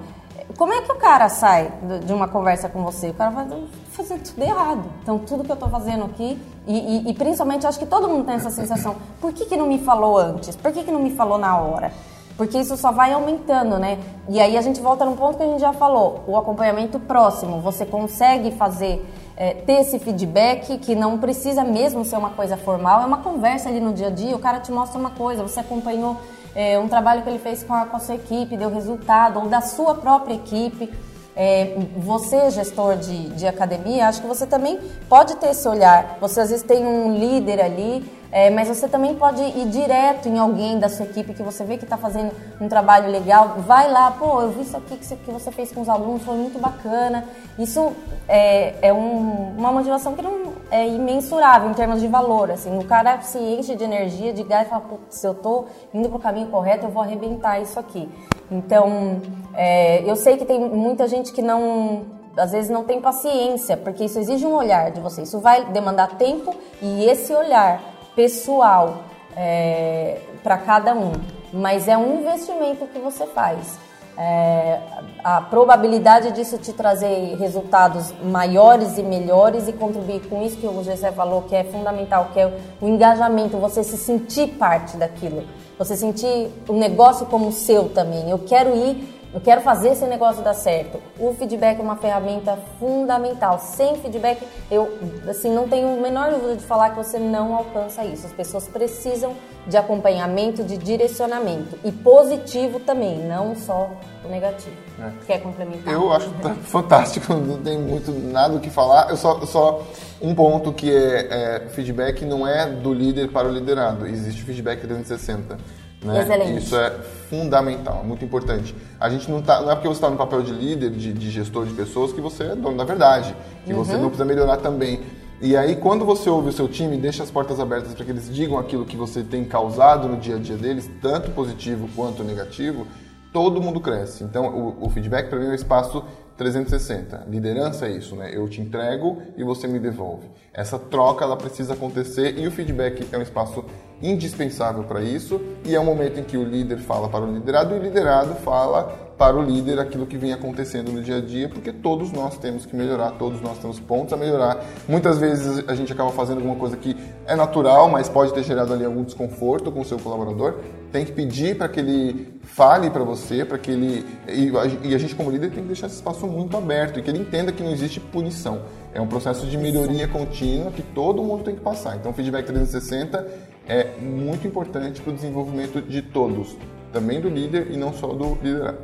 Como 0.57 0.73
é 0.73 0.81
que 0.81 0.91
o 0.91 0.95
cara 0.95 1.27
sai 1.27 1.71
de 2.05 2.13
uma 2.13 2.27
conversa 2.27 2.69
com 2.69 2.83
você? 2.83 3.09
O 3.09 3.13
cara 3.13 3.31
vai 3.31 3.47
fazendo 3.91 4.23
tudo 4.23 4.43
errado. 4.43 4.83
Então, 5.01 5.19
tudo 5.19 5.43
que 5.43 5.51
eu 5.51 5.55
estou 5.55 5.69
fazendo 5.69 6.05
aqui, 6.05 6.39
e, 6.67 6.77
e, 6.77 7.09
e, 7.09 7.13
principalmente 7.13 7.65
acho 7.67 7.79
que 7.79 7.85
todo 7.85 8.07
mundo 8.07 8.25
tem 8.25 8.35
essa 8.35 8.51
sensação: 8.51 8.95
por 9.19 9.33
que, 9.33 9.45
que 9.45 9.57
não 9.57 9.67
me 9.67 9.79
falou 9.79 10.17
antes? 10.17 10.55
Por 10.55 10.71
que, 10.71 10.83
que 10.83 10.91
não 10.91 10.99
me 10.99 11.15
falou 11.15 11.37
na 11.37 11.57
hora? 11.57 11.91
Porque 12.37 12.57
isso 12.57 12.75
só 12.75 12.91
vai 12.91 13.13
aumentando, 13.13 13.77
né? 13.77 13.97
E 14.27 14.39
aí 14.39 14.57
a 14.57 14.61
gente 14.61 14.81
volta 14.81 15.05
num 15.05 15.15
ponto 15.15 15.37
que 15.37 15.43
a 15.43 15.47
gente 15.47 15.59
já 15.59 15.73
falou: 15.73 16.23
o 16.27 16.37
acompanhamento 16.37 16.99
próximo. 16.99 17.59
Você 17.61 17.85
consegue 17.85 18.51
fazer, 18.51 19.05
é, 19.37 19.53
ter 19.53 19.81
esse 19.81 19.99
feedback 19.99 20.77
que 20.77 20.95
não 20.95 21.17
precisa 21.17 21.63
mesmo 21.63 22.05
ser 22.05 22.17
uma 22.17 22.29
coisa 22.29 22.55
formal, 22.55 23.01
é 23.01 23.05
uma 23.05 23.17
conversa 23.17 23.69
ali 23.69 23.79
no 23.79 23.93
dia 23.93 24.07
a 24.07 24.09
dia. 24.09 24.35
O 24.35 24.39
cara 24.39 24.59
te 24.59 24.71
mostra 24.71 24.99
uma 24.99 25.09
coisa, 25.09 25.43
você 25.43 25.59
acompanhou 25.59 26.17
é, 26.55 26.79
um 26.79 26.87
trabalho 26.87 27.21
que 27.21 27.29
ele 27.29 27.39
fez 27.39 27.63
com 27.63 27.73
a, 27.73 27.85
com 27.85 27.97
a 27.97 27.99
sua 27.99 28.15
equipe, 28.15 28.55
deu 28.55 28.69
resultado, 28.69 29.39
ou 29.39 29.47
da 29.47 29.61
sua 29.61 29.95
própria 29.95 30.35
equipe. 30.35 30.91
É, 31.37 31.75
você, 31.97 32.49
gestor 32.49 32.95
de, 32.95 33.27
de 33.31 33.45
academia, 33.45 34.07
acho 34.07 34.21
que 34.21 34.27
você 34.27 34.47
também 34.47 34.79
pode 35.09 35.35
ter 35.35 35.49
esse 35.49 35.67
olhar. 35.67 36.17
Você 36.21 36.39
às 36.39 36.49
vezes 36.49 36.63
tem 36.63 36.85
um 36.85 37.13
líder 37.13 37.61
ali, 37.61 38.09
é, 38.31 38.49
mas 38.49 38.67
você 38.67 38.87
também 38.87 39.15
pode 39.15 39.41
ir 39.41 39.67
direto 39.69 40.27
em 40.27 40.37
alguém 40.37 40.77
da 40.77 40.89
sua 40.89 41.05
equipe 41.05 41.33
que 41.33 41.43
você 41.43 41.63
vê 41.63 41.77
que 41.77 41.83
está 41.83 41.97
fazendo 41.97 42.31
um 42.59 42.67
trabalho 42.67 43.09
legal. 43.09 43.55
Vai 43.59 43.89
lá, 43.91 44.11
pô, 44.11 44.41
eu 44.41 44.51
vi 44.51 44.61
isso 44.61 44.75
aqui 44.75 44.97
que 44.97 45.31
você 45.31 45.51
fez 45.51 45.71
com 45.71 45.81
os 45.81 45.89
alunos, 45.89 46.23
foi 46.23 46.35
muito 46.35 46.59
bacana. 46.59 47.25
Isso 47.57 47.93
é, 48.27 48.75
é 48.81 48.93
um, 48.93 49.55
uma 49.57 49.71
motivação 49.71 50.13
que 50.13 50.21
não 50.21 50.53
é 50.69 50.87
imensurável 50.87 51.69
em 51.69 51.73
termos 51.73 52.01
de 52.01 52.07
valor. 52.07 52.51
Assim, 52.51 52.77
o 52.77 52.83
cara 52.83 53.21
se 53.21 53.37
enche 53.37 53.75
de 53.75 53.83
energia, 53.83 54.33
de 54.33 54.43
gás 54.43 54.67
e 54.67 54.69
fala, 54.69 54.83
se 55.09 55.25
eu 55.25 55.31
estou 55.31 55.67
indo 55.93 56.09
para 56.09 56.17
o 56.17 56.21
caminho 56.21 56.47
correto, 56.47 56.85
eu 56.85 56.89
vou 56.89 57.01
arrebentar 57.01 57.61
isso 57.61 57.79
aqui. 57.79 58.09
Então, 58.51 59.21
é, 59.53 60.03
eu 60.09 60.15
sei 60.15 60.37
que 60.37 60.45
tem 60.45 60.59
muita 60.59 61.07
gente 61.07 61.31
que 61.31 61.41
não, 61.41 62.03
às 62.37 62.51
vezes 62.51 62.69
não 62.69 62.83
tem 62.83 62.99
paciência, 63.01 63.77
porque 63.77 64.05
isso 64.05 64.19
exige 64.19 64.45
um 64.45 64.53
olhar 64.53 64.91
de 64.91 64.99
você. 64.99 65.21
Isso 65.23 65.39
vai 65.39 65.65
demandar 65.65 66.17
tempo 66.17 66.53
e 66.81 67.05
esse 67.05 67.33
olhar 67.33 67.94
pessoal 68.15 69.03
é, 69.35 70.19
para 70.43 70.57
cada 70.57 70.93
um. 70.93 71.13
Mas 71.53 71.87
é 71.87 71.97
um 71.97 72.21
investimento 72.21 72.87
que 72.87 72.99
você 72.99 73.25
faz. 73.27 73.77
É, 74.17 74.79
a 75.21 75.41
probabilidade 75.41 76.31
disso 76.31 76.57
te 76.57 76.71
trazer 76.71 77.35
resultados 77.37 78.13
maiores 78.23 78.97
e 78.97 79.03
melhores 79.03 79.67
e 79.67 79.73
contribuir 79.73 80.21
com 80.29 80.41
isso 80.41 80.55
que 80.55 80.65
o 80.65 80.83
Gessé 80.83 81.11
falou 81.11 81.41
que 81.41 81.53
é 81.53 81.65
fundamental, 81.65 82.29
que 82.31 82.39
é 82.39 82.57
o 82.81 82.87
engajamento, 82.87 83.57
você 83.57 83.83
se 83.83 83.97
sentir 83.97 84.47
parte 84.57 84.95
daquilo. 84.95 85.43
Você 85.77 85.97
sentir 85.97 86.49
o 86.69 86.73
negócio 86.73 87.25
como 87.25 87.51
seu 87.51 87.89
também. 87.89 88.29
Eu 88.29 88.39
quero 88.39 88.73
ir, 88.73 89.24
eu 89.35 89.41
quero 89.41 89.59
fazer 89.59 89.89
esse 89.89 90.05
negócio 90.05 90.41
dar 90.41 90.53
certo. 90.53 90.97
O 91.19 91.33
feedback 91.33 91.77
é 91.77 91.83
uma 91.83 91.97
ferramenta 91.97 92.57
fundamental. 92.79 93.59
Sem 93.59 93.97
feedback, 93.97 94.41
eu 94.71 94.97
assim 95.27 95.53
não 95.53 95.67
tenho 95.67 95.89
a 95.89 96.01
menor 96.01 96.31
dúvida 96.31 96.55
de 96.55 96.63
falar 96.63 96.91
que 96.91 96.95
você 96.95 97.19
não 97.19 97.53
alcança 97.53 98.05
isso. 98.05 98.25
As 98.25 98.31
pessoas 98.31 98.65
precisam 98.65 99.35
de 99.67 99.75
acompanhamento, 99.75 100.63
de 100.63 100.77
direcionamento 100.77 101.77
e 101.83 101.91
positivo 101.91 102.79
também, 102.79 103.27
não 103.27 103.57
só 103.57 103.91
o 104.23 104.29
negativo. 104.29 104.77
É. 105.01 105.11
Quer 105.27 105.41
complementar? 105.41 105.93
Eu 105.93 106.13
acho 106.13 106.29
tá 106.41 106.55
fantástico, 106.63 107.33
não 107.35 107.57
tem 107.61 107.77
muito 107.77 108.11
nada 108.13 108.55
o 108.55 108.61
que 108.61 108.69
falar. 108.69 109.09
Eu 109.09 109.17
só, 109.17 109.45
só 109.45 109.83
um 110.21 110.33
ponto 110.33 110.71
que 110.71 110.89
é, 110.89 111.27
é, 111.65 111.69
feedback 111.71 112.23
não 112.23 112.47
é 112.47 112.69
do 112.69 112.93
líder 112.93 113.29
para 113.33 113.49
o 113.49 113.51
liderado, 113.51 114.07
existe 114.07 114.43
feedback 114.43 114.79
360. 114.79 115.57
Né? 116.05 116.21
Excelente. 116.21 116.63
Isso 116.63 116.75
é 116.77 116.91
fundamental, 117.29 118.03
muito 118.03 118.23
importante. 118.23 118.75
A 118.99 119.09
gente 119.09 119.29
não 119.29 119.41
tá, 119.41 119.61
não 119.61 119.71
é 119.71 119.75
porque 119.75 119.87
você 119.87 119.95
está 119.95 120.09
no 120.09 120.17
papel 120.17 120.43
de 120.43 120.53
líder, 120.53 120.91
de, 120.91 121.11
de, 121.11 121.31
gestor 121.31 121.65
de 121.65 121.73
pessoas, 121.73 122.13
que 122.13 122.21
você 122.21 122.43
é 122.43 122.55
dono 122.55 122.77
da 122.77 122.83
verdade, 122.83 123.35
que 123.65 123.73
uhum. 123.73 123.83
você 123.83 123.93
não 123.93 124.09
precisa 124.09 124.25
melhorar 124.25 124.57
também. 124.57 125.01
E 125.41 125.57
aí, 125.57 125.75
quando 125.75 126.05
você 126.05 126.29
ouve 126.29 126.49
o 126.49 126.53
seu 126.53 126.67
time, 126.67 126.95
deixa 126.95 127.23
as 127.23 127.31
portas 127.31 127.59
abertas 127.59 127.93
para 127.93 128.05
que 128.05 128.11
eles 128.11 128.33
digam 128.33 128.57
aquilo 128.57 128.85
que 128.85 128.95
você 128.95 129.21
tem 129.21 129.43
causado 129.43 130.07
no 130.07 130.17
dia 130.17 130.35
a 130.35 130.39
dia 130.39 130.55
deles, 130.55 130.89
tanto 131.01 131.31
positivo 131.31 131.89
quanto 131.95 132.23
negativo, 132.23 132.87
todo 133.33 133.61
mundo 133.61 133.81
cresce. 133.81 134.23
Então, 134.23 134.47
o, 134.47 134.85
o 134.85 134.89
feedback 134.89 135.27
para 135.27 135.39
mim 135.39 135.47
é 135.47 135.49
um 135.49 135.55
espaço 135.55 136.05
360. 136.37 137.25
Liderança 137.29 137.87
é 137.87 137.91
isso, 137.91 138.15
né? 138.15 138.29
Eu 138.33 138.47
te 138.47 138.61
entrego 138.61 139.21
e 139.37 139.43
você 139.43 139.67
me 139.67 139.79
devolve. 139.79 140.29
Essa 140.53 140.77
troca 140.77 141.23
ela 141.23 141.37
precisa 141.37 141.73
acontecer 141.73 142.37
e 142.37 142.47
o 142.47 142.51
feedback 142.51 143.07
é 143.11 143.17
um 143.17 143.21
espaço 143.21 143.63
indispensável 144.01 144.83
para 144.83 145.01
isso 145.01 145.41
e 145.65 145.73
é 145.73 145.79
um 145.79 145.85
momento 145.85 146.19
em 146.19 146.23
que 146.23 146.37
o 146.37 146.43
líder 146.43 146.77
fala 146.79 147.07
para 147.07 147.23
o 147.23 147.33
liderado 147.33 147.73
e 147.73 147.79
o 147.79 147.81
liderado 147.81 148.35
fala 148.35 149.04
para 149.17 149.37
o 149.37 149.41
líder 149.41 149.79
aquilo 149.79 150.05
que 150.05 150.17
vem 150.17 150.33
acontecendo 150.33 150.91
no 150.91 151.01
dia 151.01 151.17
a 151.17 151.21
dia, 151.21 151.47
porque 151.47 151.71
todos 151.71 152.11
nós 152.11 152.37
temos 152.37 152.65
que 152.65 152.75
melhorar, 152.75 153.11
todos 153.11 153.41
nós 153.41 153.57
temos 153.57 153.79
pontos 153.79 154.13
a 154.13 154.17
melhorar. 154.17 154.63
Muitas 154.87 155.17
vezes 155.17 155.63
a 155.67 155.75
gente 155.75 155.93
acaba 155.93 156.11
fazendo 156.11 156.37
alguma 156.37 156.55
coisa 156.55 156.75
que 156.75 156.95
é 157.25 157.35
natural, 157.35 157.89
mas 157.89 158.09
pode 158.09 158.33
ter 158.33 158.43
gerado 158.43 158.73
ali 158.73 158.83
algum 158.83 159.03
desconforto 159.03 159.71
com 159.71 159.81
o 159.81 159.85
seu 159.85 159.97
colaborador. 159.97 160.55
Tem 160.91 161.05
que 161.05 161.11
pedir 161.11 161.57
para 161.57 161.69
que 161.69 161.79
ele 161.79 162.39
fale 162.43 162.89
para 162.89 163.03
você, 163.03 163.45
para 163.45 163.57
que 163.57 163.71
ele 163.71 164.05
e 164.27 164.93
a 164.93 164.97
gente 164.97 165.15
como 165.15 165.31
líder 165.31 165.51
tem 165.51 165.61
que 165.61 165.67
deixar 165.67 165.87
esse 165.87 165.95
espaço 165.95 166.27
muito 166.27 166.55
aberto 166.57 166.99
e 166.99 167.01
que 167.01 167.09
ele 167.09 167.19
entenda 167.19 167.51
que 167.51 167.63
não 167.63 167.71
existe 167.71 167.99
punição. 167.99 168.61
É 168.93 169.01
um 169.01 169.07
processo 169.07 169.45
de 169.45 169.57
melhoria 169.57 170.07
contínua 170.07 170.71
que 170.71 170.81
todo 170.81 171.21
mundo 171.21 171.43
tem 171.43 171.55
que 171.55 171.61
passar. 171.61 171.95
Então, 171.97 172.11
o 172.11 172.13
feedback 172.13 172.45
360 172.45 173.27
é 173.67 173.97
muito 173.99 174.47
importante 174.47 175.01
para 175.01 175.11
o 175.11 175.13
desenvolvimento 175.13 175.81
de 175.81 176.01
todos, 176.01 176.55
também 176.95 177.19
do 177.19 177.27
líder 177.27 177.71
e 177.71 177.75
não 177.75 177.91
só 177.91 178.07
do 178.07 178.37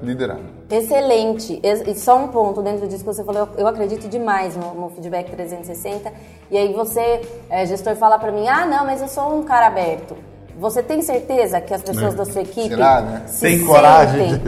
liderado. 0.03 0.43
Excelente. 0.69 1.61
E 1.63 1.95
só 1.95 2.17
um 2.17 2.27
ponto 2.27 2.61
dentro 2.61 2.85
disso 2.85 3.05
que 3.05 3.05
você 3.05 3.23
falou, 3.23 3.47
eu 3.57 3.65
acredito 3.65 4.09
demais 4.09 4.57
no, 4.57 4.73
no 4.73 4.89
feedback 4.89 5.31
360. 5.31 6.11
E 6.51 6.57
aí 6.57 6.73
você, 6.73 7.21
é, 7.49 7.65
gestor, 7.65 7.95
fala 7.95 8.19
para 8.19 8.33
mim, 8.33 8.49
ah, 8.49 8.65
não, 8.65 8.85
mas 8.85 9.01
eu 9.01 9.07
sou 9.07 9.39
um 9.39 9.43
cara 9.43 9.67
aberto. 9.67 10.17
Você 10.59 10.83
tem 10.83 11.01
certeza 11.01 11.61
que 11.61 11.73
as 11.73 11.81
pessoas 11.81 12.13
é. 12.13 12.17
da 12.17 12.25
sua 12.25 12.41
equipe 12.41 12.67
Será, 12.67 13.01
né? 13.01 13.25
tem 13.39 13.65
coragem? 13.65 14.41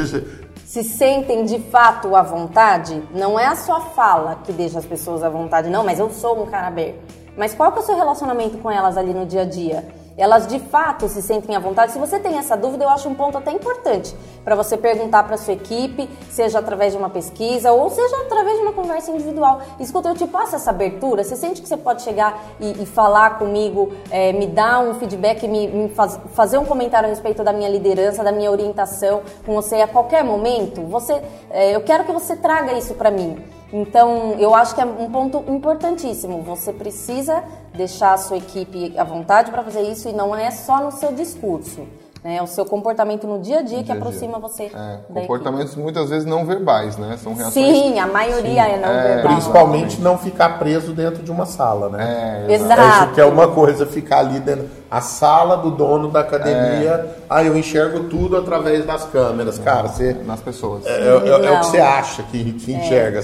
se 0.66 0.84
sentem 0.84 1.46
de 1.46 1.60
fato 1.60 2.16
à 2.16 2.22
vontade, 2.22 3.02
não 3.14 3.40
é 3.40 3.46
a 3.46 3.56
sua 3.56 3.80
fala 3.80 4.40
que 4.44 4.52
deixa 4.52 4.80
as 4.80 4.86
pessoas 4.86 5.24
à 5.24 5.30
vontade, 5.30 5.70
não, 5.70 5.86
mas 5.86 6.00
eu 6.00 6.10
sou 6.10 6.44
um 6.44 6.48
cara 6.48 6.68
aberto. 6.68 7.00
Mas 7.38 7.54
qual 7.54 7.72
que 7.72 7.80
é 7.80 7.82
o 7.82 7.86
seu 7.86 7.96
relacionamento 7.96 8.58
com 8.58 8.70
elas 8.70 8.98
ali 8.98 9.14
no 9.14 9.26
dia 9.26 9.44
a 9.44 9.46
dia? 9.46 9.86
Elas 10.18 10.48
de 10.48 10.60
fato 10.60 11.08
se 11.08 11.22
sentem 11.22 11.56
à 11.56 11.60
vontade. 11.60 11.92
Se 11.92 12.00
você 12.00 12.20
tem 12.20 12.38
essa 12.38 12.56
dúvida, 12.56 12.84
eu 12.84 12.90
acho 12.90 13.10
um 13.10 13.16
ponto 13.16 13.38
até 13.38 13.52
importante 13.52 14.16
para 14.44 14.56
você 14.56 14.78
perguntar 14.78 15.24
para 15.24 15.38
sua 15.38 15.54
equipe, 15.54 16.10
seja 16.30 16.60
através 16.60 16.94
de 16.94 17.00
uma 17.00 17.10
pesquisa 17.10 17.72
ou 17.72 17.90
seja 17.90 18.18
através 18.18 18.58
de 18.58 18.64
uma 18.64 18.74
conversa 18.74 19.12
individual. 19.12 19.62
Escuta, 19.80 20.10
eu 20.10 20.16
te 20.16 20.28
passo 20.28 20.56
essa 20.56 20.70
abertura. 20.70 21.24
Você 21.24 21.36
sente 21.36 21.62
que 21.62 21.68
você 21.68 21.78
pode 21.78 22.02
chegar 22.02 22.44
e, 22.60 22.84
e 22.84 22.86
falar 22.86 23.38
comigo, 23.40 23.94
é, 24.12 24.34
me 24.34 24.48
dar 24.48 24.80
um 24.80 24.94
feedback, 24.96 25.48
me, 25.48 25.68
me 25.68 25.90
faz, 25.90 26.20
fazer 26.34 26.58
um 26.58 26.66
comentário 26.66 27.08
a 27.08 27.10
respeito 27.10 27.44
da 27.44 27.54
minha 27.54 27.70
liderança, 27.70 28.24
da 28.24 28.32
minha 28.32 28.52
orientação 28.52 29.22
com 29.46 29.54
você 29.54 29.76
a 29.82 29.88
qualquer 29.88 30.24
momento? 30.24 30.82
Você, 30.88 31.22
é, 31.50 31.76
eu 31.76 31.82
quero 31.82 32.04
que 32.04 32.12
você 32.12 32.36
traga 32.36 32.74
isso 32.74 32.94
para 32.94 33.10
mim. 33.10 33.44
Então, 33.72 34.36
eu 34.38 34.54
acho 34.54 34.76
que 34.76 34.82
é 34.82 34.86
um 34.86 35.10
ponto 35.10 35.44
importantíssimo. 35.48 36.44
Você 36.44 36.72
precisa 36.72 37.44
deixar 37.76 38.14
a 38.14 38.18
sua 38.18 38.38
equipe 38.38 38.94
à 38.98 39.04
vontade 39.04 39.52
para 39.52 39.64
fazer 39.64 39.82
isso 39.82 40.08
e 40.10 40.14
não 40.14 40.36
é 40.36 40.52
só 40.52 40.82
no 40.82 40.92
seu 40.92 41.12
discurso. 41.12 41.82
Né? 42.24 42.38
É 42.38 42.42
o 42.42 42.48
seu 42.48 42.66
comportamento 42.66 43.28
no 43.28 43.40
dia 43.40 43.60
a 43.60 43.62
dia, 43.62 43.78
dia 43.78 43.84
que 43.84 43.92
aproxima 43.92 44.40
você. 44.40 44.72
É, 44.74 45.00
comportamentos 45.14 45.72
equipe. 45.74 45.82
muitas 45.82 46.10
vezes 46.10 46.26
não 46.26 46.46
verbais, 46.46 46.96
né? 46.98 47.18
São 47.22 47.34
reações. 47.34 47.54
Sim, 47.54 48.00
a 48.00 48.08
maioria 48.08 48.64
Sim. 48.64 48.72
é 48.72 48.78
não 48.78 48.90
é, 48.90 49.16
verbal. 49.16 49.34
Principalmente 49.34 50.02
não 50.02 50.18
ficar 50.18 50.58
preso 50.58 50.94
dentro 50.94 51.22
de 51.22 51.30
uma 51.30 51.46
sala, 51.46 51.90
né? 51.90 52.46
É, 52.48 52.54
exato. 52.54 52.82
Isso 52.82 53.14
que 53.16 53.22
é 53.22 53.26
uma 53.26 53.50
coisa, 53.50 53.86
ficar 53.86 54.20
ali 54.20 54.40
dentro. 54.40 54.70
A 54.90 55.02
sala 55.02 55.58
do 55.58 55.72
dono 55.72 56.10
da 56.10 56.22
academia, 56.22 56.92
é. 56.92 57.16
ah, 57.30 57.44
eu 57.44 57.58
enxergo 57.58 58.06
tudo 58.06 58.38
através 58.38 58.86
das 58.86 59.04
câmeras. 59.06 59.60
Cara, 59.60 59.90
você. 59.90 60.14
Nas 60.26 60.40
pessoas. 60.40 60.86
É, 60.86 60.92
é, 60.92 61.08
é 61.08 61.52
o 61.52 61.60
que 61.60 61.66
você 61.66 61.80
acha 61.80 62.24
que, 62.24 62.54
que 62.54 62.74
enxerga. 62.74 63.20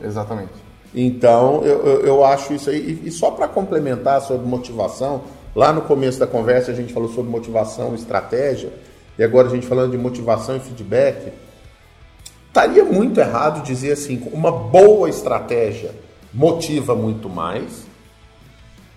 Exatamente. 0.00 0.61
Então, 0.94 1.62
eu, 1.64 1.86
eu, 1.86 2.00
eu, 2.06 2.24
acho 2.24 2.52
isso 2.52 2.68
aí. 2.68 3.00
E, 3.04 3.08
e 3.08 3.10
só 3.10 3.30
para 3.30 3.48
complementar 3.48 4.20
sobre 4.20 4.46
motivação, 4.46 5.22
Lá 5.54 5.72
no 5.72 5.82
começo 5.82 6.18
da 6.18 6.26
conversa 6.26 6.70
a 6.70 6.74
gente 6.74 6.92
falou 6.92 7.10
sobre 7.10 7.30
motivação 7.30 7.92
e 7.92 7.96
estratégia, 7.96 8.72
e 9.18 9.22
agora 9.22 9.48
a 9.48 9.50
gente 9.50 9.66
falando 9.66 9.90
de 9.90 9.98
motivação 9.98 10.56
e 10.56 10.60
feedback. 10.60 11.30
Estaria 12.48 12.84
muito 12.84 13.20
errado 13.20 13.62
dizer 13.62 13.92
assim, 13.92 14.28
uma 14.32 14.50
boa 14.50 15.08
estratégia 15.08 15.94
motiva 16.32 16.94
muito 16.94 17.28
mais 17.28 17.86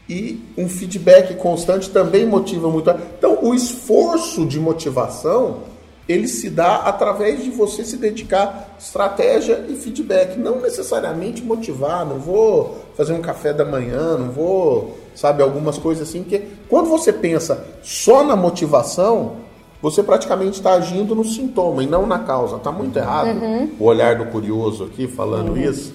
e 0.08 0.42
um 0.58 0.70
feedback 0.70 1.36
constante 1.36 1.90
também 1.90 2.26
motiva 2.26 2.70
muito. 2.70 2.90
Então, 3.18 3.40
o 3.42 3.54
esforço 3.54 4.46
de 4.46 4.60
motivação 4.60 5.64
ele 6.08 6.28
se 6.28 6.50
dá 6.50 6.78
através 6.78 7.44
de 7.44 7.50
você 7.50 7.84
se 7.84 7.98
dedicar 7.98 8.76
estratégia 8.80 9.66
e 9.68 9.76
feedback, 9.76 10.38
não 10.38 10.62
necessariamente 10.62 11.44
motivar, 11.44 12.06
não 12.06 12.20
vou 12.20 12.86
fazer 12.96 13.14
um 13.14 13.22
café 13.22 13.52
da 13.54 13.66
manhã, 13.66 14.18
não 14.18 14.32
vou 14.32 14.98
sabe? 15.16 15.42
Algumas 15.42 15.78
coisas 15.78 16.08
assim, 16.08 16.24
que 16.24 16.40
quando 16.70 16.90
você 16.90 17.12
pensa 17.12 17.66
só 17.82 18.24
na 18.24 18.36
motivação, 18.36 19.38
você 19.82 20.04
praticamente 20.04 20.58
está 20.58 20.74
agindo 20.74 21.16
no 21.16 21.24
sintoma 21.24 21.84
e 21.84 21.88
não 21.88 22.06
na 22.06 22.20
causa. 22.20 22.58
Está 22.58 22.72
muito 22.72 22.98
errado 22.98 23.28
uhum. 23.28 23.72
o 23.80 23.86
olhar 23.86 24.18
do 24.18 24.26
curioso 24.26 24.84
aqui 24.84 25.08
falando 25.08 25.52
uhum. 25.52 25.58
isso. 25.58 25.94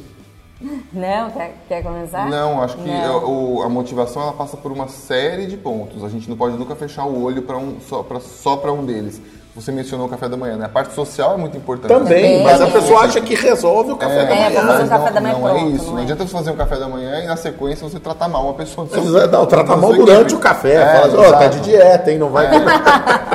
Não, 0.92 1.31
quer, 1.31 1.57
quer 1.66 1.83
começar? 1.83 2.29
Não, 2.29 2.61
acho 2.62 2.77
que 2.77 2.87
não. 2.87 3.62
a 3.62 3.68
motivação 3.68 4.23
ela 4.23 4.33
passa 4.35 4.59
por 4.59 4.70
uma 4.70 4.88
série 4.88 5.46
de 5.46 5.57
pontos. 5.57 6.05
A 6.05 6.09
gente 6.09 6.29
não 6.29 6.37
pode 6.37 6.57
nunca 6.59 6.77
fechar 6.77 7.07
o 7.07 7.23
olho 7.23 7.42
para 7.42 7.57
um, 7.57 7.79
só 7.81 8.57
para 8.57 8.73
um 8.73 8.85
deles. 8.85 9.20
Você 9.61 9.70
mencionou 9.70 10.07
o 10.07 10.09
café 10.09 10.27
da 10.27 10.38
manhã, 10.38 10.57
né? 10.57 10.64
A 10.64 10.68
parte 10.70 10.94
social 10.94 11.35
é 11.35 11.37
muito 11.37 11.55
importante. 11.55 11.92
Também, 11.92 12.42
mas 12.42 12.62
a 12.62 12.66
pessoa 12.66 13.01
acha 13.01 13.20
que 13.20 13.35
resolve 13.35 13.92
o 13.92 13.96
café 13.96 14.23
é, 14.23 14.27
da 14.27 14.35
manhã. 14.35 14.46
É, 14.46 14.51
fazer 14.51 14.85
um 14.85 14.88
café 14.88 15.11
da 15.11 15.20
manhã 15.20 15.35
não, 15.35 15.40
pronto, 15.42 15.57
é 15.57 15.68
isso. 15.68 15.90
Não, 15.90 15.99
é. 15.99 16.03
adianta 16.03 16.27
você 16.27 16.33
fazer 16.33 16.51
um 16.51 16.57
café 16.57 16.77
da 16.79 16.88
manhã 16.88 17.20
e 17.23 17.27
na 17.27 17.37
sequência 17.37 17.87
você 17.87 18.01
tratar 18.01 18.29
mal 18.29 18.44
uma 18.44 18.55
pessoa. 18.55 18.87
Do 18.87 18.94
seu, 18.94 19.29
não, 19.29 19.44
tratar 19.44 19.77
mal 19.77 19.92
durante 19.92 20.35
o 20.35 20.38
café. 20.38 20.77
É, 20.77 20.87
fala 20.87 21.07
assim, 21.07 21.16
oh, 21.16 21.33
tá 21.33 21.46
de 21.49 21.61
dieta, 21.61 22.11
hein? 22.11 22.18
Não 22.18 22.31
vai... 22.31 22.46
É. 22.46 22.51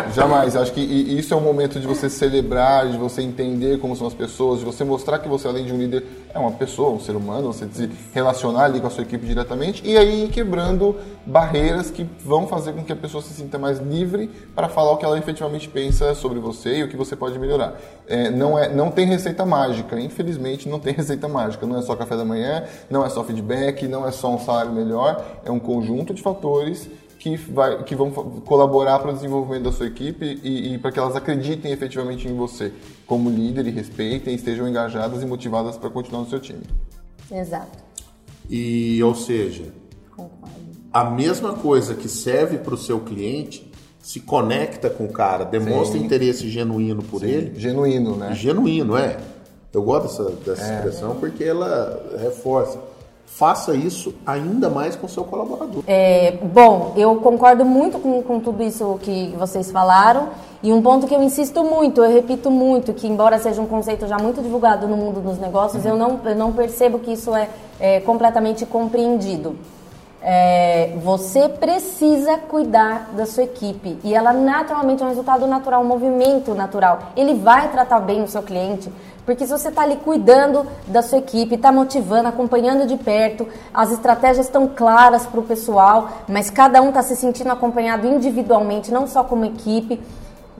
Jamais. 0.15 0.55
Acho 0.55 0.71
que 0.71 0.81
isso 0.81 1.33
é 1.33 1.37
um 1.37 1.41
momento 1.41 1.79
de 1.79 1.85
você 1.85 2.09
celebrar, 2.09 2.87
de 2.87 2.97
você 2.97 3.21
entender 3.21 3.79
como 3.79 3.95
são 3.95 4.07
as 4.07 4.13
pessoas, 4.13 4.59
de 4.59 4.65
você 4.65 4.83
mostrar 4.83 5.19
que 5.19 5.27
você, 5.27 5.47
além 5.47 5.65
de 5.65 5.73
um 5.73 5.77
líder, 5.77 6.03
é 6.33 6.39
uma 6.39 6.51
pessoa, 6.51 6.89
um 6.89 6.99
ser 6.99 7.15
humano, 7.15 7.53
você 7.53 7.67
se 7.71 7.89
relacionar 8.13 8.63
ali 8.63 8.79
com 8.79 8.87
a 8.87 8.89
sua 8.89 9.03
equipe 9.03 9.25
diretamente 9.25 9.81
e 9.85 9.97
aí 9.97 10.29
quebrando 10.31 10.95
barreiras 11.25 11.91
que 11.91 12.07
vão 12.23 12.47
fazer 12.47 12.73
com 12.73 12.83
que 12.83 12.93
a 12.93 12.95
pessoa 12.95 13.21
se 13.21 13.33
sinta 13.33 13.57
mais 13.57 13.79
livre 13.79 14.29
para 14.55 14.69
falar 14.69 14.91
o 14.91 14.97
que 14.97 15.05
ela 15.05 15.17
efetivamente 15.17 15.67
pensa 15.67 16.14
sobre 16.15 16.39
você 16.39 16.77
e 16.77 16.83
o 16.83 16.87
que 16.87 16.97
você 16.97 17.15
pode 17.15 17.37
melhorar. 17.37 17.79
É, 18.07 18.29
não, 18.29 18.57
é, 18.57 18.73
não 18.73 18.89
tem 18.89 19.05
receita 19.05 19.45
mágica, 19.45 19.99
infelizmente 19.99 20.67
não 20.67 20.79
tem 20.79 20.93
receita 20.95 21.27
mágica. 21.27 21.65
Não 21.65 21.77
é 21.77 21.81
só 21.81 21.95
café 21.95 22.17
da 22.17 22.25
manhã, 22.25 22.63
não 22.89 23.05
é 23.05 23.09
só 23.09 23.23
feedback, 23.23 23.87
não 23.87 24.07
é 24.07 24.11
só 24.11 24.33
um 24.33 24.39
salário 24.39 24.71
melhor, 24.71 25.23
é 25.45 25.51
um 25.51 25.59
conjunto 25.59 26.13
de 26.13 26.21
fatores 26.21 26.89
que, 27.19 27.35
vai, 27.37 27.83
que 27.83 27.95
vão 27.95 28.11
colaborar 28.11 28.99
para 28.99 29.11
o 29.11 29.13
desenvolvimento 29.13 29.63
da 29.63 29.71
sua 29.71 29.87
equipe 29.87 30.39
e, 30.43 30.73
e 30.73 30.77
para 30.77 30.91
que 30.91 30.99
elas 30.99 31.15
acreditem 31.15 31.71
efetivamente 31.71 32.27
em 32.27 32.35
você 32.35 32.71
como 33.07 33.29
líder 33.29 33.65
e 33.67 33.71
respeitem, 33.71 34.35
estejam 34.35 34.67
engajadas 34.67 35.23
e 35.23 35.25
motivadas 35.25 35.77
para 35.77 35.89
continuar 35.89 36.21
no 36.21 36.29
seu 36.29 36.39
time. 36.39 36.61
Exato. 37.31 37.83
E, 38.49 39.01
ou 39.03 39.15
seja, 39.15 39.73
a 40.93 41.03
mesma 41.03 41.53
coisa 41.53 41.95
que 41.95 42.07
serve 42.07 42.57
para 42.59 42.75
o 42.75 42.77
seu 42.77 42.99
cliente 42.99 43.71
se 44.05 44.19
conecta 44.19 44.87
com 44.87 45.05
o 45.05 45.11
cara, 45.11 45.43
demonstra 45.43 45.97
Sim. 45.97 46.05
interesse 46.05 46.47
genuíno 46.47 47.01
por 47.01 47.21
Sim. 47.21 47.25
ele. 47.25 47.59
Genuíno, 47.59 48.15
né? 48.15 48.35
Genuíno, 48.35 48.95
é. 48.95 49.17
Eu 49.73 49.81
gosto 49.81 50.23
dessa, 50.23 50.31
dessa 50.45 50.73
é. 50.73 50.75
expressão 50.75 51.15
porque 51.15 51.43
ela 51.43 51.99
reforça. 52.21 52.77
Faça 53.25 53.73
isso 53.73 54.13
ainda 54.23 54.69
mais 54.69 54.95
com 54.95 55.07
o 55.07 55.09
seu 55.09 55.23
colaborador. 55.23 55.83
É, 55.87 56.37
bom, 56.53 56.93
eu 56.95 57.15
concordo 57.15 57.65
muito 57.65 57.97
com, 57.97 58.21
com 58.21 58.39
tudo 58.39 58.61
isso 58.61 58.99
que 59.01 59.33
vocês 59.39 59.71
falaram. 59.71 60.29
E 60.61 60.71
um 60.71 60.83
ponto 60.83 61.07
que 61.07 61.15
eu 61.15 61.23
insisto 61.23 61.63
muito, 61.63 62.03
eu 62.03 62.13
repito 62.13 62.51
muito, 62.51 62.93
que 62.93 63.07
embora 63.07 63.39
seja 63.39 63.59
um 63.59 63.65
conceito 63.65 64.05
já 64.05 64.17
muito 64.19 64.39
divulgado 64.39 64.87
no 64.87 64.95
mundo 64.95 65.19
dos 65.19 65.39
negócios, 65.39 65.83
uhum. 65.83 65.89
eu, 65.89 65.97
não, 65.97 66.19
eu 66.23 66.35
não 66.35 66.53
percebo 66.53 66.99
que 66.99 67.11
isso 67.11 67.35
é, 67.35 67.49
é 67.79 67.99
completamente 68.01 68.67
compreendido. 68.67 69.55
É, 70.27 70.97
você 71.03 71.47
precisa 71.47 72.35
cuidar 72.35 73.11
da 73.15 73.27
sua 73.27 73.43
equipe 73.43 73.99
e 74.03 74.15
ela 74.15 74.33
naturalmente 74.33 75.03
é 75.03 75.05
um 75.05 75.09
resultado 75.09 75.45
natural, 75.45 75.83
um 75.83 75.87
movimento 75.87 76.55
natural. 76.55 77.11
Ele 77.15 77.35
vai 77.35 77.71
tratar 77.71 77.99
bem 77.99 78.23
o 78.23 78.27
seu 78.27 78.41
cliente, 78.41 78.91
porque 79.23 79.45
se 79.45 79.51
você 79.51 79.69
está 79.69 79.83
ali 79.83 79.97
cuidando 79.97 80.65
da 80.87 81.03
sua 81.03 81.19
equipe, 81.19 81.53
está 81.53 81.71
motivando, 81.71 82.27
acompanhando 82.27 82.87
de 82.87 82.97
perto, 82.97 83.47
as 83.71 83.91
estratégias 83.91 84.47
estão 84.47 84.67
claras 84.67 85.27
para 85.27 85.39
o 85.39 85.43
pessoal, 85.43 86.09
mas 86.27 86.49
cada 86.49 86.81
um 86.81 86.89
está 86.89 87.03
se 87.03 87.15
sentindo 87.15 87.51
acompanhado 87.51 88.07
individualmente, 88.07 88.91
não 88.91 89.05
só 89.05 89.23
como 89.23 89.45
equipe. 89.45 90.01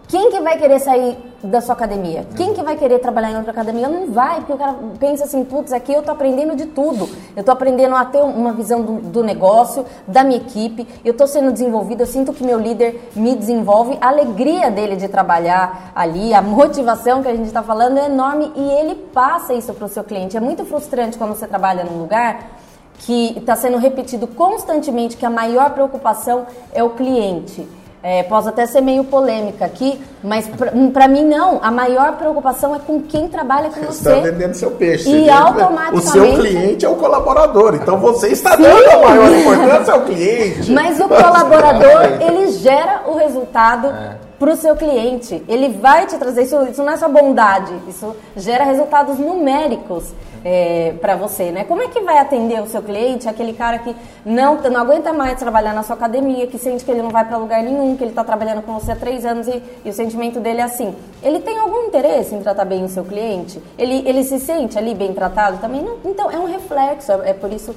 Quem 0.07 0.29
que 0.29 0.39
vai 0.39 0.57
querer 0.57 0.79
sair 0.79 1.17
da 1.43 1.59
sua 1.61 1.73
academia? 1.73 2.27
Quem 2.35 2.53
que 2.53 2.61
vai 2.61 2.75
querer 2.75 2.99
trabalhar 2.99 3.31
em 3.31 3.37
outra 3.37 3.51
academia? 3.51 3.87
Não 3.87 4.11
vai, 4.11 4.37
porque 4.37 4.53
o 4.53 4.57
cara 4.57 4.75
pensa 4.99 5.23
assim, 5.23 5.43
putz, 5.43 5.73
aqui 5.73 5.91
eu 5.91 6.03
tô 6.03 6.11
aprendendo 6.11 6.55
de 6.55 6.67
tudo. 6.67 7.09
Eu 7.35 7.43
tô 7.43 7.51
aprendendo 7.51 7.95
a 7.95 8.05
ter 8.05 8.21
uma 8.21 8.53
visão 8.53 8.83
do, 8.83 9.01
do 9.01 9.23
negócio, 9.23 9.83
da 10.07 10.23
minha 10.23 10.37
equipe, 10.37 10.87
eu 11.03 11.13
tô 11.15 11.25
sendo 11.25 11.51
desenvolvido, 11.51 12.01
eu 12.01 12.07
sinto 12.07 12.33
que 12.33 12.43
meu 12.43 12.59
líder 12.59 13.09
me 13.15 13.35
desenvolve, 13.35 13.97
a 13.99 14.09
alegria 14.09 14.69
dele 14.69 14.95
de 14.95 15.07
trabalhar 15.07 15.91
ali, 15.95 16.33
a 16.33 16.41
motivação 16.41 17.23
que 17.23 17.27
a 17.27 17.35
gente 17.35 17.47
está 17.47 17.63
falando 17.63 17.97
é 17.97 18.05
enorme 18.05 18.51
e 18.55 18.61
ele 18.61 18.95
passa 18.95 19.53
isso 19.53 19.73
para 19.73 19.85
o 19.85 19.89
seu 19.89 20.03
cliente. 20.03 20.37
É 20.37 20.39
muito 20.39 20.65
frustrante 20.65 21.17
quando 21.17 21.35
você 21.35 21.47
trabalha 21.47 21.83
num 21.83 21.99
lugar 21.99 22.59
que 22.99 23.37
está 23.37 23.55
sendo 23.55 23.77
repetido 23.77 24.27
constantemente 24.27 25.17
que 25.17 25.25
a 25.25 25.29
maior 25.29 25.71
preocupação 25.71 26.45
é 26.73 26.83
o 26.83 26.91
cliente. 26.91 27.67
É, 28.07 28.21
posso 28.21 28.49
até 28.49 28.67
ser 28.67 28.81
meio 28.81 29.03
polêmica 29.03 29.65
aqui, 29.65 29.99
mas 30.23 30.47
para 30.93 31.07
mim 31.07 31.25
não. 31.25 31.59
A 31.63 31.71
maior 31.71 32.15
preocupação 32.17 32.75
é 32.75 32.77
com 32.77 33.01
quem 33.01 33.27
trabalha 33.27 33.71
com 33.71 33.81
você. 33.81 34.03
Você 34.03 34.09
está 34.09 34.29
vendendo 34.29 34.53
seu 34.53 34.69
peixe. 34.69 35.09
E 35.09 35.27
automaticamente... 35.27 35.95
O 35.95 36.11
seu 36.11 36.33
cliente 36.35 36.85
é 36.85 36.89
o 36.89 36.97
colaborador, 36.97 37.73
então 37.73 37.97
você 37.97 38.27
está 38.27 38.55
Sim. 38.57 38.61
dando 38.61 38.91
a 38.91 38.97
maior 39.09 39.31
importância 39.31 39.93
ao 39.95 40.01
cliente. 40.01 40.71
Mas 40.71 40.99
o 40.99 41.07
colaborador, 41.07 42.21
ele 42.21 42.51
gera 42.51 43.01
o 43.07 43.15
resultado 43.15 43.87
é 43.87 44.17
para 44.39 44.51
o 44.51 44.55
seu 44.55 44.75
cliente. 44.75 45.43
Ele 45.47 45.69
vai 45.69 46.05
te 46.05 46.17
trazer 46.17 46.43
isso, 46.43 46.61
isso 46.63 46.83
não 46.83 46.93
é 46.93 46.97
só 46.97 47.07
bondade, 47.07 47.73
isso 47.87 48.15
gera 48.35 48.63
resultados 48.63 49.17
numéricos 49.17 50.13
é, 50.45 50.93
para 51.01 51.15
você, 51.15 51.51
né? 51.51 51.63
Como 51.63 51.81
é 51.81 51.87
que 51.87 51.99
vai 52.01 52.19
atender 52.19 52.61
o 52.61 52.67
seu 52.67 52.83
cliente, 52.83 53.27
aquele 53.27 53.53
cara 53.53 53.79
que 53.79 53.95
não, 54.23 54.61
não 54.61 54.81
aguenta 54.81 55.11
mais 55.11 55.39
trabalhar 55.39 55.73
na 55.73 55.81
sua 55.81 55.95
academia, 55.95 56.45
que 56.45 56.59
sente 56.59 56.85
que 56.85 56.91
ele 56.91 57.01
não 57.01 57.09
vai 57.09 57.25
para 57.25 57.37
lugar 57.37 57.63
nenhum, 57.63 57.97
que 57.97 58.03
ele 58.03 58.11
está 58.11 58.23
trabalhando 58.23 58.61
com 58.61 58.73
você 58.73 58.91
há 58.91 58.95
três 58.95 59.25
anos 59.25 59.47
e, 59.47 59.61
e, 59.83 59.89
o 59.89 59.93
sentimento 59.93 60.39
dele 60.39 60.61
é 60.61 60.63
assim. 60.63 60.95
Ele 61.23 61.39
tem 61.39 61.57
algum 61.57 61.87
interesse 61.87 62.35
em 62.35 62.41
tratar 62.41 62.65
bem 62.65 62.83
o 62.83 62.89
seu 62.89 63.03
cliente? 63.03 63.59
Ele, 63.75 64.07
ele 64.07 64.23
se 64.23 64.39
sente 64.39 64.77
ali 64.77 64.93
bem 64.93 65.13
tratado 65.13 65.57
também? 65.57 65.81
Não, 65.81 65.97
então, 66.05 66.29
é 66.29 66.37
um 66.37 66.45
reflexo, 66.45 67.11
é, 67.11 67.31
é 67.31 67.33
por 67.33 67.51
isso 67.51 67.73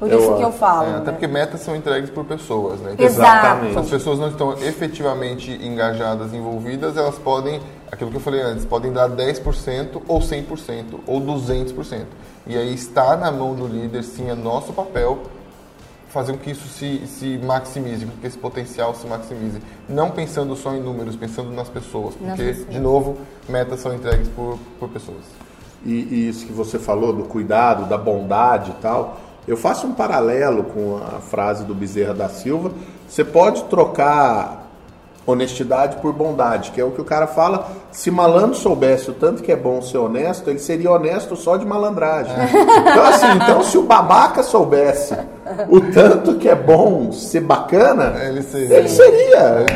por 0.00 0.10
eu, 0.10 0.18
isso 0.18 0.34
que 0.34 0.42
eu 0.42 0.52
falo. 0.52 0.86
É, 0.86 0.94
até 0.96 1.04
né? 1.04 1.12
porque 1.12 1.26
metas 1.26 1.60
são 1.60 1.76
entregues 1.76 2.08
por 2.08 2.24
pessoas, 2.24 2.80
né? 2.80 2.92
Então, 2.94 3.04
Exatamente. 3.04 3.74
Se 3.74 3.78
as 3.78 3.90
pessoas 3.90 4.18
não 4.18 4.28
estão 4.28 4.54
efetivamente 4.54 5.52
engajadas, 5.62 6.32
envolvidas, 6.32 6.96
elas 6.96 7.18
podem, 7.18 7.60
aquilo 7.92 8.10
que 8.10 8.16
eu 8.16 8.20
falei 8.20 8.40
antes, 8.40 8.64
podem 8.64 8.90
dar 8.90 9.10
10% 9.10 10.00
ou 10.08 10.20
100% 10.20 11.00
ou 11.06 11.20
200%. 11.20 12.04
E 12.46 12.56
aí 12.56 12.72
está 12.72 13.14
na 13.14 13.30
mão 13.30 13.54
do 13.54 13.66
líder, 13.66 14.02
sim, 14.02 14.30
é 14.30 14.34
nosso 14.34 14.72
papel 14.72 15.18
fazer 16.08 16.32
com 16.32 16.38
que 16.38 16.50
isso 16.50 16.66
se, 16.66 17.06
se 17.06 17.38
maximize, 17.38 18.04
com 18.06 18.16
que 18.20 18.26
esse 18.26 18.38
potencial 18.38 18.94
se 18.94 19.06
maximize. 19.06 19.60
Não 19.86 20.10
pensando 20.10 20.56
só 20.56 20.74
em 20.74 20.80
números, 20.80 21.14
pensando 21.14 21.50
nas 21.52 21.68
pessoas, 21.68 22.14
porque, 22.14 22.42
pessoas. 22.42 22.70
de 22.70 22.80
novo, 22.80 23.18
metas 23.48 23.80
são 23.80 23.94
entregues 23.94 24.28
por, 24.28 24.58
por 24.78 24.88
pessoas. 24.88 25.22
E, 25.84 25.92
e 25.92 26.28
isso 26.28 26.46
que 26.46 26.52
você 26.52 26.78
falou 26.78 27.12
do 27.12 27.24
cuidado, 27.24 27.86
da 27.86 27.96
bondade 27.96 28.70
e 28.70 28.74
tal, 28.82 29.20
eu 29.50 29.56
faço 29.56 29.86
um 29.86 29.92
paralelo 29.92 30.64
com 30.64 30.96
a 30.98 31.20
frase 31.20 31.64
do 31.64 31.74
Bezerra 31.74 32.14
da 32.14 32.28
Silva. 32.28 32.70
Você 33.08 33.24
pode 33.24 33.64
trocar 33.64 34.68
honestidade 35.26 35.96
por 35.96 36.12
bondade, 36.12 36.70
que 36.70 36.80
é 36.80 36.84
o 36.84 36.90
que 36.90 37.00
o 37.00 37.04
cara 37.04 37.26
fala. 37.26 37.68
Se 37.90 38.10
malandro 38.10 38.54
soubesse 38.54 39.10
o 39.10 39.14
tanto 39.14 39.42
que 39.42 39.50
é 39.52 39.56
bom 39.56 39.82
ser 39.82 39.98
honesto, 39.98 40.48
ele 40.48 40.58
seria 40.58 40.90
honesto 40.90 41.34
só 41.36 41.56
de 41.56 41.64
malandragem. 41.66 42.32
Então, 42.90 43.04
assim, 43.04 43.26
então 43.36 43.62
se 43.62 43.76
o 43.76 43.82
babaca 43.82 44.42
soubesse 44.42 45.16
o 45.68 45.80
tanto 45.80 46.34
que 46.36 46.48
é 46.48 46.54
bom 46.54 47.10
ser 47.12 47.40
bacana, 47.40 48.14
Ele 48.24 48.42
seria. 48.42 48.76
ele 48.78 48.88
seria, 48.88 49.66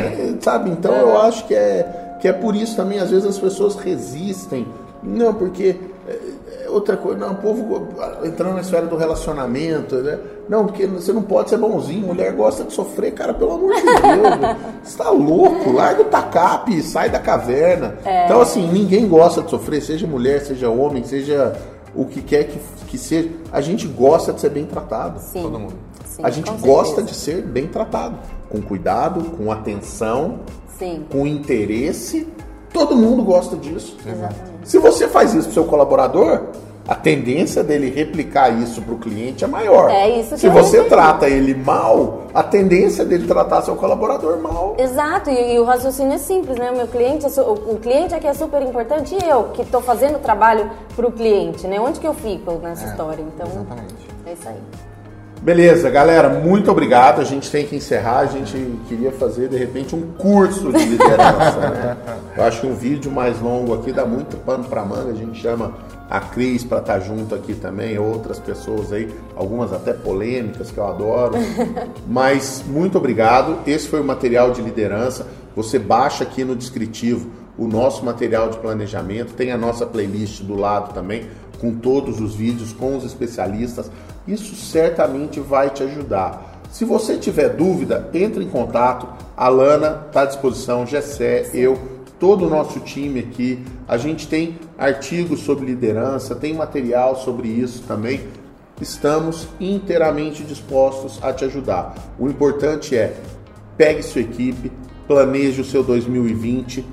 sabe? 0.41 0.69
Então 0.69 0.93
eu 0.93 1.21
acho 1.21 1.45
que 1.45 1.53
é, 1.53 2.17
que 2.19 2.27
é 2.27 2.33
por 2.33 2.55
isso 2.55 2.75
também, 2.75 2.99
às 2.99 3.11
vezes 3.11 3.27
as 3.27 3.37
pessoas 3.37 3.75
resistem. 3.75 4.65
Não, 5.05 5.33
porque 5.33 5.75
é, 6.07 6.65
é 6.65 6.69
outra 6.69 6.97
coisa, 6.97 7.19
não, 7.19 7.33
o 7.33 7.35
povo 7.35 7.87
entrando 8.23 8.55
na 8.55 8.61
esfera 8.61 8.85
do 8.85 8.95
relacionamento, 8.97 9.95
né? 9.97 10.19
Não, 10.49 10.65
porque 10.65 10.85
você 10.85 11.11
não 11.13 11.21
pode 11.23 11.49
ser 11.49 11.57
bonzinho, 11.57 12.05
mulher 12.07 12.31
gosta 12.33 12.63
de 12.63 12.73
sofrer, 12.73 13.11
cara, 13.13 13.33
pelo 13.33 13.53
amor 13.53 13.73
de 13.75 13.81
Deus. 13.81 14.57
Você 14.83 14.97
tá 14.97 15.09
louco? 15.09 15.71
Larga 15.71 16.01
o 16.01 16.05
tacape, 16.05 16.81
sai 16.83 17.09
da 17.09 17.19
caverna. 17.19 17.97
Então, 18.25 18.41
assim, 18.41 18.67
ninguém 18.71 19.07
gosta 19.07 19.41
de 19.41 19.49
sofrer, 19.49 19.81
seja 19.81 20.05
mulher, 20.05 20.41
seja 20.41 20.69
homem, 20.69 21.03
seja 21.03 21.55
o 21.95 22.05
que 22.05 22.21
quer 22.21 22.43
que, 22.45 22.59
que 22.87 22.97
seja. 22.97 23.29
A 23.51 23.61
gente 23.61 23.87
gosta 23.87 24.33
de 24.33 24.41
ser 24.41 24.49
bem 24.49 24.65
tratado. 24.65 25.19
Sim. 25.19 25.41
Todo 25.41 25.59
mundo. 25.59 25.73
Sim, 26.05 26.21
A 26.23 26.29
gente 26.29 26.51
gosta 26.61 26.95
certeza. 26.97 27.07
de 27.07 27.15
ser 27.15 27.41
bem 27.41 27.67
tratado, 27.67 28.17
com 28.49 28.61
cuidado, 28.61 29.31
com 29.31 29.51
atenção, 29.51 30.39
Sim, 30.77 31.05
com 31.09 31.25
interesse. 31.25 32.27
Todo 32.71 32.95
mundo 32.95 33.23
gosta 33.23 33.55
disso. 33.57 33.97
exatamente. 34.05 34.54
Se 34.65 34.79
você 34.79 35.07
faz 35.07 35.33
isso 35.33 35.45
para 35.45 35.53
seu 35.53 35.63
colaborador, 35.65 36.41
a 36.87 36.93
tendência 36.93 37.63
dele 37.63 37.89
replicar 37.89 38.49
isso 38.49 38.81
para 38.81 38.93
o 38.93 38.97
cliente 38.97 39.43
é 39.43 39.47
maior. 39.47 39.89
É 39.89 40.09
isso 40.19 40.31
que 40.31 40.39
Se 40.39 40.49
você 40.49 40.77
entendi. 40.77 40.89
trata 40.89 41.27
ele 41.29 41.53
mal, 41.55 42.23
a 42.33 42.43
tendência 42.43 43.05
dele 43.05 43.27
tratar 43.27 43.61
seu 43.61 43.75
colaborador 43.75 44.37
mal. 44.39 44.75
Exato, 44.77 45.29
e, 45.29 45.55
e 45.55 45.59
o 45.59 45.63
raciocínio 45.63 46.13
é 46.13 46.17
simples, 46.17 46.57
né? 46.57 46.71
O 46.71 46.77
meu 46.77 46.87
cliente, 46.87 47.25
é 47.25 47.41
o, 47.41 47.77
cliente 47.81 48.13
aqui 48.13 48.27
é 48.27 48.33
super 48.33 48.61
importante 48.61 49.15
e 49.15 49.29
eu 49.29 49.45
que 49.45 49.61
estou 49.61 49.81
fazendo 49.81 50.17
o 50.17 50.19
trabalho 50.19 50.69
para 50.95 51.07
o 51.07 51.11
cliente, 51.11 51.65
né? 51.67 51.79
Onde 51.79 51.99
que 51.99 52.07
eu 52.07 52.13
fico 52.13 52.53
nessa 52.61 52.85
história? 52.87 53.21
Então, 53.21 53.47
Exatamente. 53.47 54.07
é 54.25 54.33
isso 54.33 54.49
aí. 54.49 54.61
Beleza, 55.45 55.91
galera, 55.91 56.27
muito 56.27 56.71
obrigado. 56.71 57.21
A 57.21 57.23
gente 57.23 57.51
tem 57.51 57.67
que 57.67 57.75
encerrar. 57.75 58.21
A 58.21 58.25
gente 58.25 58.57
queria 58.87 59.11
fazer 59.11 59.47
de 59.47 59.55
repente 59.55 59.95
um 59.95 60.01
curso 60.17 60.73
de 60.73 60.83
liderança. 60.83 61.59
né? 61.69 61.97
Eu 62.35 62.43
acho 62.45 62.61
que 62.61 62.65
um 62.65 62.73
vídeo 62.73 63.11
mais 63.11 63.39
longo 63.39 63.75
aqui 63.75 63.91
dá 63.91 64.07
muito 64.07 64.37
pano 64.37 64.63
para 64.63 64.83
manga. 64.83 65.11
A 65.11 65.15
gente 65.15 65.39
chama 65.39 65.75
a 66.09 66.19
Cris 66.19 66.63
para 66.63 66.79
estar 66.79 66.99
junto 66.99 67.35
aqui 67.35 67.53
também, 67.53 67.99
outras 67.99 68.39
pessoas 68.39 68.91
aí, 68.91 69.07
algumas 69.35 69.71
até 69.71 69.93
polêmicas 69.93 70.71
que 70.71 70.79
eu 70.79 70.87
adoro. 70.87 71.35
Mas 72.07 72.63
muito 72.65 72.97
obrigado. 72.97 73.59
Esse 73.67 73.87
foi 73.87 74.01
o 74.01 74.03
material 74.03 74.49
de 74.49 74.63
liderança. 74.63 75.27
Você 75.55 75.77
baixa 75.77 76.23
aqui 76.23 76.43
no 76.43 76.55
descritivo 76.55 77.29
o 77.55 77.67
nosso 77.67 78.03
material 78.03 78.49
de 78.49 78.57
planejamento, 78.57 79.33
tem 79.33 79.51
a 79.51 79.57
nossa 79.57 79.85
playlist 79.85 80.41
do 80.41 80.55
lado 80.55 80.91
também, 80.91 81.27
com 81.61 81.73
todos 81.75 82.19
os 82.19 82.35
vídeos, 82.35 82.73
com 82.73 82.97
os 82.97 83.05
especialistas. 83.05 83.91
Isso 84.27 84.55
certamente 84.55 85.39
vai 85.39 85.69
te 85.69 85.83
ajudar. 85.83 86.61
Se 86.71 86.83
você 86.83 87.17
tiver 87.17 87.49
dúvida, 87.49 88.09
entre 88.13 88.43
em 88.43 88.49
contato. 88.49 89.07
A 89.37 89.47
Lana 89.49 90.05
está 90.07 90.21
à 90.21 90.25
disposição, 90.25 90.85
Gessé, 90.85 91.49
eu, 91.53 91.77
todo 92.19 92.45
o 92.45 92.49
nosso 92.49 92.79
time 92.79 93.19
aqui. 93.19 93.63
A 93.87 93.97
gente 93.97 94.27
tem 94.27 94.57
artigos 94.77 95.41
sobre 95.41 95.65
liderança, 95.65 96.35
tem 96.35 96.53
material 96.53 97.15
sobre 97.15 97.47
isso 97.47 97.83
também. 97.87 98.21
Estamos 98.81 99.47
inteiramente 99.59 100.43
dispostos 100.43 101.19
a 101.21 101.31
te 101.31 101.45
ajudar. 101.45 101.95
O 102.19 102.27
importante 102.27 102.95
é 102.95 103.15
pegue 103.77 104.03
sua 104.03 104.21
equipe, 104.21 104.71
planeje 105.07 105.61
o 105.61 105.65
seu 105.65 105.83
2020. 105.83 106.85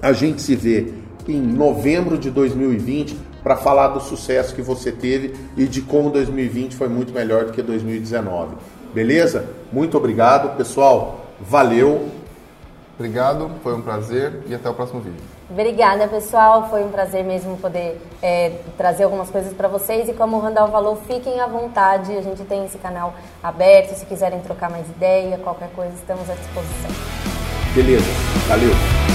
A 0.00 0.12
gente 0.12 0.40
se 0.40 0.54
vê 0.54 0.92
em 1.28 1.40
novembro 1.40 2.16
de 2.16 2.30
2020 2.30 3.16
para 3.46 3.54
falar 3.54 3.86
do 3.88 4.00
sucesso 4.00 4.52
que 4.52 4.60
você 4.60 4.90
teve 4.90 5.32
e 5.56 5.66
de 5.68 5.80
como 5.80 6.10
2020 6.10 6.74
foi 6.74 6.88
muito 6.88 7.12
melhor 7.12 7.44
do 7.44 7.52
que 7.52 7.62
2019. 7.62 8.56
Beleza? 8.92 9.48
Muito 9.72 9.96
obrigado, 9.96 10.56
pessoal. 10.56 11.20
Valeu. 11.40 12.08
Obrigado, 12.98 13.48
foi 13.62 13.72
um 13.76 13.82
prazer 13.82 14.42
e 14.48 14.54
até 14.54 14.68
o 14.68 14.74
próximo 14.74 15.00
vídeo. 15.00 15.22
Obrigada, 15.48 16.08
pessoal. 16.08 16.68
Foi 16.68 16.82
um 16.82 16.88
prazer 16.88 17.22
mesmo 17.22 17.56
poder 17.58 18.00
é, 18.20 18.50
trazer 18.76 19.04
algumas 19.04 19.30
coisas 19.30 19.52
para 19.52 19.68
vocês. 19.68 20.08
E 20.08 20.12
como 20.12 20.38
o 20.38 20.40
Randall 20.40 20.72
falou, 20.72 20.96
fiquem 21.06 21.38
à 21.38 21.46
vontade. 21.46 22.16
A 22.16 22.22
gente 22.22 22.42
tem 22.42 22.64
esse 22.64 22.78
canal 22.78 23.14
aberto. 23.40 23.94
Se 23.94 24.04
quiserem 24.06 24.40
trocar 24.40 24.68
mais 24.68 24.88
ideia, 24.88 25.38
qualquer 25.38 25.68
coisa, 25.68 25.92
estamos 25.94 26.28
à 26.28 26.34
disposição. 26.34 26.90
Beleza. 27.76 28.10
Valeu. 28.48 29.05